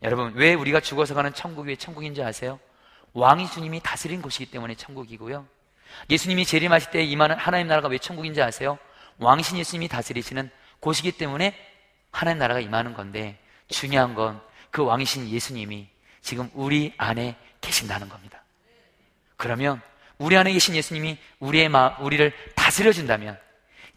여러분, 0.04 0.34
왜 0.36 0.54
우리가 0.54 0.80
죽어서 0.80 1.14
가는 1.14 1.34
천국이 1.34 1.70
왜 1.70 1.76
천국인지 1.76 2.22
아세요? 2.22 2.60
왕이 3.14 3.50
주님이 3.50 3.80
다스린 3.82 4.22
곳이기 4.22 4.52
때문에 4.52 4.76
천국이고요. 4.76 5.48
예수님이 6.10 6.46
재림하실 6.46 6.92
때 6.92 7.04
임하는 7.04 7.38
하나님 7.38 7.68
나라가 7.68 7.88
왜 7.88 7.98
천국인지 7.98 8.42
아세요? 8.42 8.78
왕신 9.18 9.58
예수님이 9.58 9.88
다스리시는 9.88 10.50
곳이기 10.80 11.14
때문에 11.14 11.56
하나님 12.12 12.40
나라가 12.40 12.60
임하는 12.60 12.94
건데 12.94 13.38
중요한 13.70 14.16
건 14.16 14.54
그 14.74 14.84
왕이신 14.84 15.30
예수님이 15.30 15.88
지금 16.22 16.50
우리 16.54 16.94
안에 16.98 17.36
계신다는 17.62 18.10
겁니다. 18.10 18.44
그러면 19.38 19.80
우리 20.18 20.36
안에 20.36 20.52
계신 20.52 20.76
예수님이 20.76 21.20
우리의 21.38 21.70
마, 21.70 21.96
우리를 22.00 22.34
다스려 22.56 22.92
준다면 22.92 23.40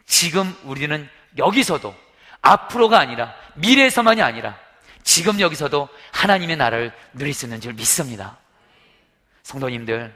지금 0.04 0.54
우리는 0.64 1.08
여기서도 1.38 1.94
앞으로가 2.42 3.00
아니라 3.00 3.34
미래에서만이 3.54 4.20
아니라 4.20 4.58
지금 5.02 5.40
여기서도 5.40 5.88
하나님의 6.12 6.58
나라를 6.58 6.92
누릴 7.14 7.32
수 7.32 7.46
있는 7.46 7.62
줄 7.62 7.72
믿습니다. 7.72 8.36
성도님들. 9.44 10.14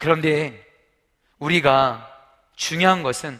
그런데 0.00 0.66
우리가 1.38 2.10
중요한 2.56 3.02
것은 3.02 3.38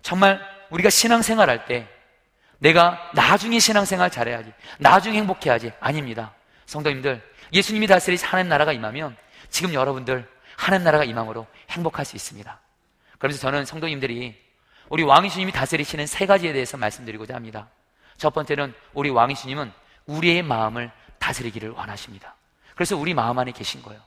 정말 0.00 0.40
우리가 0.70 0.88
신앙생활 0.88 1.50
할 1.50 1.66
때 1.66 1.88
내가 2.58 3.10
나중에 3.12 3.58
신앙생활 3.58 4.08
잘해야지. 4.08 4.52
나중에 4.78 5.18
행복해야지. 5.18 5.72
아닙니다. 5.80 6.32
성도님들, 6.66 7.20
예수님이 7.52 7.88
다스리신 7.88 8.24
하나님 8.28 8.48
나라가 8.48 8.72
임하면 8.72 9.16
지금 9.50 9.74
여러분들 9.74 10.28
하나님 10.56 10.84
나라가 10.84 11.02
임함으로 11.02 11.48
행복할 11.70 12.04
수 12.04 12.14
있습니다. 12.14 12.60
그래서 13.18 13.40
저는 13.40 13.64
성도님들이 13.64 14.40
우리 14.88 15.02
왕이주님이 15.02 15.50
다스리시는 15.50 16.06
세 16.06 16.24
가지에 16.24 16.52
대해서 16.52 16.76
말씀드리고자 16.76 17.34
합니다. 17.34 17.68
첫 18.16 18.32
번째는 18.32 18.72
우리 18.94 19.10
왕이주님은 19.10 19.72
우리의 20.06 20.44
마음을 20.44 20.92
다스리기를 21.18 21.70
원하십니다. 21.70 22.36
그래서 22.76 22.96
우리 22.96 23.12
마음 23.12 23.40
안에 23.40 23.50
계신 23.50 23.82
거예요. 23.82 24.00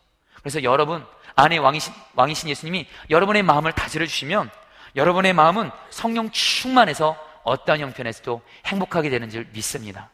그래서 0.45 0.61
여러분 0.61 1.03
안에 1.35 1.57
왕이신, 1.57 1.91
왕이신 2.13 2.49
예수님이 2.49 2.87
여러분의 3.09 3.41
마음을 3.41 3.71
다스려 3.71 4.05
주시면 4.05 4.51
여러분의 4.95 5.33
마음은 5.33 5.71
성령 5.89 6.29
충만해서 6.29 7.17
어떠한 7.41 7.81
형편에서도 7.81 8.43
행복하게 8.67 9.09
되는 9.09 9.27
줄 9.31 9.47
믿습니다. 9.53 10.11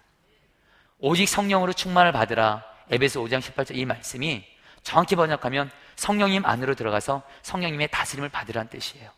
오직 0.99 1.27
성령으로 1.27 1.73
충만을 1.73 2.13
받으라. 2.13 2.63
에베소 2.89 3.21
5장 3.25 3.41
18절 3.41 3.75
이 3.75 3.83
말씀이 3.83 4.45
정확히 4.83 5.17
번역하면 5.17 5.69
성령님 5.97 6.45
안으로 6.45 6.75
들어가서 6.75 7.23
성령님의 7.41 7.89
다스림을 7.91 8.29
받으라는 8.29 8.69
뜻이에요. 8.69 9.11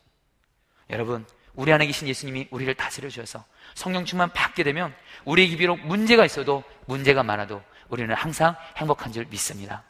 여러분, 0.89 1.27
우리 1.53 1.71
안에 1.71 1.85
계신 1.85 2.07
예수님이 2.07 2.47
우리를 2.49 2.73
다스려 2.73 3.07
주셔서 3.09 3.45
성령 3.75 4.03
충만 4.03 4.33
받게 4.33 4.63
되면 4.63 4.91
우리에게 5.25 5.57
비록 5.57 5.79
문제가 5.79 6.25
있어도 6.25 6.63
문제가 6.87 7.21
많아도 7.21 7.61
우리는 7.89 8.15
항상 8.15 8.55
행복한 8.77 9.11
줄 9.11 9.25
믿습니다. 9.25 9.83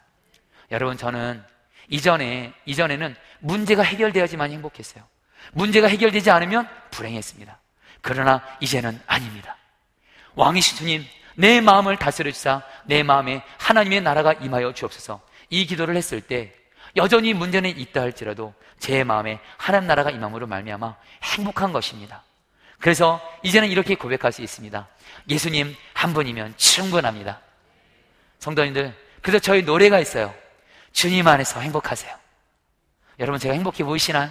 여러분, 0.70 0.96
저는 0.96 1.42
이전에, 1.88 2.52
이전에는 2.64 3.14
문제가 3.40 3.82
해결되어야지만 3.82 4.50
행복했어요. 4.52 5.04
문제가 5.52 5.88
해결되지 5.88 6.30
않으면 6.30 6.68
불행했습니다. 6.90 7.58
그러나 8.00 8.42
이제는 8.60 9.00
아닙니다. 9.06 9.56
왕이신 10.34 10.76
주님, 10.78 11.04
내 11.36 11.60
마음을 11.60 11.96
다스려 11.96 12.30
주사 12.30 12.62
내 12.84 13.02
마음에 13.02 13.42
하나님의 13.58 14.02
나라가 14.02 14.32
임하여 14.32 14.72
주옵소서. 14.72 15.20
이 15.50 15.66
기도를 15.66 15.96
했을 15.96 16.20
때 16.20 16.54
여전히 16.96 17.34
문제는 17.34 17.76
있다 17.78 18.00
할지라도 18.00 18.54
제 18.78 19.04
마음에 19.04 19.40
하나님 19.56 19.88
나라가 19.88 20.10
임함으로 20.10 20.46
말미암아 20.46 20.96
행복한 21.22 21.72
것입니다. 21.72 22.22
그래서 22.78 23.20
이제는 23.42 23.68
이렇게 23.68 23.94
고백할 23.94 24.32
수 24.32 24.42
있습니다. 24.42 24.86
예수님 25.28 25.74
한 25.92 26.12
분이면 26.12 26.54
충분합니다. 26.56 27.40
성도님들, 28.38 28.94
그래서 29.22 29.38
저희 29.38 29.62
노래가 29.62 29.98
있어요. 30.00 30.34
주님 30.94 31.26
안에서 31.28 31.60
행복하세요. 31.60 32.14
여러분 33.18 33.38
제가 33.38 33.52
행복해 33.52 33.84
보이시나요? 33.84 34.30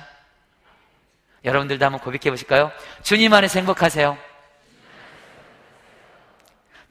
여러분들도 1.44 1.86
한번 1.86 2.00
고백해 2.02 2.32
보실까요? 2.32 2.72
주님 3.04 3.34
안에서 3.34 3.60
행복하세요. 3.60 4.18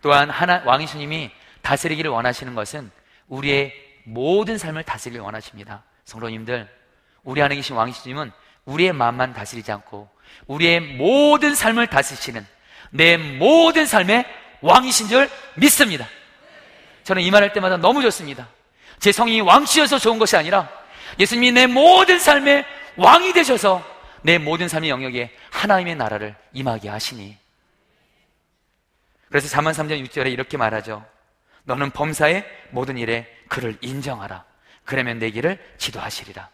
또한 0.03 0.31
하나 0.31 0.63
왕이수님이 0.67 1.31
다스리기를 1.63 2.11
원하시는 2.11 2.55
것은 2.55 2.91
우리의 3.29 3.73
모든 4.05 4.59
삶을 4.59 4.83
다스리길 4.85 5.21
원하십니다. 5.21 5.85
성도님들, 6.05 6.69
우리 7.23 7.41
안에 7.41 7.55
계신 7.55 7.75
왕이수님은 7.77 8.31
우리의 8.67 8.93
마음만 8.93 9.33
다스리지 9.33 9.73
않고 9.73 10.11
우리의 10.49 10.81
모든 10.81 11.55
삶을 11.55 11.87
다스리시는 11.87 12.47
내 12.91 13.17
모든 13.17 13.87
삶의 13.87 14.27
왕이신 14.61 15.09
줄 15.09 15.31
믿습니다. 15.57 16.07
저는 17.05 17.23
이 17.23 17.31
말 17.31 17.43
할 17.43 17.53
때마다 17.53 17.79
너무 17.79 18.03
좋습니다. 18.03 18.49
제 19.03 19.11
성이 19.11 19.41
왕씨여서 19.41 19.99
좋은 19.99 20.21
것이 20.21 20.37
아니라 20.37 20.69
예수님이 21.19 21.51
내 21.51 21.67
모든 21.67 22.21
삶의 22.21 22.65
왕이 22.97 23.33
되셔서 23.33 23.85
내 24.23 24.39
모든 24.39 24.69
삶의 24.69 24.91
영역에 24.91 25.37
하나님의 25.51 25.97
나라를 25.97 26.37
임하게 26.53 26.89
하시니 26.89 27.37
그래서 29.29 29.49
자만 29.49 29.75
3장 29.75 30.07
6절에 30.07 30.31
이렇게 30.31 30.57
말하죠. 30.57 31.05
너는 31.65 31.91
범사의 31.91 32.47
모든 32.71 32.97
일에 32.97 33.27
그를 33.49 33.77
인정하라. 33.81 34.45
그러면 34.85 35.19
내 35.19 35.33
길을 35.33 35.59
지도하시리라. 35.79 36.49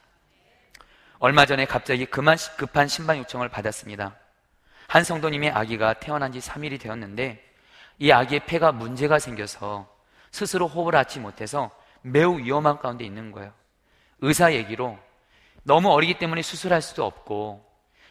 얼마 1.18 1.44
전에 1.44 1.66
갑자기 1.66 2.06
급한 2.06 2.88
신방 2.88 3.18
요청을 3.18 3.50
받았습니다. 3.50 4.16
한 4.86 5.04
성도님의 5.04 5.50
아기가 5.50 5.92
태어난 5.92 6.32
지 6.32 6.38
3일이 6.38 6.80
되었는데 6.80 7.44
이 7.98 8.10
아기의 8.10 8.46
폐가 8.46 8.72
문제가 8.72 9.18
생겨서 9.18 9.86
스스로 10.30 10.66
호흡을 10.66 10.94
하지 10.94 11.20
못해서 11.20 11.70
매우 12.12 12.38
위험한 12.38 12.78
가운데 12.78 13.04
있는 13.04 13.32
거예요. 13.32 13.52
의사 14.20 14.52
얘기로 14.52 14.98
너무 15.62 15.90
어리기 15.90 16.18
때문에 16.18 16.42
수술할 16.42 16.82
수도 16.82 17.04
없고 17.04 17.64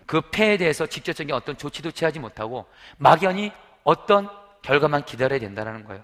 그 0.05 0.21
폐에 0.31 0.57
대해서 0.57 0.85
직접적인 0.85 1.33
어떤 1.35 1.57
조치도 1.57 1.91
취하지 1.91 2.19
못하고 2.19 2.65
막연히 2.97 3.51
어떤 3.83 4.29
결과만 4.61 5.05
기다려야 5.05 5.39
된다는 5.39 5.85
거예요. 5.85 6.03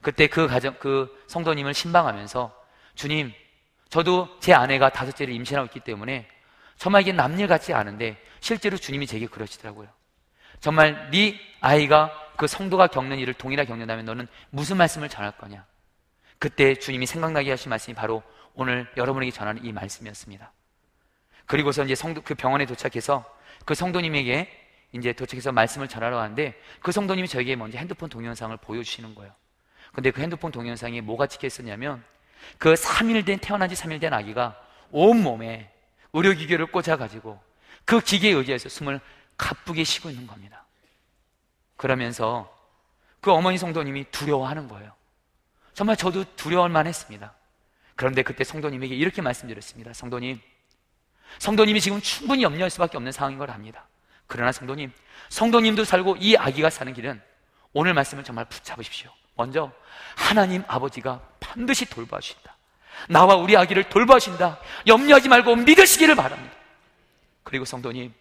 그때 0.00 0.26
그 0.26 0.46
가정, 0.46 0.74
그 0.78 1.08
성도님을 1.28 1.74
신방하면서 1.74 2.54
주님, 2.94 3.32
저도 3.88 4.28
제 4.40 4.52
아내가 4.52 4.90
다섯째를 4.90 5.32
임신하고 5.34 5.66
있기 5.66 5.80
때문에 5.80 6.28
정말 6.76 7.02
이게 7.02 7.12
남일 7.12 7.46
같지 7.46 7.72
않은데 7.72 8.20
실제로 8.40 8.76
주님이 8.76 9.06
제게 9.06 9.26
그러시더라고요. 9.26 9.88
정말 10.60 11.10
네 11.10 11.38
아이가 11.60 12.10
그 12.36 12.46
성도가 12.46 12.88
겪는 12.88 13.18
일을 13.18 13.34
동일하게 13.34 13.68
겪는다면 13.68 14.04
너는 14.04 14.26
무슨 14.50 14.76
말씀을 14.76 15.08
전할 15.08 15.32
거냐? 15.32 15.64
그때 16.42 16.74
주님이 16.74 17.06
생각나게 17.06 17.50
하신 17.50 17.70
말씀이 17.70 17.94
바로 17.94 18.20
오늘 18.54 18.90
여러분에게 18.96 19.30
전하는 19.30 19.64
이 19.64 19.70
말씀이었습니다. 19.70 20.50
그리고서 21.46 21.84
이제 21.84 21.94
성도 21.94 22.20
그 22.20 22.34
병원에 22.34 22.66
도착해서 22.66 23.24
그 23.64 23.76
성도님에게 23.76 24.50
이제 24.90 25.12
도착해서 25.12 25.52
말씀을 25.52 25.86
전하러 25.86 26.16
가는데 26.16 26.60
그 26.80 26.90
성도님이 26.90 27.28
저에게 27.28 27.54
먼저 27.54 27.78
핸드폰 27.78 28.08
동영상을 28.08 28.56
보여주시는 28.56 29.14
거예요. 29.14 29.32
근데 29.92 30.10
그 30.10 30.20
핸드폰 30.20 30.50
동영상에 30.50 31.00
뭐가 31.00 31.28
찍혀 31.28 31.46
있었냐면 31.46 32.02
그 32.58 32.74
3일 32.74 33.24
된 33.24 33.38
태어난 33.38 33.68
지 33.68 33.76
3일 33.76 34.00
된 34.00 34.12
아기가 34.12 34.60
온몸에 34.90 35.70
의료기계를 36.12 36.66
꽂아가지고 36.72 37.40
그 37.84 38.00
기계에 38.00 38.32
의지해서 38.32 38.68
숨을 38.68 38.98
가쁘게 39.36 39.84
쉬고 39.84 40.10
있는 40.10 40.26
겁니다. 40.26 40.64
그러면서 41.76 42.52
그 43.20 43.30
어머니 43.30 43.58
성도님이 43.58 44.06
두려워하는 44.10 44.66
거예요. 44.66 44.92
정말 45.74 45.96
저도 45.96 46.24
두려울 46.36 46.68
만 46.70 46.86
했습니다. 46.86 47.34
그런데 47.96 48.22
그때 48.22 48.44
성도님에게 48.44 48.94
이렇게 48.94 49.22
말씀드렸습니다. 49.22 49.92
성도님, 49.92 50.40
성도님이 51.38 51.80
지금 51.80 52.00
충분히 52.00 52.42
염려할 52.42 52.70
수밖에 52.70 52.96
없는 52.96 53.12
상황인 53.12 53.38
걸 53.38 53.50
압니다. 53.50 53.86
그러나 54.26 54.52
성도님, 54.52 54.92
성도님도 55.28 55.84
살고 55.84 56.16
이 56.20 56.36
아기가 56.36 56.70
사는 56.70 56.92
길은 56.92 57.20
오늘 57.72 57.94
말씀을 57.94 58.24
정말 58.24 58.44
붙잡으십시오. 58.46 59.10
먼저 59.34 59.72
하나님 60.16 60.62
아버지가 60.66 61.20
반드시 61.40 61.86
돌봐주신다. 61.86 62.56
나와 63.08 63.36
우리 63.36 63.56
아기를 63.56 63.88
돌봐주신다. 63.88 64.58
염려하지 64.86 65.28
말고 65.28 65.56
믿으시기를 65.56 66.14
바랍니다. 66.14 66.54
그리고 67.42 67.64
성도님, 67.64 68.12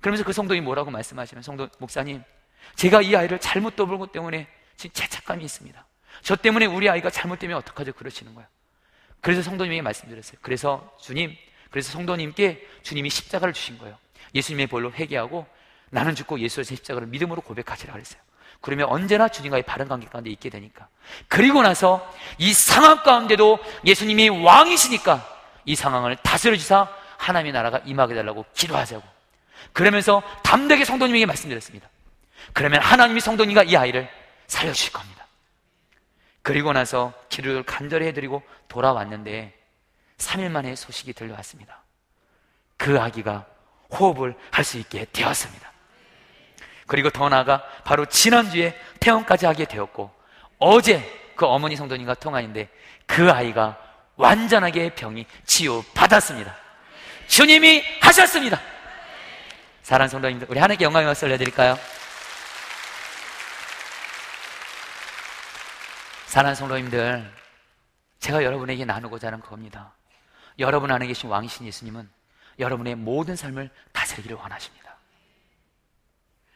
그러면서 0.00 0.24
그 0.24 0.32
성도님 0.32 0.64
뭐라고 0.64 0.90
말씀하시면 0.90 1.42
성도 1.42 1.68
목사님, 1.78 2.22
제가 2.74 3.02
이 3.02 3.14
아이를 3.14 3.38
잘못 3.38 3.76
것 3.98 4.12
때문에 4.12 4.48
지금 4.76 4.92
죄책감이 4.94 5.44
있습니다. 5.44 5.84
저 6.22 6.36
때문에 6.36 6.66
우리 6.66 6.88
아이가 6.88 7.10
잘못되면 7.10 7.56
어떡하죠? 7.58 7.92
그러시는 7.92 8.34
거예요. 8.34 8.48
그래서 9.20 9.42
성도님에게 9.42 9.82
말씀드렸어요. 9.82 10.38
그래서 10.42 10.96
주님, 11.00 11.36
그래서 11.70 11.92
성도님께 11.92 12.66
주님이 12.82 13.10
십자가를 13.10 13.52
주신 13.54 13.78
거예요. 13.78 13.96
예수님의 14.34 14.66
볼로 14.66 14.92
회개하고 14.92 15.46
나는 15.90 16.14
죽고 16.14 16.40
예수의 16.40 16.64
십자가를 16.64 17.08
믿음으로 17.08 17.42
고백하시라 17.42 17.92
그랬어요. 17.92 18.20
그러면 18.60 18.88
언제나 18.88 19.28
주님과의 19.28 19.62
바른 19.62 19.88
관계 19.88 20.06
가운데 20.06 20.30
있게 20.30 20.50
되니까. 20.50 20.88
그리고 21.28 21.62
나서 21.62 22.08
이 22.38 22.52
상황 22.52 23.02
가운데도 23.02 23.58
예수님이 23.84 24.28
왕이시니까 24.28 25.38
이 25.64 25.74
상황을 25.74 26.16
다스려 26.16 26.56
주사 26.56 26.88
하나님의 27.16 27.52
나라가 27.52 27.78
임하게 27.84 28.14
달라고 28.14 28.44
기도하자고. 28.54 29.02
그러면서 29.72 30.22
담대하게 30.42 30.84
성도님에게 30.84 31.26
말씀드렸습니다. 31.26 31.88
그러면 32.52 32.80
하나님이 32.80 33.20
성도님과 33.20 33.64
이 33.64 33.76
아이를 33.76 34.08
살려주실 34.46 34.92
겁니다. 34.92 35.19
그리고 36.42 36.72
나서 36.72 37.12
기도를 37.28 37.62
간절히 37.62 38.06
해드리고 38.06 38.42
돌아왔는데 38.68 39.54
3일 40.18 40.50
만에 40.50 40.74
소식이 40.74 41.12
들려왔습니다. 41.12 41.82
그 42.76 43.00
아기가 43.00 43.46
호흡을 43.90 44.36
할 44.50 44.64
수 44.64 44.78
있게 44.78 45.06
되었습니다. 45.12 45.70
그리고 46.86 47.10
더 47.10 47.28
나아가 47.28 47.62
바로 47.84 48.04
지난주에 48.06 48.78
퇴원까지 49.00 49.46
하게 49.46 49.64
되었고 49.64 50.10
어제 50.58 51.32
그 51.36 51.46
어머니 51.46 51.76
성도님과 51.76 52.14
통화인데 52.14 52.68
그 53.06 53.30
아이가 53.30 53.78
완전하게 54.16 54.94
병이 54.94 55.26
치유받았습니다. 55.46 56.54
주님이 57.28 57.82
하셨습니다. 58.00 58.60
사랑하는 59.82 60.10
성도님들, 60.10 60.46
우리 60.50 60.58
하나님께 60.58 60.84
영광의 60.84 61.06
박수 61.06 61.24
올려드릴까요? 61.26 61.78
사랑하는 66.30 66.54
성도님들, 66.54 67.28
제가 68.20 68.44
여러분에게 68.44 68.84
나누고자 68.84 69.26
하는 69.26 69.40
겁니다. 69.40 69.92
여러분 70.60 70.92
안에 70.92 71.08
계신 71.08 71.28
왕이신 71.28 71.66
예수님은 71.66 72.08
여러분의 72.60 72.94
모든 72.94 73.34
삶을 73.34 73.68
다스리기를 73.90 74.36
원하십니다. 74.36 74.94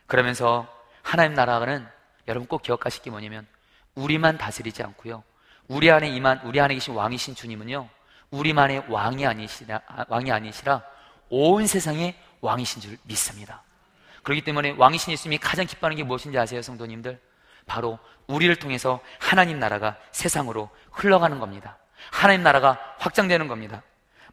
그러면서 0.06 0.68
하나님 1.02 1.34
나라는 1.34 1.84
여러분 2.28 2.46
꼭 2.46 2.62
기억하실 2.62 3.02
게 3.02 3.10
뭐냐면 3.10 3.48
우리만 3.96 4.38
다스리지 4.38 4.84
않고요. 4.84 5.24
우리 5.66 5.90
안에 5.90 6.08
임한 6.08 6.42
우리 6.44 6.60
안에 6.60 6.74
계신 6.74 6.94
왕이신 6.94 7.34
주님은요. 7.34 7.88
우리만의 8.30 8.84
왕이 8.88 9.26
아니시라 9.26 9.80
왕이 10.06 10.30
아니시라 10.30 10.84
온 11.30 11.66
세상의 11.66 12.14
왕이신 12.42 12.80
줄 12.80 12.96
믿습니다. 13.02 13.64
그렇기 14.22 14.42
때문에 14.42 14.76
왕이신 14.78 15.14
예수님이 15.14 15.38
가장 15.38 15.66
기뻐하는 15.66 15.96
게 15.96 16.04
무엇인지 16.04 16.38
아세요, 16.38 16.62
성도님들? 16.62 17.33
바로 17.66 17.98
우리를 18.26 18.54
통해서 18.56 19.00
하나님 19.18 19.58
나라가 19.58 19.96
세상으로 20.12 20.70
흘러가는 20.90 21.38
겁니다. 21.38 21.78
하나님 22.10 22.42
나라가 22.42 22.78
확장되는 22.98 23.48
겁니다. 23.48 23.82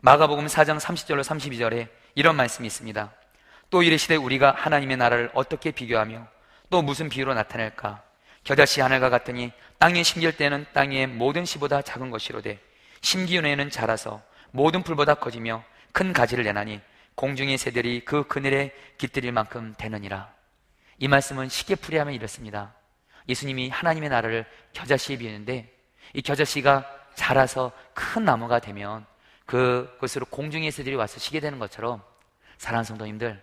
마가복음 0.01 0.47
4장 0.47 0.79
30절로 0.79 1.23
32절에 1.23 1.87
이런 2.15 2.35
말씀이 2.35 2.65
있습니다. 2.67 3.11
또 3.69 3.83
이르시되 3.83 4.15
우리가 4.15 4.53
하나님의 4.57 4.97
나라를 4.97 5.31
어떻게 5.33 5.71
비교하며 5.71 6.27
또 6.69 6.81
무슨 6.81 7.09
비유로 7.09 7.33
나타낼까? 7.33 8.01
겨자씨 8.43 8.81
하늘과 8.81 9.09
같으니 9.09 9.51
땅에 9.77 10.03
심길 10.03 10.35
때는 10.35 10.65
땅의 10.73 11.07
모든 11.07 11.45
씨보다 11.45 11.81
작은 11.81 12.09
것이로되 12.09 12.59
심기운에는 13.01 13.69
자라서 13.69 14.21
모든 14.51 14.83
풀보다 14.83 15.15
커지며 15.15 15.63
큰 15.91 16.13
가지를 16.13 16.43
내나니 16.43 16.81
공중의 17.15 17.57
새들이 17.57 18.03
그 18.05 18.27
그늘에 18.27 18.73
깃들일 18.97 19.31
만큼 19.31 19.73
되느니라. 19.77 20.33
이 20.97 21.07
말씀은 21.07 21.49
쉽게 21.49 21.75
풀이하면 21.75 22.13
이렇습니다. 22.13 22.73
예수님이 23.29 23.69
하나님의 23.69 24.09
나라를 24.09 24.45
겨자씨에 24.73 25.17
비유는데 25.17 25.73
이 26.13 26.21
겨자씨가 26.21 26.85
자라서 27.15 27.71
큰 27.93 28.25
나무가 28.25 28.59
되면 28.59 29.05
그것으로 29.45 30.25
공중의 30.27 30.71
새들이 30.71 30.95
와서 30.95 31.19
쉬게 31.19 31.39
되는 31.39 31.59
것처럼 31.59 32.01
사랑하는 32.57 32.85
성도님들 32.85 33.41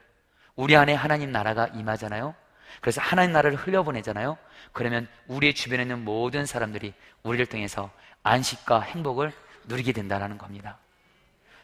우리 0.57 0.77
안에 0.77 0.95
하나님 0.95 1.31
나라가 1.33 1.67
임하잖아요. 1.69 2.35
그래서 2.81 3.01
하나님 3.01 3.33
나라를 3.33 3.57
흘려보내잖아요. 3.57 4.37
그러면 4.73 5.09
우리의 5.27 5.55
주변에 5.55 5.83
있는 5.83 6.05
모든 6.05 6.47
사람들이 6.47 6.93
우리를 7.23 7.47
통해서 7.47 7.91
안식과 8.23 8.81
행복을 8.81 9.33
누리게 9.65 9.93
된다는 9.93 10.39
겁니다. 10.39 10.79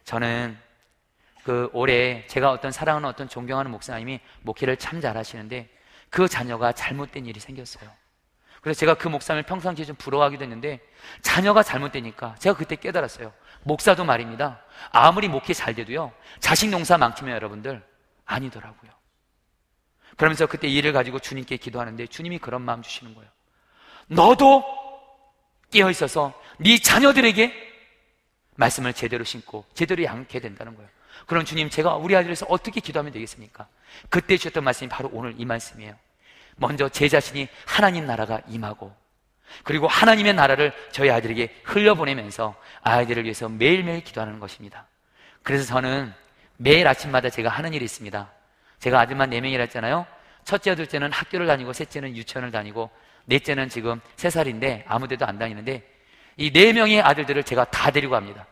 저는 0.05 0.57
그 1.42 1.68
올해 1.72 2.27
제가 2.27 2.50
어떤 2.50 2.72
사랑하는 2.72 3.09
어떤 3.09 3.29
존경하는 3.29 3.70
목사님이 3.70 4.20
목회를 4.42 4.77
참 4.77 5.00
잘하시는데 5.00 5.68
그 6.11 6.29
자녀가 6.29 6.72
잘못된 6.72 7.27
일이 7.27 7.40
생겼어요. 7.40 7.90
그래서 8.64 8.79
제가 8.81 8.94
그 8.94 9.09
목사님을 9.09 9.42
평상시에 9.42 9.85
좀 9.85 9.94
부러워하기도 9.96 10.42
했는데 10.42 10.81
자녀가 11.20 11.62
잘못되니까 11.62 12.37
제가 12.38 12.57
그때 12.57 12.77
깨달았어요. 12.77 13.31
목사도 13.62 14.07
말입니다. 14.07 14.62
아무리 14.90 15.29
목회 15.29 15.53
잘 15.53 15.74
돼도요. 15.74 16.14
자식 16.40 16.70
농사 16.70 16.96
많기면 16.96 17.35
여러분들 17.35 17.87
아니더라고요. 18.24 18.90
그러면서 20.16 20.46
그때 20.46 20.66
일을 20.66 20.94
가지고 20.94 21.18
주님께 21.18 21.59
기도하는데 21.59 22.07
주님이 22.07 22.38
그런 22.38 22.62
마음 22.62 22.81
주시는 22.81 23.14
거예요. 23.14 23.31
너도 24.07 24.64
깨어 25.70 25.90
있어서 25.90 26.33
네 26.57 26.79
자녀들에게 26.79 27.53
말씀을 28.57 28.94
제대로 28.94 29.24
신고 29.24 29.66
제대로 29.74 30.03
양게 30.05 30.40
된다는 30.40 30.74
거예요. 30.74 30.88
그럼 31.27 31.44
주님 31.44 31.68
제가 31.68 31.96
우리 31.96 32.16
아들에서 32.16 32.46
어떻게 32.48 32.81
기도하면 32.81 33.12
되겠습니까? 33.12 33.68
그때 34.09 34.38
주셨던 34.38 34.64
말씀이 34.64 34.88
바로 34.88 35.11
오늘 35.12 35.35
이 35.37 35.44
말씀이에요. 35.44 35.94
먼저 36.57 36.88
제 36.88 37.09
자신이 37.09 37.49
하나님 37.67 38.07
나라가 38.07 38.40
임하고 38.49 38.95
그리고 39.62 39.87
하나님의 39.87 40.35
나라를 40.35 40.73
저희 40.90 41.11
아이들에게 41.11 41.62
흘려보내면서 41.64 42.55
아이들을 42.83 43.25
위해서 43.25 43.49
매일매일 43.49 44.03
기도하는 44.03 44.40
것입니다. 44.40 44.87
그래서 45.43 45.64
저는 45.64 46.12
매일 46.57 46.87
아침마다 46.88 47.31
제가 47.31 47.49
하는 47.51 47.73
일이 47.75 47.85
있습니다. 47.85 48.31
제가 48.79 49.01
아들만 49.01 49.31
4명이라 49.31 49.61
했잖아요. 49.61 50.07
첫째, 50.45 50.75
둘째는 50.75 51.12
학교를 51.12 51.47
다니고, 51.47 51.73
셋째는 51.73 52.17
유치원을 52.17 52.51
다니고, 52.51 52.90
넷째는 53.27 53.69
지금 53.69 54.01
3살인데 54.17 54.85
아무 54.87 55.09
데도 55.09 55.27
안 55.27 55.38
다니는데, 55.38 55.83
이 56.37 56.51
4명의 56.51 57.03
아들들을 57.05 57.45
제가 57.45 57.64
다 57.67 57.90
데리고 57.90 58.12
갑니다. 58.12 58.47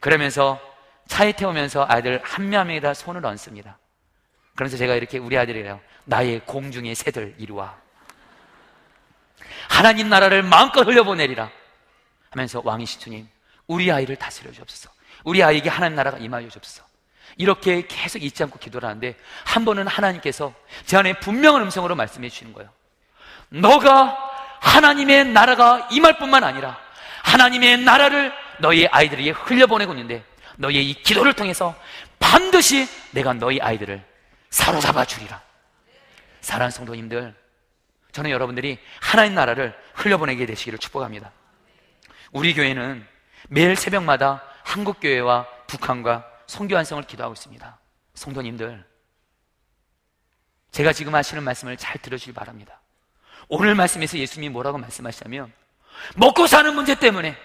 그러면서 0.00 0.60
차에 1.06 1.32
태우면서 1.32 1.86
아이들 1.88 2.20
한 2.22 2.48
명 2.48 2.60
한 2.60 2.66
명에다 2.68 2.94
손을 2.94 3.24
얹습니다. 3.24 3.78
그러면서 4.56 4.76
제가 4.76 4.94
이렇게 4.94 5.18
우리 5.18 5.38
아들이래요. 5.38 5.80
나의 6.04 6.40
공중의 6.46 6.94
새들 6.94 7.36
이루와. 7.38 7.76
하나님 9.68 10.08
나라를 10.08 10.42
마음껏 10.42 10.86
흘려보내리라. 10.86 11.50
하면서 12.30 12.60
왕이신 12.64 13.00
주님, 13.00 13.28
우리 13.66 13.92
아이를 13.92 14.16
다스려 14.16 14.50
주옵소서. 14.50 14.90
우리 15.24 15.42
아이에게 15.42 15.68
하나님 15.68 15.96
나라가 15.96 16.18
임하여 16.18 16.48
주옵소서. 16.48 16.84
이렇게 17.36 17.86
계속 17.86 18.22
잊지 18.22 18.42
않고 18.44 18.58
기도를 18.58 18.88
하는데 18.88 19.14
한 19.44 19.64
번은 19.64 19.86
하나님께서 19.86 20.54
제 20.86 20.96
안에 20.96 21.14
분명한 21.20 21.62
음성으로 21.62 21.94
말씀해 21.94 22.28
주시는 22.28 22.52
거예요. 22.52 22.70
너가 23.48 24.16
하나님의 24.60 25.26
나라가 25.26 25.86
임할 25.90 26.18
뿐만 26.18 26.44
아니라 26.44 26.78
하나님의 27.22 27.78
나라를 27.78 28.32
너희 28.58 28.86
아이들에게 28.86 29.30
흘려보내고 29.30 29.92
있는데 29.92 30.24
너희의 30.56 30.88
이 30.88 31.02
기도를 31.02 31.34
통해서 31.34 31.74
반드시 32.18 32.88
내가 33.10 33.34
너희 33.34 33.60
아이들을 33.60 34.02
사로잡아 34.56 35.04
주리라. 35.04 35.42
사랑하는 36.40 36.70
성도님들, 36.70 37.34
저는 38.12 38.30
여러분들이 38.30 38.78
하나님 39.02 39.34
나라를 39.34 39.78
흘려보내게 39.92 40.46
되시기를 40.46 40.78
축복합니다. 40.78 41.30
우리 42.32 42.54
교회는 42.54 43.06
매일 43.48 43.76
새벽마다 43.76 44.42
한국 44.64 44.98
교회와 45.00 45.46
북한과 45.66 46.26
성교 46.46 46.74
완성을 46.74 47.02
기도하고 47.02 47.34
있습니다. 47.34 47.78
성도님들, 48.14 48.82
제가 50.72 50.94
지금 50.94 51.14
하시는 51.14 51.42
말씀을 51.42 51.76
잘 51.76 52.00
들어주길 52.00 52.32
바랍니다. 52.32 52.80
오늘 53.48 53.74
말씀에서 53.74 54.16
예수님이 54.16 54.48
뭐라고 54.54 54.78
말씀하시냐면, 54.78 55.52
먹고 56.14 56.46
사는 56.46 56.74
문제 56.74 56.94
때문에 56.94 57.36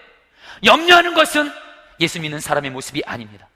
염려하는 0.64 1.12
것은 1.12 1.52
예수 2.00 2.20
믿는 2.20 2.40
사람의 2.40 2.70
모습이 2.70 3.02
아닙니다. 3.04 3.48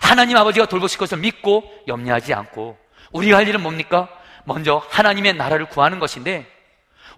하나님 0.00 0.36
아버지가 0.36 0.66
돌보실 0.66 0.98
것을 0.98 1.18
믿고 1.18 1.64
염려하지 1.88 2.34
않고, 2.34 2.78
우리가 3.12 3.38
할 3.38 3.48
일은 3.48 3.62
뭡니까? 3.62 4.08
먼저 4.44 4.82
하나님의 4.90 5.34
나라를 5.34 5.66
구하는 5.66 5.98
것인데, 5.98 6.46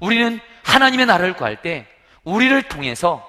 우리는 0.01 0.41
하나님의 0.65 1.07
나라를 1.07 1.35
구할 1.35 1.63
때, 1.63 1.87
우리를 2.25 2.61
통해서 2.65 3.27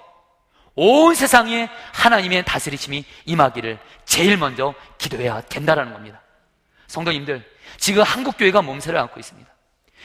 온 0.76 1.16
세상에 1.16 1.70
하나님의 1.94 2.46
다스리심이 2.46 3.04
임하기를 3.26 3.80
제일 4.06 4.38
먼저 4.38 4.74
기도해야 4.98 5.42
된다는 5.42 5.92
겁니다. 5.92 6.22
성도님들, 6.88 7.44
지금 7.78 8.04
한국교회가 8.04 8.62
몸세를 8.62 9.00
안고 9.00 9.20
있습니다. 9.20 9.50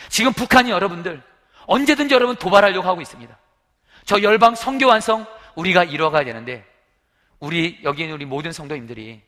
지금 0.09 0.33
북한이 0.33 0.70
여러분들 0.70 1.22
언제든지 1.66 2.14
여러분 2.14 2.37
도발하려고 2.37 2.88
하고 2.88 3.00
있습니다. 3.00 3.37
저 4.05 4.22
열방 4.22 4.55
성교 4.55 4.87
완성 4.87 5.26
우리가 5.55 5.85
이뤄가야 5.85 6.24
되는데 6.24 6.64
우리 7.38 7.78
여기 7.84 8.03
있는 8.03 8.14
우리 8.14 8.24
모든 8.24 8.53
성도님들이 8.53 9.22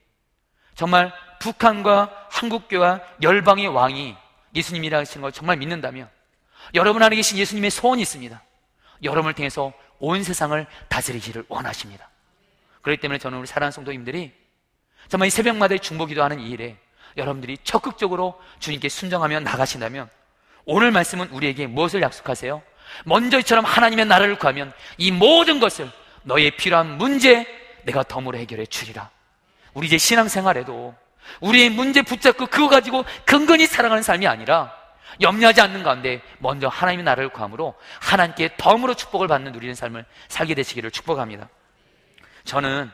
정말 0.74 1.12
북한과 1.40 2.28
한국교와 2.30 3.00
열방의 3.22 3.68
왕이 3.68 4.16
예수님이라 4.54 4.98
하시는 4.98 5.22
걸 5.22 5.32
정말 5.32 5.56
믿는다면 5.56 6.08
여러분 6.74 7.02
안에 7.02 7.16
계신 7.16 7.38
예수님의 7.38 7.70
소원이 7.70 8.02
있습니다. 8.02 8.42
여러분을 9.02 9.34
통해서 9.34 9.72
온 9.98 10.22
세상을 10.22 10.66
다스리기를 10.88 11.44
원하십니다. 11.48 12.08
그렇기 12.82 13.00
때문에 13.00 13.18
저는 13.18 13.38
우리 13.38 13.46
사랑하는 13.46 13.72
성도님들이 13.72 14.32
정말 15.08 15.28
이 15.28 15.30
새벽마다 15.30 15.76
중보 15.78 16.06
기도하는 16.06 16.40
이 16.40 16.50
일에 16.50 16.78
여러분들이 17.16 17.58
적극적으로 17.62 18.40
주님께 18.58 18.88
순정하며 18.88 19.40
나가신다면 19.40 20.08
오늘 20.64 20.90
말씀은 20.90 21.28
우리에게 21.28 21.66
무엇을 21.66 22.02
약속하세요? 22.02 22.62
먼저 23.04 23.38
이처럼 23.38 23.64
하나님의 23.64 24.06
나라를 24.06 24.38
구하면 24.38 24.72
이 24.98 25.10
모든 25.10 25.60
것을 25.60 25.90
너의 26.22 26.52
필요한 26.52 26.96
문제 26.96 27.46
내가 27.84 28.02
덤으로 28.02 28.38
해결해 28.38 28.66
주리라. 28.66 29.10
우리 29.74 29.86
이제 29.86 29.98
신앙생활에도 29.98 30.94
우리의 31.40 31.70
문제 31.70 32.02
붙잡고 32.02 32.46
그거 32.46 32.68
가지고 32.68 33.04
근근히 33.24 33.66
살아가는 33.66 34.02
삶이 34.02 34.26
아니라 34.26 34.72
염려하지 35.20 35.60
않는 35.60 35.82
가운데 35.82 36.22
먼저 36.38 36.68
하나님의 36.68 37.04
나라를 37.04 37.28
구함으로 37.28 37.74
하나님께 38.00 38.56
덤으로 38.56 38.94
축복을 38.94 39.28
받는 39.28 39.52
누리는 39.52 39.74
삶을 39.74 40.04
살게 40.28 40.54
되시기를 40.54 40.90
축복합니다. 40.90 41.48
저는 42.44 42.90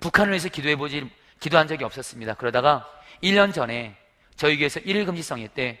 북한을 0.00 0.32
위해서 0.32 0.48
기도해 0.48 0.76
보지 0.76 1.10
기도한 1.40 1.68
적이 1.68 1.84
없었습니다. 1.84 2.34
그러다가 2.34 2.88
1년 3.22 3.52
전에 3.52 3.96
저희 4.36 4.56
교회에서 4.56 4.80
1일 4.80 5.06
금지성회 5.06 5.48
때 5.48 5.80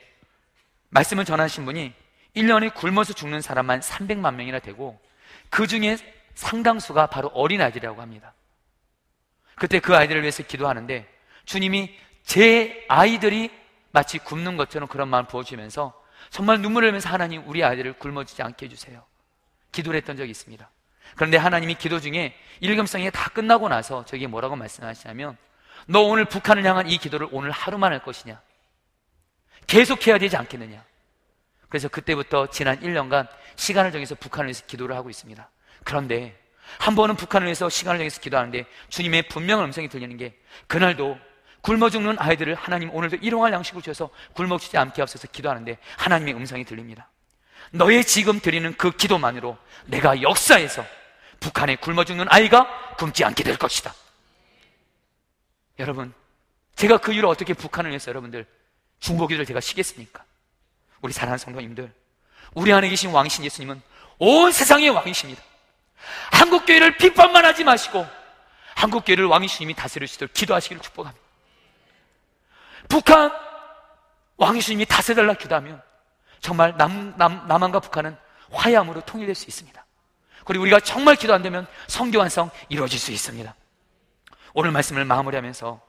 말씀을 0.90 1.24
전하신 1.24 1.64
분이 1.64 1.92
1년에 2.36 2.74
굶어서 2.74 3.12
죽는 3.12 3.40
사람만 3.40 3.80
300만 3.80 4.34
명이나 4.34 4.58
되고 4.58 5.00
그 5.50 5.66
중에 5.66 5.96
상당수가 6.34 7.06
바로 7.06 7.28
어린아이들이라고 7.28 8.00
합니다. 8.00 8.34
그때 9.58 9.80
그 9.80 9.96
아이들을 9.96 10.22
위해서 10.22 10.42
기도하는데 10.42 11.06
주님이 11.44 11.98
제 12.22 12.84
아이들이 12.88 13.50
마치 13.90 14.18
굶는 14.18 14.56
것처럼 14.56 14.88
그런 14.88 15.08
마음을 15.08 15.28
부어주면서 15.28 15.94
정말 16.30 16.60
눈물을 16.60 16.88
흘리면서 16.88 17.08
하나님 17.08 17.42
우리 17.46 17.64
아이들을 17.64 17.94
굶어지지 17.94 18.42
않게 18.42 18.66
해주세요. 18.66 19.02
기도를 19.72 19.98
했던 19.98 20.16
적이 20.16 20.30
있습니다. 20.30 20.68
그런데 21.16 21.36
하나님이 21.36 21.74
기도 21.74 22.00
중에 22.00 22.34
일금성이 22.60 23.10
다 23.10 23.30
끝나고 23.30 23.68
나서 23.68 24.04
저에게 24.04 24.26
뭐라고 24.26 24.56
말씀하시냐면 24.56 25.36
너 25.86 26.00
오늘 26.00 26.26
북한을 26.26 26.64
향한 26.64 26.88
이 26.88 26.98
기도를 26.98 27.28
오늘 27.32 27.50
하루만 27.50 27.92
할 27.92 28.02
것이냐? 28.02 28.40
계속해야 29.66 30.18
되지 30.18 30.36
않겠느냐? 30.36 30.84
그래서 31.68 31.88
그때부터 31.88 32.48
지난 32.48 32.80
1년간 32.80 33.28
시간을 33.56 33.92
정해서 33.92 34.14
북한을 34.14 34.48
위해서 34.48 34.64
기도를 34.66 34.96
하고 34.96 35.10
있습니다. 35.10 35.48
그런데 35.84 36.38
한 36.78 36.94
번은 36.94 37.16
북한을 37.16 37.46
위해서 37.46 37.68
시간을 37.68 37.98
정해서 37.98 38.20
기도하는데 38.20 38.66
주님의 38.88 39.28
분명한 39.28 39.66
음성이 39.66 39.88
들리는 39.88 40.16
게 40.16 40.38
그날도 40.66 41.18
굶어 41.62 41.90
죽는 41.90 42.16
아이들을 42.18 42.54
하나님 42.54 42.94
오늘도 42.94 43.16
일용할 43.16 43.52
양식을 43.52 43.82
주셔서 43.82 44.10
굶어 44.34 44.58
죽지 44.58 44.76
않게 44.76 45.00
하옵소서 45.02 45.28
기도하는데 45.28 45.78
하나님의 45.96 46.34
음성이 46.34 46.64
들립니다. 46.64 47.08
너의 47.72 48.04
지금 48.04 48.40
드리는 48.40 48.74
그 48.76 48.90
기도만으로 48.90 49.58
내가 49.86 50.22
역사에서 50.22 50.84
북한에 51.40 51.76
굶어 51.76 52.04
죽는 52.04 52.26
아이가 52.28 52.94
굶지 52.96 53.24
않게 53.24 53.44
될 53.44 53.56
것이다. 53.56 53.94
여러분, 55.78 56.12
제가 56.74 56.98
그 56.98 57.12
이후로 57.12 57.28
어떻게 57.28 57.54
북한을 57.54 57.90
위해서 57.90 58.10
여러분들 58.10 58.46
중보기도를 59.00 59.46
제가 59.46 59.60
쉬겠습니까? 59.60 60.24
우리 61.00 61.12
사랑하는 61.12 61.38
성도님들, 61.38 61.92
우리 62.54 62.72
안에 62.72 62.88
계신 62.88 63.10
왕이신 63.10 63.44
예수님은 63.44 63.80
온 64.18 64.50
세상의 64.50 64.90
왕이십니다. 64.90 65.42
한국 66.32 66.66
교회를 66.66 66.96
비판만 66.96 67.44
하지 67.44 67.64
마시고 67.64 68.06
한국 68.74 69.04
교회를 69.04 69.26
왕이신님이 69.26 69.74
다스리시도록 69.74 70.32
기도하시기를 70.32 70.82
축복합니다. 70.82 71.26
북한 72.88 73.30
왕이신님이 74.36 74.86
다스려달라 74.86 75.34
기도하면 75.34 75.82
정말 76.40 76.76
남, 76.76 77.14
남, 77.16 77.46
남한과 77.48 77.80
북한은 77.80 78.16
화해함으로 78.50 79.02
통일될 79.02 79.34
수 79.34 79.46
있습니다. 79.48 79.84
그리고 80.44 80.62
우리가 80.62 80.80
정말 80.80 81.16
기도 81.16 81.34
안 81.34 81.42
되면 81.42 81.66
성교 81.88 82.18
완성 82.18 82.50
이루어질 82.68 82.98
수 82.98 83.12
있습니다. 83.12 83.54
오늘 84.54 84.70
말씀을 84.70 85.04
마무리하면서 85.04 85.80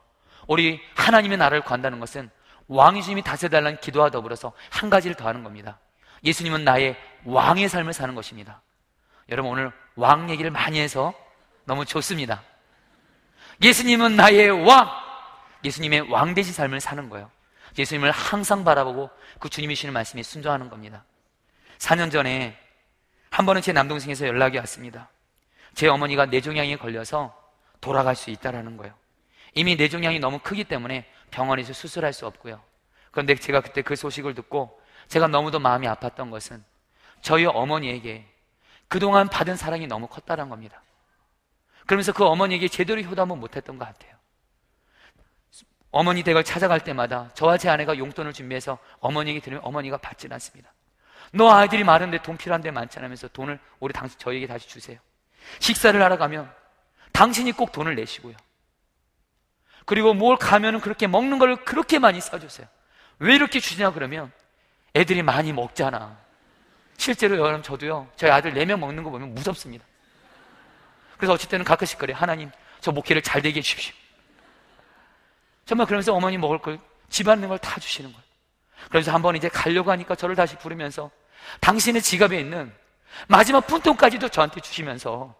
우리 0.47 0.81
하나님의 0.95 1.37
나라를 1.37 1.61
구한다는 1.61 1.99
것은 1.99 2.29
왕이심이 2.67 3.23
다스려달라는 3.23 3.79
기도와 3.79 4.09
더불어서 4.09 4.51
한 4.69 4.89
가지를 4.89 5.15
더하는 5.15 5.43
겁니다. 5.43 5.79
예수님은 6.23 6.65
나의 6.65 6.97
왕의 7.23 7.69
삶을 7.69 7.93
사는 7.93 8.13
것입니다. 8.15 8.61
여러분 9.29 9.51
오늘 9.51 9.71
왕 9.99 10.29
얘기를 10.29 10.49
많이 10.49 10.79
해서 10.79 11.13
너무 11.65 11.85
좋습니다. 11.85 12.43
예수님은 13.61 14.15
나의 14.15 14.49
왕! 14.65 14.89
예수님의 15.63 16.09
왕대신 16.09 16.53
삶을 16.53 16.79
사는 16.79 17.09
거예요. 17.09 17.29
예수님을 17.77 18.11
항상 18.11 18.63
바라보고 18.63 19.09
그 19.39 19.49
주님이 19.49 19.75
주시는 19.75 19.93
말씀에 19.93 20.23
순종하는 20.23 20.69
겁니다. 20.69 21.03
4년 21.77 22.11
전에 22.11 22.57
한 23.29 23.45
번은 23.45 23.61
제 23.61 23.73
남동생에서 23.73 24.27
연락이 24.27 24.57
왔습니다. 24.57 25.09
제 25.75 25.87
어머니가 25.87 26.25
뇌종양에 26.27 26.77
걸려서 26.77 27.35
돌아갈 27.79 28.15
수 28.15 28.31
있다라는 28.31 28.77
거예요. 28.77 28.93
이미 29.53 29.75
뇌종양이 29.75 30.19
너무 30.19 30.39
크기 30.39 30.63
때문에 30.63 31.05
병원에서 31.31 31.73
수술할 31.73 32.13
수 32.13 32.25
없고요. 32.25 32.61
그런데 33.11 33.35
제가 33.35 33.61
그때 33.61 33.81
그 33.81 33.95
소식을 33.95 34.33
듣고 34.33 34.79
제가 35.07 35.27
너무도 35.27 35.59
마음이 35.59 35.87
아팠던 35.87 36.31
것은 36.31 36.63
저희 37.21 37.45
어머니에게 37.45 38.28
그동안 38.89 39.29
받은 39.29 39.55
사랑이 39.55 39.87
너무 39.87 40.07
컸다는 40.07 40.49
겁니다. 40.49 40.81
그러면서 41.85 42.11
그 42.11 42.25
어머니에게 42.25 42.67
제대로 42.67 43.01
효도을 43.01 43.37
못했던 43.37 43.77
것 43.77 43.85
같아요. 43.85 44.19
어머니 45.91 46.21
댁을 46.23 46.43
찾아갈 46.43 46.83
때마다 46.83 47.29
저와 47.33 47.57
제 47.57 47.69
아내가 47.69 47.97
용돈을 47.97 48.33
준비해서 48.33 48.77
어머니에게 48.99 49.39
드리면 49.39 49.63
어머니가 49.63 49.97
받지는 49.97 50.33
않습니다. 50.35 50.71
너 51.31 51.51
아이들이 51.51 51.83
많은데 51.83 52.21
돈 52.21 52.37
필요한 52.37 52.61
데 52.61 52.71
많잖아 52.71 53.07
면서 53.07 53.27
돈을 53.27 53.59
우리 53.79 53.93
당신 53.93 54.19
저에게 54.19 54.47
다시 54.47 54.67
주세요. 54.67 54.99
식사를 55.59 55.99
하러 56.01 56.17
가면 56.17 56.51
당신이 57.11 57.53
꼭 57.53 57.71
돈을 57.71 57.95
내시고요. 57.95 58.35
그리고 59.85 60.13
뭘 60.13 60.37
가면은 60.37 60.81
그렇게 60.81 61.07
먹는 61.07 61.39
걸 61.39 61.63
그렇게 61.65 61.97
많이 61.97 62.21
써주세요. 62.21 62.67
왜 63.19 63.35
이렇게 63.35 63.59
주냐 63.59 63.91
그러면 63.91 64.31
애들이 64.95 65.23
많이 65.23 65.53
먹잖아. 65.53 66.17
실제로 66.99 67.37
여러분 67.37 67.63
저도요. 67.63 68.09
저희 68.17 68.29
아들 68.29 68.53
4명 68.53 68.77
먹는 68.77 69.03
거 69.03 69.09
보면 69.09 69.33
무섭습니다. 69.33 69.85
그래서 71.17 71.33
어쨌든 71.33 71.59
는 71.59 71.65
가끔씩 71.65 71.97
그래. 71.97 72.13
하나님 72.13 72.51
저 72.81 72.91
목회를 72.91 73.21
잘 73.21 73.41
되게 73.41 73.59
해주십시오. 73.59 73.95
정말 75.65 75.87
그러면서 75.87 76.13
어머니 76.13 76.37
먹을 76.37 76.59
걸 76.59 76.77
집안 77.09 77.37
있는 77.37 77.47
걸 77.47 77.57
다 77.57 77.79
주시는 77.79 78.11
거예요. 78.11 78.23
그래서 78.89 79.13
한번 79.13 79.35
이제 79.37 79.47
가려고 79.47 79.91
하니까 79.91 80.15
저를 80.15 80.35
다시 80.35 80.57
부르면서 80.57 81.09
당신의 81.61 82.01
지갑에 82.01 82.37
있는 82.37 82.73
마지막 83.29 83.65
푼돈까지도 83.65 84.27
저한테 84.29 84.59
주시면서 84.59 85.33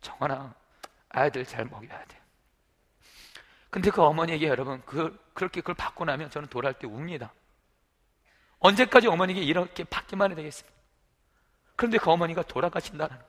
정하나 0.00 0.54
아이들 1.08 1.44
잘 1.44 1.64
먹여야 1.64 2.04
돼. 2.04 2.17
근데 3.70 3.90
그 3.90 4.02
어머니에게 4.02 4.48
여러분 4.48 4.82
그 4.84 5.18
그렇게 5.34 5.60
그걸 5.60 5.74
받고 5.74 6.04
나면 6.04 6.30
저는 6.30 6.48
돌아올 6.48 6.74
때 6.74 6.86
웁니다. 6.86 7.32
언제까지 8.60 9.06
어머니에게 9.06 9.42
이렇게 9.42 9.84
받기만 9.84 10.30
해야 10.30 10.36
되겠습니까? 10.36 10.76
그런데 11.76 11.98
그 11.98 12.10
어머니가 12.10 12.42
돌아가신다는 12.42 13.16
거. 13.16 13.24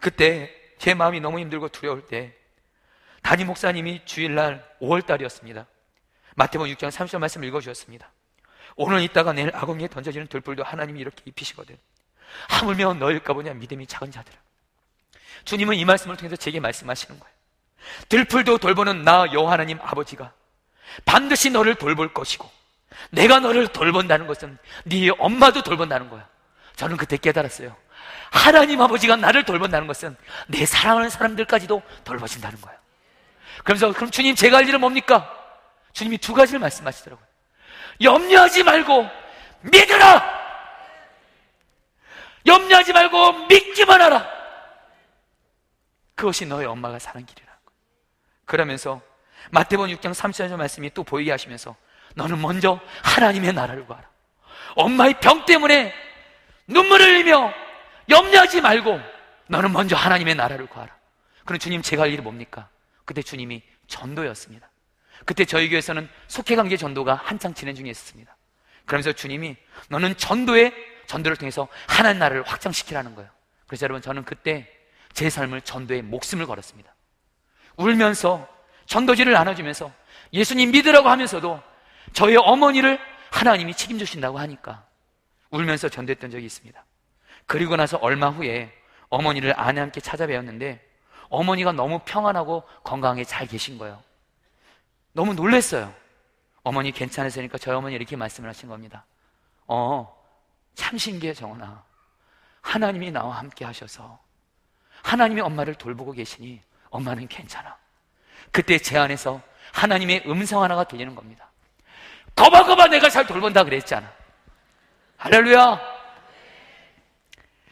그때 0.00 0.50
제 0.78 0.94
마음이 0.94 1.20
너무 1.20 1.38
힘들고 1.38 1.68
두려울 1.68 2.06
때 2.06 2.34
담임 3.22 3.48
목사님이 3.48 4.04
주일날 4.04 4.66
5월 4.80 5.04
달이었습니다. 5.04 5.66
마태복음 6.34 6.72
6장 6.74 6.90
30절 6.90 7.18
말씀 7.18 7.44
읽어주셨습니다. 7.44 8.10
오늘 8.76 9.02
있다가 9.02 9.32
내일 9.32 9.54
아궁이에 9.54 9.88
던져지는 9.88 10.26
들불도 10.28 10.62
하나님이 10.62 11.00
이렇게 11.00 11.22
입히시거든. 11.26 11.76
하물며 12.48 12.94
너일까 12.94 13.34
보냐 13.34 13.52
믿음이 13.52 13.86
작은 13.86 14.10
자들아. 14.10 14.36
주님은 15.44 15.76
이 15.76 15.84
말씀을 15.84 16.16
통해서 16.16 16.36
제게 16.36 16.60
말씀하시는 16.60 17.18
거예요. 17.20 17.31
들풀도 18.08 18.58
돌보는 18.58 19.02
나 19.02 19.26
여호하나님 19.32 19.78
아버지가 19.80 20.32
반드시 21.04 21.50
너를 21.50 21.74
돌볼 21.74 22.12
것이고 22.12 22.50
내가 23.10 23.40
너를 23.40 23.68
돌본다는 23.68 24.26
것은 24.26 24.58
네 24.84 25.10
엄마도 25.18 25.62
돌본다는 25.62 26.08
거야. 26.08 26.26
저는 26.76 26.96
그때 26.96 27.16
깨달았어요. 27.16 27.76
하나님 28.30 28.80
아버지가 28.80 29.16
나를 29.16 29.44
돌본다는 29.44 29.86
것은 29.86 30.16
내 30.48 30.64
사랑하는 30.64 31.10
사람들까지도 31.10 31.82
돌보신다는 32.04 32.60
거예요. 32.60 32.78
그러면서 33.64 33.92
그럼 33.92 34.10
주님 34.10 34.34
제가 34.34 34.58
할 34.58 34.68
일은 34.68 34.80
뭡니까? 34.80 35.30
주님이 35.92 36.18
두 36.18 36.32
가지를 36.32 36.58
말씀하시더라고요. 36.60 37.26
염려하지 38.00 38.62
말고 38.62 39.08
믿으라! 39.60 40.42
염려하지 42.46 42.92
말고 42.92 43.46
믿기만 43.46 44.00
하라! 44.00 44.26
그것이 46.14 46.46
너의 46.46 46.66
엄마가 46.66 46.98
사는 46.98 47.24
거예요. 47.24 47.51
그러면서 48.44 49.00
마태복음 49.50 49.90
6장 49.96 50.14
30절 50.14 50.56
말씀이 50.56 50.90
또 50.94 51.04
보이게 51.04 51.30
하시면서 51.30 51.76
너는 52.14 52.40
먼저 52.40 52.80
하나님의 53.02 53.52
나라를 53.52 53.86
구하라. 53.86 54.08
엄마의 54.76 55.20
병 55.20 55.44
때문에 55.44 55.92
눈물을 56.66 57.04
흘리며 57.04 57.52
염려하지 58.08 58.60
말고 58.60 59.00
너는 59.48 59.72
먼저 59.72 59.96
하나님의 59.96 60.34
나라를 60.34 60.66
구하라. 60.66 60.94
그럼 61.44 61.58
주님 61.58 61.82
제가 61.82 62.02
할 62.02 62.12
일이 62.12 62.22
뭡니까? 62.22 62.68
그때 63.04 63.22
주님이 63.22 63.62
전도였습니다. 63.88 64.70
그때 65.24 65.44
저희 65.44 65.68
교회에서는 65.68 66.08
속해관계 66.28 66.76
전도가 66.76 67.14
한창 67.14 67.54
진행 67.54 67.74
중에 67.74 67.90
있었습니다. 67.90 68.36
그러면서 68.86 69.12
주님이 69.12 69.56
너는 69.88 70.16
전도에 70.16 70.72
전도를 71.06 71.36
통해서 71.36 71.68
하나님 71.86 72.18
나라를 72.18 72.42
확장시키라는 72.44 73.14
거예요. 73.14 73.30
그래서 73.66 73.84
여러분 73.84 74.02
저는 74.02 74.24
그때 74.24 74.68
제 75.12 75.30
삶을 75.30 75.62
전도에 75.62 76.02
목숨을 76.02 76.46
걸었습니다. 76.46 76.91
울면서 77.76 78.46
전도지를 78.86 79.32
나눠주면서 79.32 79.92
예수님 80.32 80.70
믿으라고 80.72 81.08
하면서도 81.08 81.60
저희 82.12 82.36
어머니를 82.36 82.98
하나님이 83.30 83.74
책임주신다고 83.74 84.38
하니까 84.38 84.84
울면서 85.50 85.88
전도했던 85.88 86.30
적이 86.30 86.46
있습니다. 86.46 86.84
그리고 87.46 87.76
나서 87.76 87.98
얼마 87.98 88.28
후에 88.28 88.72
어머니를 89.08 89.58
아내 89.58 89.80
함께 89.80 90.00
찾아뵈었는데 90.00 90.80
어머니가 91.28 91.72
너무 91.72 92.00
평안하고 92.04 92.62
건강하게 92.84 93.24
잘 93.24 93.46
계신 93.46 93.78
거예요. 93.78 94.02
너무 95.12 95.34
놀랐어요. 95.34 95.92
어머니 96.62 96.92
괜찮으시니까 96.92 97.58
저희 97.58 97.74
어머니 97.74 97.94
이렇게 97.94 98.16
말씀을 98.16 98.48
하신 98.48 98.68
겁니다. 98.68 99.04
어, 99.66 100.14
참 100.74 100.96
신기해, 100.96 101.34
정원아. 101.34 101.84
하나님이 102.60 103.10
나와 103.10 103.38
함께 103.38 103.64
하셔서 103.64 104.20
하나님이 105.02 105.40
엄마를 105.40 105.74
돌보고 105.74 106.12
계시니 106.12 106.60
엄마는 106.92 107.26
괜찮아. 107.26 107.76
그때 108.52 108.78
제 108.78 108.98
안에서 108.98 109.40
하나님의 109.72 110.24
음성 110.26 110.62
하나가 110.62 110.84
들리는 110.84 111.14
겁니다. 111.14 111.50
거봐거봐 112.36 112.88
내가 112.88 113.08
잘 113.08 113.26
돌본다 113.26 113.64
그랬잖아. 113.64 114.12
할렐루야! 115.16 115.80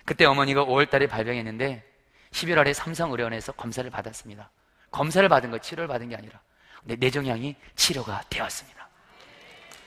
그때 0.04 0.24
어머니가 0.24 0.64
5월 0.64 0.90
달에 0.90 1.06
발병했는데 1.06 1.86
11월에 2.32 2.72
삼성의료원에서 2.72 3.52
검사를 3.52 3.88
받았습니다. 3.88 4.50
검사를 4.90 5.28
받은 5.28 5.50
거 5.50 5.58
치료를 5.58 5.86
받은 5.86 6.08
게 6.08 6.16
아니라 6.16 6.40
내종양이 6.84 7.54
치료가 7.76 8.22
되었습니다. 8.30 8.88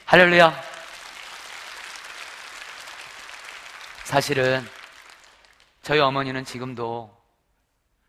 할렐루야! 0.05 0.53
사실은 4.03 4.63
저희 5.81 5.99
어머니는 5.99 6.45
지금도 6.45 7.22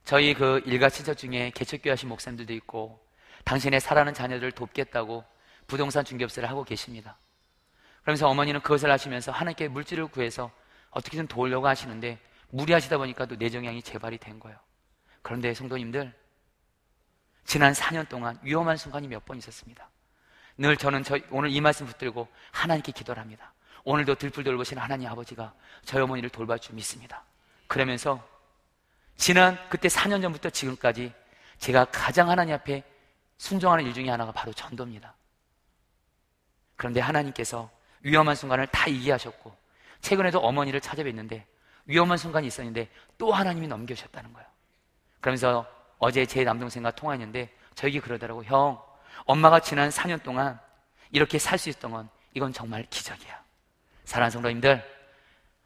저희 0.04 0.34
그 0.34 0.60
일가 0.66 0.88
친척 0.90 1.14
중에 1.14 1.50
개척교회 1.54 1.92
하신 1.92 2.08
목사님들도 2.10 2.52
있고 2.54 3.00
당신의 3.44 3.80
사랑하는 3.80 4.14
자녀들을 4.14 4.52
돕겠다고 4.52 5.24
부동산 5.66 6.04
중개업소를 6.04 6.48
하고 6.48 6.62
계십니다. 6.64 7.16
그러면서 8.02 8.28
어머니는 8.28 8.60
그것을 8.60 8.90
하시면서 8.90 9.32
하나님께 9.32 9.68
물질을 9.68 10.08
구해서 10.08 10.50
어떻게든 10.90 11.26
도우려고 11.26 11.66
하시는데 11.66 12.18
무리하시다 12.50 12.98
보니까 12.98 13.26
또 13.26 13.36
뇌종양이 13.36 13.82
재발이 13.82 14.18
된 14.18 14.38
거예요. 14.38 14.58
그런데 15.22 15.54
성도님들 15.54 16.12
지난 17.46 17.72
4년 17.72 18.08
동안 18.08 18.38
위험한 18.42 18.76
순간이 18.76 19.08
몇 19.08 19.24
번 19.24 19.38
있었습니다. 19.38 19.88
늘 20.56 20.76
저는 20.76 21.02
저, 21.02 21.18
오늘 21.30 21.50
이 21.50 21.60
말씀 21.60 21.86
붙들고 21.86 22.28
하나님께 22.52 22.92
기도를 22.92 23.20
합니다. 23.20 23.52
오늘도 23.84 24.14
들풀 24.16 24.44
돌보시는 24.44 24.82
하나님 24.82 25.08
아버지가 25.08 25.52
저희 25.84 26.02
어머니를 26.02 26.30
돌볼 26.30 26.58
줄 26.58 26.74
믿습니다. 26.74 27.24
그러면서 27.66 28.26
지난 29.16 29.58
그때 29.68 29.88
4년 29.88 30.22
전부터 30.22 30.50
지금까지 30.50 31.12
제가 31.58 31.86
가장 31.86 32.30
하나님 32.30 32.54
앞에 32.54 32.82
순종하는 33.38 33.86
일 33.86 33.94
중에 33.94 34.08
하나가 34.10 34.32
바로 34.32 34.52
전도입니다. 34.52 35.14
그런데 36.76 37.00
하나님께서 37.00 37.70
위험한 38.00 38.34
순간을 38.34 38.66
다 38.68 38.86
이기하셨고 38.86 39.56
최근에도 40.00 40.40
어머니를 40.40 40.80
찾아뵀는데 40.80 41.44
위험한 41.86 42.18
순간이 42.18 42.46
있었는데 42.46 42.90
또 43.18 43.32
하나님이 43.32 43.68
넘겨주셨다는 43.68 44.32
거예요. 44.32 44.48
그러면서 45.20 45.66
어제 45.98 46.26
제 46.26 46.44
남동생과 46.44 46.90
통화했는데 46.92 47.54
저에게 47.74 48.00
그러더라고 48.00 48.44
형 48.44 48.82
엄마가 49.24 49.60
지난 49.60 49.88
4년 49.90 50.22
동안 50.22 50.58
이렇게 51.10 51.38
살 51.38 51.58
수 51.58 51.68
있었던 51.68 51.90
건 51.90 52.08
이건 52.34 52.52
정말 52.52 52.84
기적이야. 52.90 53.42
사랑하는 54.04 54.30
성도님들 54.30 54.84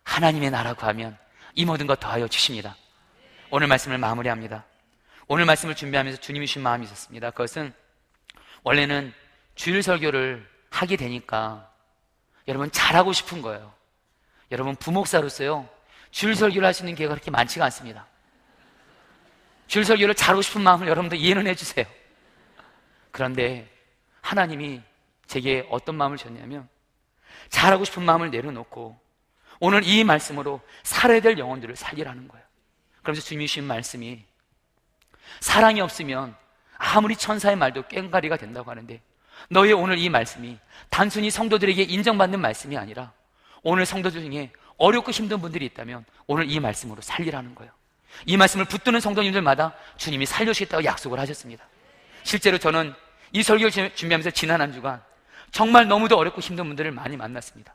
하나님의 0.05 0.51
나라고 0.51 0.87
하면 0.87 1.19
이 1.55 1.65
모든 1.65 1.87
것 1.87 1.99
더하여 1.99 2.29
주십니다. 2.29 2.77
오늘 3.51 3.67
말씀을 3.67 3.97
마무리합니다. 3.97 4.65
오늘 5.27 5.47
말씀을 5.47 5.75
준비하면서 5.75 6.21
주님이 6.21 6.47
주신 6.47 6.63
마음이 6.63 6.85
있었습니다. 6.85 7.31
그것은 7.31 7.73
원래는 8.63 9.13
주일 9.55 9.83
설교를 9.83 10.47
하게 10.71 10.97
되니까 10.97 11.71
여러분 12.47 12.71
잘하고 12.71 13.13
싶은 13.13 13.41
거예요. 13.41 13.73
여러분 14.51 14.77
부목사로서요. 14.77 15.69
주일 16.11 16.35
설교를 16.35 16.67
할 16.67 16.75
수 16.75 16.83
있는 16.83 16.95
기회가 16.95 17.15
그렇게 17.15 17.31
많지가 17.31 17.65
않습니다. 17.67 18.07
주일 19.67 19.85
설교를 19.85 20.15
잘하고 20.15 20.43
싶은 20.43 20.63
마음을 20.63 20.87
여러분들 20.89 21.19
이해는 21.19 21.47
해주세요. 21.47 21.87
그런데 23.11 23.71
하나님이 24.21 24.83
제게 25.27 25.67
어떤 25.71 25.95
마음을 25.95 26.19
줬냐면 26.19 26.69
잘하고 27.49 27.85
싶은 27.85 28.03
마음을 28.03 28.31
내려놓고 28.31 28.99
오늘 29.61 29.85
이 29.85 30.05
말씀으로 30.05 30.61
살아야 30.83 31.21
될 31.21 31.39
영혼들을 31.39 31.77
살리라는 31.77 32.29
거예요. 32.29 32.48
그러면서 33.09 33.27
주님이 33.27 33.47
주신 33.47 33.65
말씀이 33.65 34.23
사랑이 35.41 35.81
없으면 35.81 36.37
아무리 36.77 37.17
천사의 37.17 37.57
말도 37.57 37.85
꽹가리가 37.89 38.37
된다고 38.37 38.71
하는데 38.71 39.01
너의 39.49 39.73
오늘 39.73 39.99
이 39.99 40.11
말씀이 40.11 40.59
단순히 40.91 41.31
성도들에게 41.31 41.83
인정받는 41.85 42.39
말씀이 42.39 42.77
아니라 42.77 43.13
오늘 43.63 43.87
성도들 43.87 44.23
중에 44.23 44.51
어렵고 44.77 45.11
힘든 45.11 45.41
분들이 45.41 45.65
있다면 45.65 46.05
오늘 46.27 46.51
이 46.51 46.61
말씀으로 46.61 47.01
살리라는 47.01 47.55
거예요. 47.55 47.73
이 48.27 48.37
말씀을 48.37 48.67
붙드는 48.67 49.01
성도님들마다 49.01 49.75
주님이 49.97 50.27
살려주겠다고 50.27 50.85
약속을 50.85 51.19
하셨습니다. 51.19 51.67
실제로 52.25 52.59
저는 52.59 52.95
이 53.33 53.43
설교를 53.43 53.95
준비하면서 53.95 54.33
지난 54.33 54.61
한 54.61 54.73
주간 54.73 55.03
정말 55.51 55.89
너무도 55.89 56.19
어렵고 56.19 56.43
힘든 56.43 56.67
분들을 56.67 56.91
많이 56.91 57.17
만났습니다. 57.17 57.75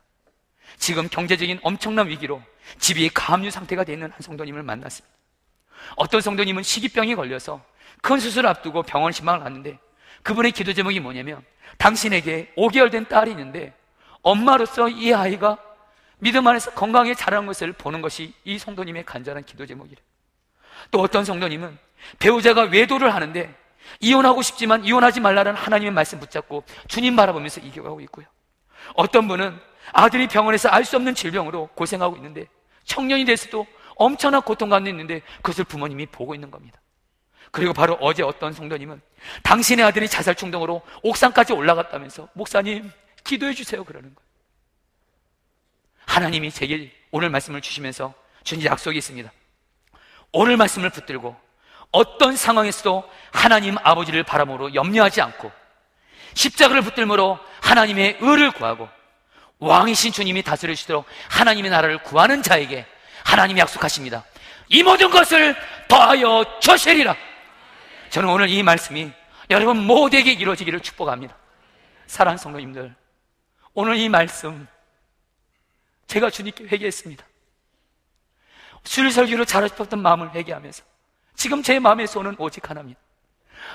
지금 0.76 1.08
경제적인 1.08 1.58
엄청난 1.62 2.08
위기로 2.08 2.40
집이 2.78 3.10
가압류 3.10 3.50
상태가 3.50 3.82
되어 3.82 3.94
있는 3.94 4.12
한 4.12 4.20
성도님을 4.20 4.62
만났습니다. 4.62 5.13
어떤 5.96 6.20
성도님은 6.20 6.62
식이병이 6.62 7.14
걸려서 7.14 7.62
큰 8.02 8.18
수술을 8.18 8.48
앞두고 8.50 8.82
병원 8.82 9.12
신방을 9.12 9.40
갔는데 9.40 9.78
그분의 10.22 10.52
기도 10.52 10.72
제목이 10.72 11.00
뭐냐면 11.00 11.44
당신에게 11.78 12.52
5개월 12.56 12.90
된 12.90 13.06
딸이 13.06 13.30
있는데 13.32 13.74
엄마로서 14.22 14.88
이 14.88 15.12
아이가 15.12 15.58
믿음 16.18 16.46
안에서 16.46 16.70
건강하게 16.72 17.14
자라는 17.14 17.46
것을 17.46 17.72
보는 17.72 18.00
것이 18.00 18.32
이 18.44 18.58
성도님의 18.58 19.04
간절한 19.04 19.44
기도 19.44 19.66
제목이래. 19.66 20.00
또 20.90 21.00
어떤 21.00 21.24
성도님은 21.24 21.76
배우자가 22.18 22.62
외도를 22.62 23.14
하는데 23.14 23.54
이혼하고 24.00 24.42
싶지만 24.42 24.84
이혼하지 24.84 25.20
말라는 25.20 25.54
하나님의 25.54 25.92
말씀 25.92 26.18
붙잡고 26.20 26.64
주님 26.88 27.16
바라보면서 27.16 27.60
이겨가고 27.60 28.00
있고요. 28.00 28.26
어떤 28.94 29.28
분은 29.28 29.58
아들이 29.92 30.26
병원에서 30.26 30.68
알 30.68 30.84
수 30.84 30.96
없는 30.96 31.14
질병으로 31.14 31.68
고생하고 31.74 32.16
있는데 32.16 32.46
청년이 32.84 33.24
됐어도 33.24 33.66
엄청난 33.96 34.42
고통 34.42 34.68
가운데 34.68 34.90
있는데 34.90 35.20
그것을 35.36 35.64
부모님이 35.64 36.06
보고 36.06 36.34
있는 36.34 36.50
겁니다. 36.50 36.80
그리고 37.50 37.72
바로 37.72 37.96
어제 38.00 38.22
어떤 38.22 38.52
성도님은 38.52 39.00
당신의 39.42 39.84
아들이 39.84 40.08
자살 40.08 40.34
충동으로 40.34 40.82
옥상까지 41.02 41.52
올라갔다면서 41.52 42.28
목사님 42.32 42.90
기도해 43.22 43.54
주세요 43.54 43.84
그러는 43.84 44.14
거예요. 44.14 44.28
하나님이 46.06 46.50
제게 46.50 46.92
오늘 47.10 47.30
말씀을 47.30 47.60
주시면서 47.60 48.12
주신 48.42 48.64
약속이 48.64 48.98
있습니다. 48.98 49.32
오늘 50.32 50.56
말씀을 50.56 50.90
붙들고 50.90 51.36
어떤 51.92 52.36
상황에서도 52.36 53.08
하나님 53.32 53.76
아버지를 53.78 54.24
바람으로 54.24 54.74
염려하지 54.74 55.20
않고 55.20 55.50
십자가를 56.34 56.82
붙들므로 56.82 57.38
하나님의 57.62 58.18
의를 58.20 58.50
구하고 58.50 58.88
왕이신 59.60 60.12
주님이 60.12 60.42
다스려 60.42 60.74
주시도록 60.74 61.06
하나님의 61.30 61.70
나라를 61.70 62.02
구하는 62.02 62.42
자에게 62.42 62.86
하나님이 63.24 63.60
약속하십니다. 63.60 64.24
이 64.68 64.82
모든 64.82 65.10
것을 65.10 65.56
더하여 65.88 66.44
주시리라. 66.60 67.16
저는 68.10 68.28
오늘 68.28 68.48
이 68.48 68.62
말씀이 68.62 69.10
여러분 69.50 69.78
모두에게 69.78 70.32
이루어지기를 70.32 70.80
축복합니다. 70.80 71.36
사랑하는 72.06 72.38
성도님들, 72.38 72.94
오늘 73.72 73.96
이 73.96 74.08
말씀 74.08 74.66
제가 76.06 76.30
주님께 76.30 76.64
회개했습니다. 76.64 77.24
술 78.84 79.10
설교를 79.10 79.46
잘하고 79.46 79.68
싶었던 79.68 80.00
마음을 80.00 80.34
회개하면서 80.34 80.84
지금 81.34 81.62
제 81.62 81.78
마음의 81.78 82.06
소원은 82.06 82.36
오직 82.38 82.68
하나입니다. 82.68 83.00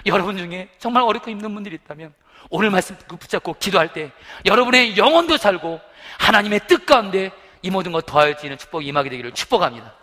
여러분 0.05 0.37
중에 0.37 0.69
정말 0.77 1.03
어렵고 1.03 1.31
힘든 1.31 1.53
분들이 1.53 1.75
있다면 1.75 2.13
오늘 2.49 2.69
말씀 2.69 2.95
붙잡고 2.95 3.55
기도할 3.59 3.91
때 3.91 4.11
여러분의 4.45 4.97
영혼도 4.97 5.37
살고 5.37 5.81
하나님의 6.19 6.61
뜻 6.67 6.85
가운데 6.85 7.31
이 7.61 7.69
모든 7.69 7.91
것 7.91 8.05
더하여지는 8.05 8.57
축복이 8.57 8.85
임하게 8.87 9.09
되기를 9.09 9.33
축복합니다. 9.33 9.93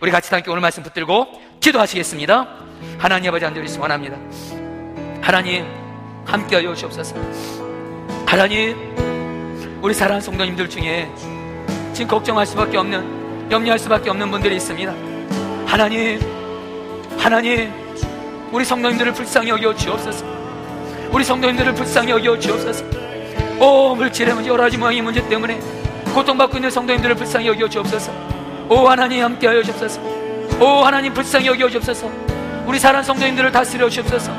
우리 0.00 0.10
같이 0.10 0.32
함께 0.32 0.50
오늘 0.50 0.60
말씀 0.60 0.82
붙들고 0.82 1.58
기도하시겠습니다. 1.60 2.48
하나님 2.98 3.28
아버지 3.30 3.44
안들이 3.44 3.66
원합니다. 3.78 4.16
하나님 5.22 5.66
함께하여 6.24 6.74
주옵소서. 6.74 7.16
하나님 8.26 8.76
우리 9.82 9.94
사랑하는 9.94 10.20
성도님들 10.20 10.68
중에 10.68 11.10
지금 11.92 12.08
걱정할 12.08 12.46
수밖에 12.46 12.76
없는 12.76 13.50
염려할 13.50 13.78
수밖에 13.78 14.10
없는 14.10 14.30
분들이 14.30 14.56
있습니다. 14.56 14.92
하나님 15.66 16.20
하나님 17.18 17.72
우리 18.52 18.64
성도님들을 18.64 19.12
불쌍히 19.12 19.48
여겨 19.50 19.74
주옵소서. 19.76 20.26
우리 21.10 21.24
성도님들을 21.24 21.74
불쌍히 21.74 22.10
여겨 22.10 22.38
주옵소서. 22.38 22.84
오 23.60 23.94
물질의 23.94 24.34
문제 24.34 24.50
여러 24.50 24.64
가지 24.64 24.76
모양의 24.76 25.02
문제 25.02 25.26
때문에 25.28 25.75
고통받고 26.16 26.56
있는 26.56 26.70
성도님들을 26.70 27.14
불쌍히 27.14 27.46
여겨 27.46 27.68
주옵소서. 27.68 28.10
오 28.70 28.88
하나님 28.88 29.22
함께하여 29.22 29.62
주옵소서. 29.62 30.00
오 30.58 30.82
하나님 30.82 31.12
불쌍히 31.12 31.46
여겨 31.46 31.68
주옵소서. 31.68 32.10
우리 32.64 32.78
사랑 32.78 33.02
성도님들을 33.02 33.52
다스려 33.52 33.90
주옵소서. 33.90 34.32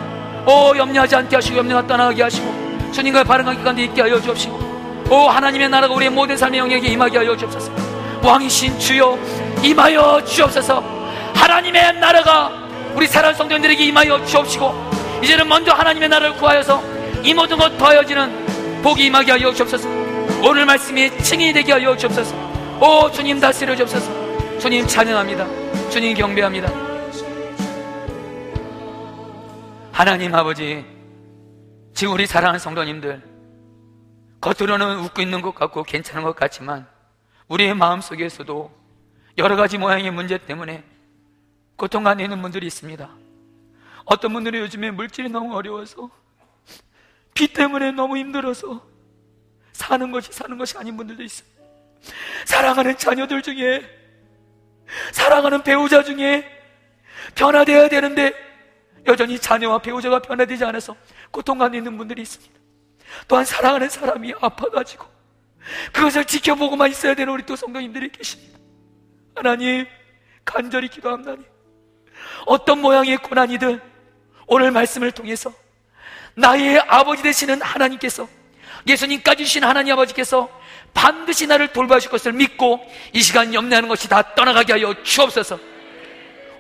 오 0.48 0.76
염려하지 0.76 1.16
않게 1.16 1.36
하시고 1.36 1.58
염려가 1.60 1.86
떠나게 1.86 2.24
하시고 2.24 2.92
주님과 2.92 3.26
바른 3.26 3.46
관계 3.64 3.84
있게 3.84 4.02
하여 4.02 4.20
주옵시고 4.20 5.06
오 5.12 5.28
하나님의 5.28 5.70
나라가 5.70 5.94
우리의 5.94 6.10
모든 6.10 6.36
삶의 6.36 6.60
영역에 6.62 6.88
임하게 6.88 7.20
하여 7.20 7.38
주옵소서. 7.38 7.72
왕이신 8.24 8.80
주여 8.80 9.20
임하여 9.62 10.24
주옵소서. 10.26 10.84
하나님의 11.36 12.00
나라가 12.00 12.52
우리 12.96 13.06
사랑 13.06 13.36
성도님들에게 13.36 13.84
임하여 13.86 14.26
주옵시고 14.26 15.22
이제는 15.24 15.48
먼저 15.48 15.74
하나님의 15.74 16.10
나라를 16.10 16.34
구하여서 16.38 16.82
이 17.22 17.36
모든 17.36 17.60
것 17.60 17.78
더하여지는 17.78 18.82
복이 18.82 19.06
임하게 19.06 19.34
하여 19.34 19.54
주옵소서. 19.54 20.07
오늘 20.44 20.66
말씀이 20.66 21.18
증인이 21.24 21.54
되게 21.54 21.74
하여 21.74 21.96
주옵소서. 21.96 22.36
오 22.80 23.12
주님 23.12 23.40
다스려 23.40 23.76
주옵소서. 23.76 24.60
주님 24.60 24.86
찬양합니다. 24.88 25.90
주님 25.90 26.16
경배합니다. 26.16 26.88
하나님 29.92 30.36
아버지, 30.36 30.86
지금 31.96 32.14
우리 32.14 32.28
사랑하는 32.28 32.60
성도님들, 32.60 33.24
겉으로는 34.42 35.00
웃고 35.00 35.24
있는 35.24 35.42
것 35.42 35.56
같고 35.56 35.82
괜찮은 35.82 36.24
것 36.24 36.36
같지만, 36.36 36.88
우리의 37.48 37.74
마음 37.74 38.02
속에서도 38.02 38.72
여러 39.40 39.56
가지 39.56 39.80
모양의 39.80 40.12
문제 40.12 40.38
때문에 40.38 40.84
고통가 41.78 42.14
있는 42.14 42.42
분들이 42.44 42.68
있습니다. 42.68 43.10
어떤 44.06 44.34
분들은 44.34 44.60
요즘에 44.60 44.92
물질이 44.92 45.30
너무 45.30 45.56
어려워서, 45.56 46.12
비 47.34 47.52
때문에 47.52 47.92
너무 47.92 48.18
힘들어서, 48.18 48.84
사는 49.78 50.12
것이 50.12 50.32
사는 50.32 50.58
것이 50.58 50.76
아닌 50.76 50.98
분들도 50.98 51.22
있어요. 51.22 51.48
사랑하는 52.46 52.98
자녀들 52.98 53.44
중에, 53.44 53.88
사랑하는 55.12 55.62
배우자 55.62 56.04
중에, 56.04 56.50
변화되어야 57.36 57.88
되는데, 57.88 58.34
여전히 59.06 59.38
자녀와 59.38 59.78
배우자가 59.80 60.20
변화되지 60.20 60.66
않아서 60.66 60.96
고통가 61.30 61.68
있는 61.68 61.96
분들이 61.96 62.24
있습니다. 62.24 62.54
또한 63.28 63.46
사랑하는 63.46 63.88
사람이 63.88 64.34
아파가지고 64.42 65.06
그것을 65.94 66.26
지켜보고만 66.26 66.90
있어야 66.90 67.14
되는 67.14 67.32
우리 67.32 67.44
또 67.46 67.56
성도님들이 67.56 68.10
계십니다. 68.10 68.58
하나님, 69.36 69.86
간절히 70.44 70.88
기도합나니 70.88 71.46
어떤 72.48 72.82
모양의 72.82 73.18
고난이든 73.18 73.80
오늘 74.48 74.72
말씀을 74.72 75.12
통해서 75.12 75.54
나의 76.34 76.80
아버지 76.80 77.22
되시는 77.22 77.62
하나님께서 77.62 78.28
예수님까지 78.88 79.44
주신 79.44 79.64
하나님 79.64 79.94
아버지께서 79.94 80.50
반드시 80.94 81.46
나를 81.48 81.74
돌봐주실 81.74 82.10
것을 82.10 82.34
믿고 82.34 82.80
이 83.14 83.22
시간 83.22 83.54
염려하는 83.54 83.90
것이 83.90 84.08
다 84.08 84.34
떠나가게 84.36 84.74
하여 84.74 84.96
주옵소서. 85.04 85.60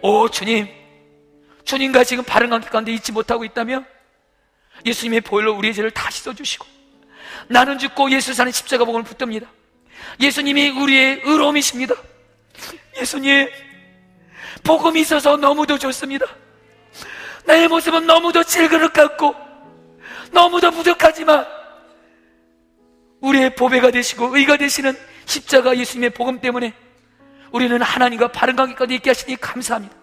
오 0.01 0.29
주님, 0.29 0.67
주님과 1.63 2.03
지금 2.03 2.23
바른 2.23 2.49
관계 2.49 2.69
가운데 2.69 2.93
있지 2.93 3.11
못하고 3.11 3.45
있다면 3.45 3.85
예수님의 4.85 5.21
보혈로 5.21 5.55
우리의 5.55 5.73
죄를 5.73 5.91
다 5.91 6.09
씻어주시고 6.09 6.65
나는 7.47 7.79
죽고 7.79 8.11
예수 8.11 8.33
사는 8.33 8.51
십자가 8.51 8.85
복음을 8.85 9.03
붙듭니다. 9.03 9.47
예수님이 10.19 10.69
우리의 10.69 11.21
의로움이십니다. 11.23 11.95
예수님, 12.99 13.49
복음이 14.63 15.01
있어서 15.01 15.37
너무도 15.37 15.77
좋습니다. 15.77 16.25
나의 17.45 17.67
모습은 17.67 18.05
너무도 18.05 18.43
질그릇 18.43 18.93
같고 18.93 19.35
너무도 20.31 20.71
부족하지만 20.71 21.45
우리의 23.21 23.55
보배가 23.55 23.91
되시고 23.91 24.37
의가 24.37 24.57
되시는 24.57 24.97
십자가 25.25 25.77
예수님의 25.77 26.11
복음 26.11 26.39
때문에 26.39 26.73
우리는 27.51 27.81
하나님과 27.81 28.29
바른 28.29 28.55
관계까지 28.55 28.95
있게 28.95 29.09
하시니 29.09 29.37
감사합니다. 29.37 29.95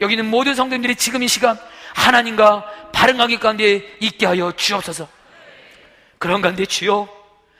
여기 0.00 0.16
는 0.16 0.30
모든 0.30 0.54
성도님들이 0.54 0.96
지금 0.96 1.22
이 1.22 1.28
시간 1.28 1.58
하나님과 1.94 2.90
바른 2.92 3.16
관계 3.16 3.38
가운데 3.38 3.96
있게 4.00 4.26
하여 4.26 4.52
주옵소서. 4.52 5.08
그런 6.18 6.40
가운데 6.40 6.64
주여, 6.66 7.08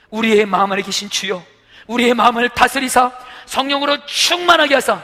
우리의 0.09 0.45
마음 0.45 0.71
안에 0.71 0.81
계신 0.81 1.09
주여, 1.09 1.43
우리의 1.87 2.13
마음을 2.13 2.49
다스리사 2.49 3.11
성령으로 3.45 4.05
충만하게 4.05 4.75
하사 4.75 5.01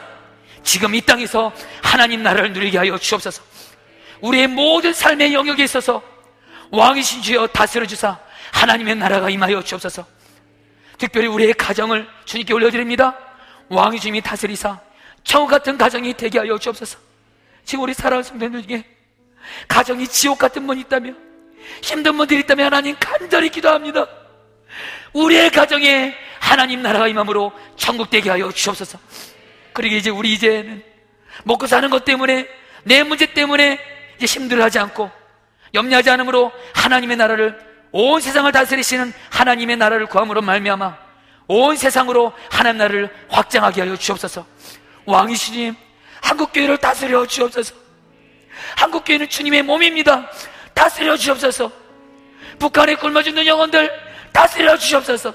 지금 0.62 0.94
이 0.94 1.00
땅에서 1.00 1.52
하나님 1.82 2.22
나라를 2.22 2.52
누리게 2.52 2.78
하여 2.78 2.98
주옵소서. 2.98 3.42
우리의 4.20 4.48
모든 4.48 4.92
삶의 4.92 5.34
영역에 5.34 5.64
있어서 5.64 6.02
왕이신 6.70 7.22
주여 7.22 7.46
다스려 7.48 7.86
주사 7.86 8.18
하나님의 8.52 8.96
나라가 8.96 9.30
임하여 9.30 9.62
주옵소서. 9.62 10.06
특별히 10.98 11.26
우리의 11.26 11.54
가정을 11.54 12.08
주님께 12.24 12.52
올려드립니다. 12.54 13.16
왕이 13.68 14.00
주님이 14.00 14.20
다스리사 14.22 14.80
천국 15.24 15.48
같은 15.50 15.76
가정이 15.76 16.14
되게 16.14 16.38
하여 16.38 16.56
주옵소서. 16.58 16.98
지금 17.64 17.84
우리 17.84 17.94
사랑하는 17.94 18.22
성도들 18.22 18.62
중에 18.66 18.84
가정이 19.68 20.06
지옥 20.08 20.38
같은 20.38 20.66
분이 20.66 20.80
있다면 20.82 21.16
힘든 21.82 22.16
분들이 22.16 22.40
있다면 22.40 22.66
하나님 22.66 22.96
간절히 22.98 23.48
기도합니다. 23.48 24.06
우리의 25.12 25.50
가정에 25.50 26.14
하나님 26.38 26.82
나라가 26.82 27.08
임함으로 27.08 27.52
천국 27.76 28.08
되게 28.10 28.30
하여 28.30 28.50
주옵소서. 28.52 28.98
그리고 29.72 29.96
이제 29.96 30.10
우리 30.10 30.32
이제는 30.32 30.82
먹고 31.44 31.66
사는 31.66 31.90
것 31.90 32.04
때문에 32.04 32.48
내 32.84 33.02
문제 33.02 33.26
때문에 33.26 33.78
이제 34.16 34.26
힘들어하지 34.26 34.78
않고 34.78 35.10
염려하지 35.74 36.10
않으므로 36.10 36.52
하나님의 36.74 37.16
나라를 37.16 37.65
온 37.98 38.20
세상을 38.20 38.52
다스리시는 38.52 39.10
하나님의 39.30 39.78
나라를 39.78 40.04
구함으로 40.04 40.42
말미암아 40.42 40.98
온 41.48 41.76
세상으로 41.76 42.34
하나님 42.50 42.76
나라를 42.76 43.10
확장하게 43.30 43.80
하여 43.80 43.96
주옵소서. 43.96 44.44
왕이시님 45.06 45.74
한국 46.20 46.52
교회를 46.52 46.76
다스려 46.76 47.24
주옵소서. 47.26 47.74
한국 48.76 49.02
교회는 49.06 49.30
주님의 49.30 49.62
몸입니다. 49.62 50.30
다스려 50.74 51.16
주옵소서. 51.16 51.72
북한에 52.58 52.96
굶어 52.96 53.22
죽는 53.22 53.46
영혼들 53.46 53.90
다스려 54.30 54.76
주옵소서. 54.76 55.32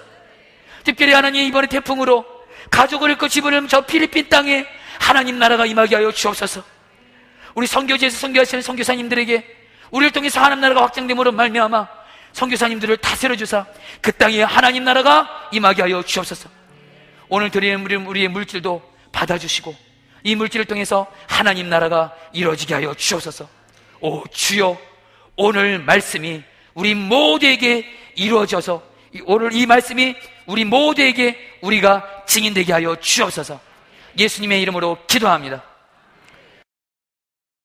특별히 0.83 1.13
하나님 1.13 1.43
이번에 1.47 1.65
태풍으로 1.65 2.23
가족을 2.69 3.09
잃고 3.09 3.27
집을 3.27 3.53
잃은 3.53 3.69
저 3.69 3.81
필리핀 3.81 4.29
땅에 4.29 4.67
하나님 4.99 5.39
나라가 5.39 5.65
임하게 5.65 5.95
하여 5.95 6.11
주옵소서. 6.11 6.63
우리 7.55 7.65
선교지에서 7.65 8.19
선교하시는 8.19 8.61
선교사님들에게 8.61 9.57
우리를 9.89 10.11
통해서 10.11 10.39
하나님 10.39 10.61
나라가 10.61 10.83
확장됨으로 10.83 11.31
말미암아 11.31 12.00
선교사님들을 12.33 12.97
다스려 12.97 13.35
주사 13.35 13.65
그 14.01 14.11
땅에 14.11 14.41
하나님 14.41 14.83
나라가 14.83 15.49
임하게 15.51 15.83
하여 15.83 16.03
주옵소서. 16.03 16.49
오늘 17.29 17.49
드리는 17.49 17.85
우리의 18.05 18.27
물질도 18.27 18.81
받아주시고 19.11 19.75
이 20.23 20.35
물질을 20.35 20.65
통해서 20.65 21.07
하나님 21.27 21.69
나라가 21.69 22.13
이루어지게 22.33 22.73
하여 22.73 22.93
주옵소서. 22.93 23.47
오 24.01 24.23
주여 24.27 24.77
오늘 25.35 25.79
말씀이 25.79 26.43
우리 26.73 26.95
모두에게 26.95 27.85
이루어져서 28.15 28.83
오늘 29.25 29.53
이 29.53 29.65
말씀이 29.65 30.15
우리 30.45 30.63
모두에게 30.65 31.57
우리가 31.61 32.23
증인되게 32.27 32.73
하여 32.73 32.95
주옵소서. 32.95 33.59
예수님의 34.17 34.61
이름으로 34.61 34.97
기도합니다. 35.07 35.63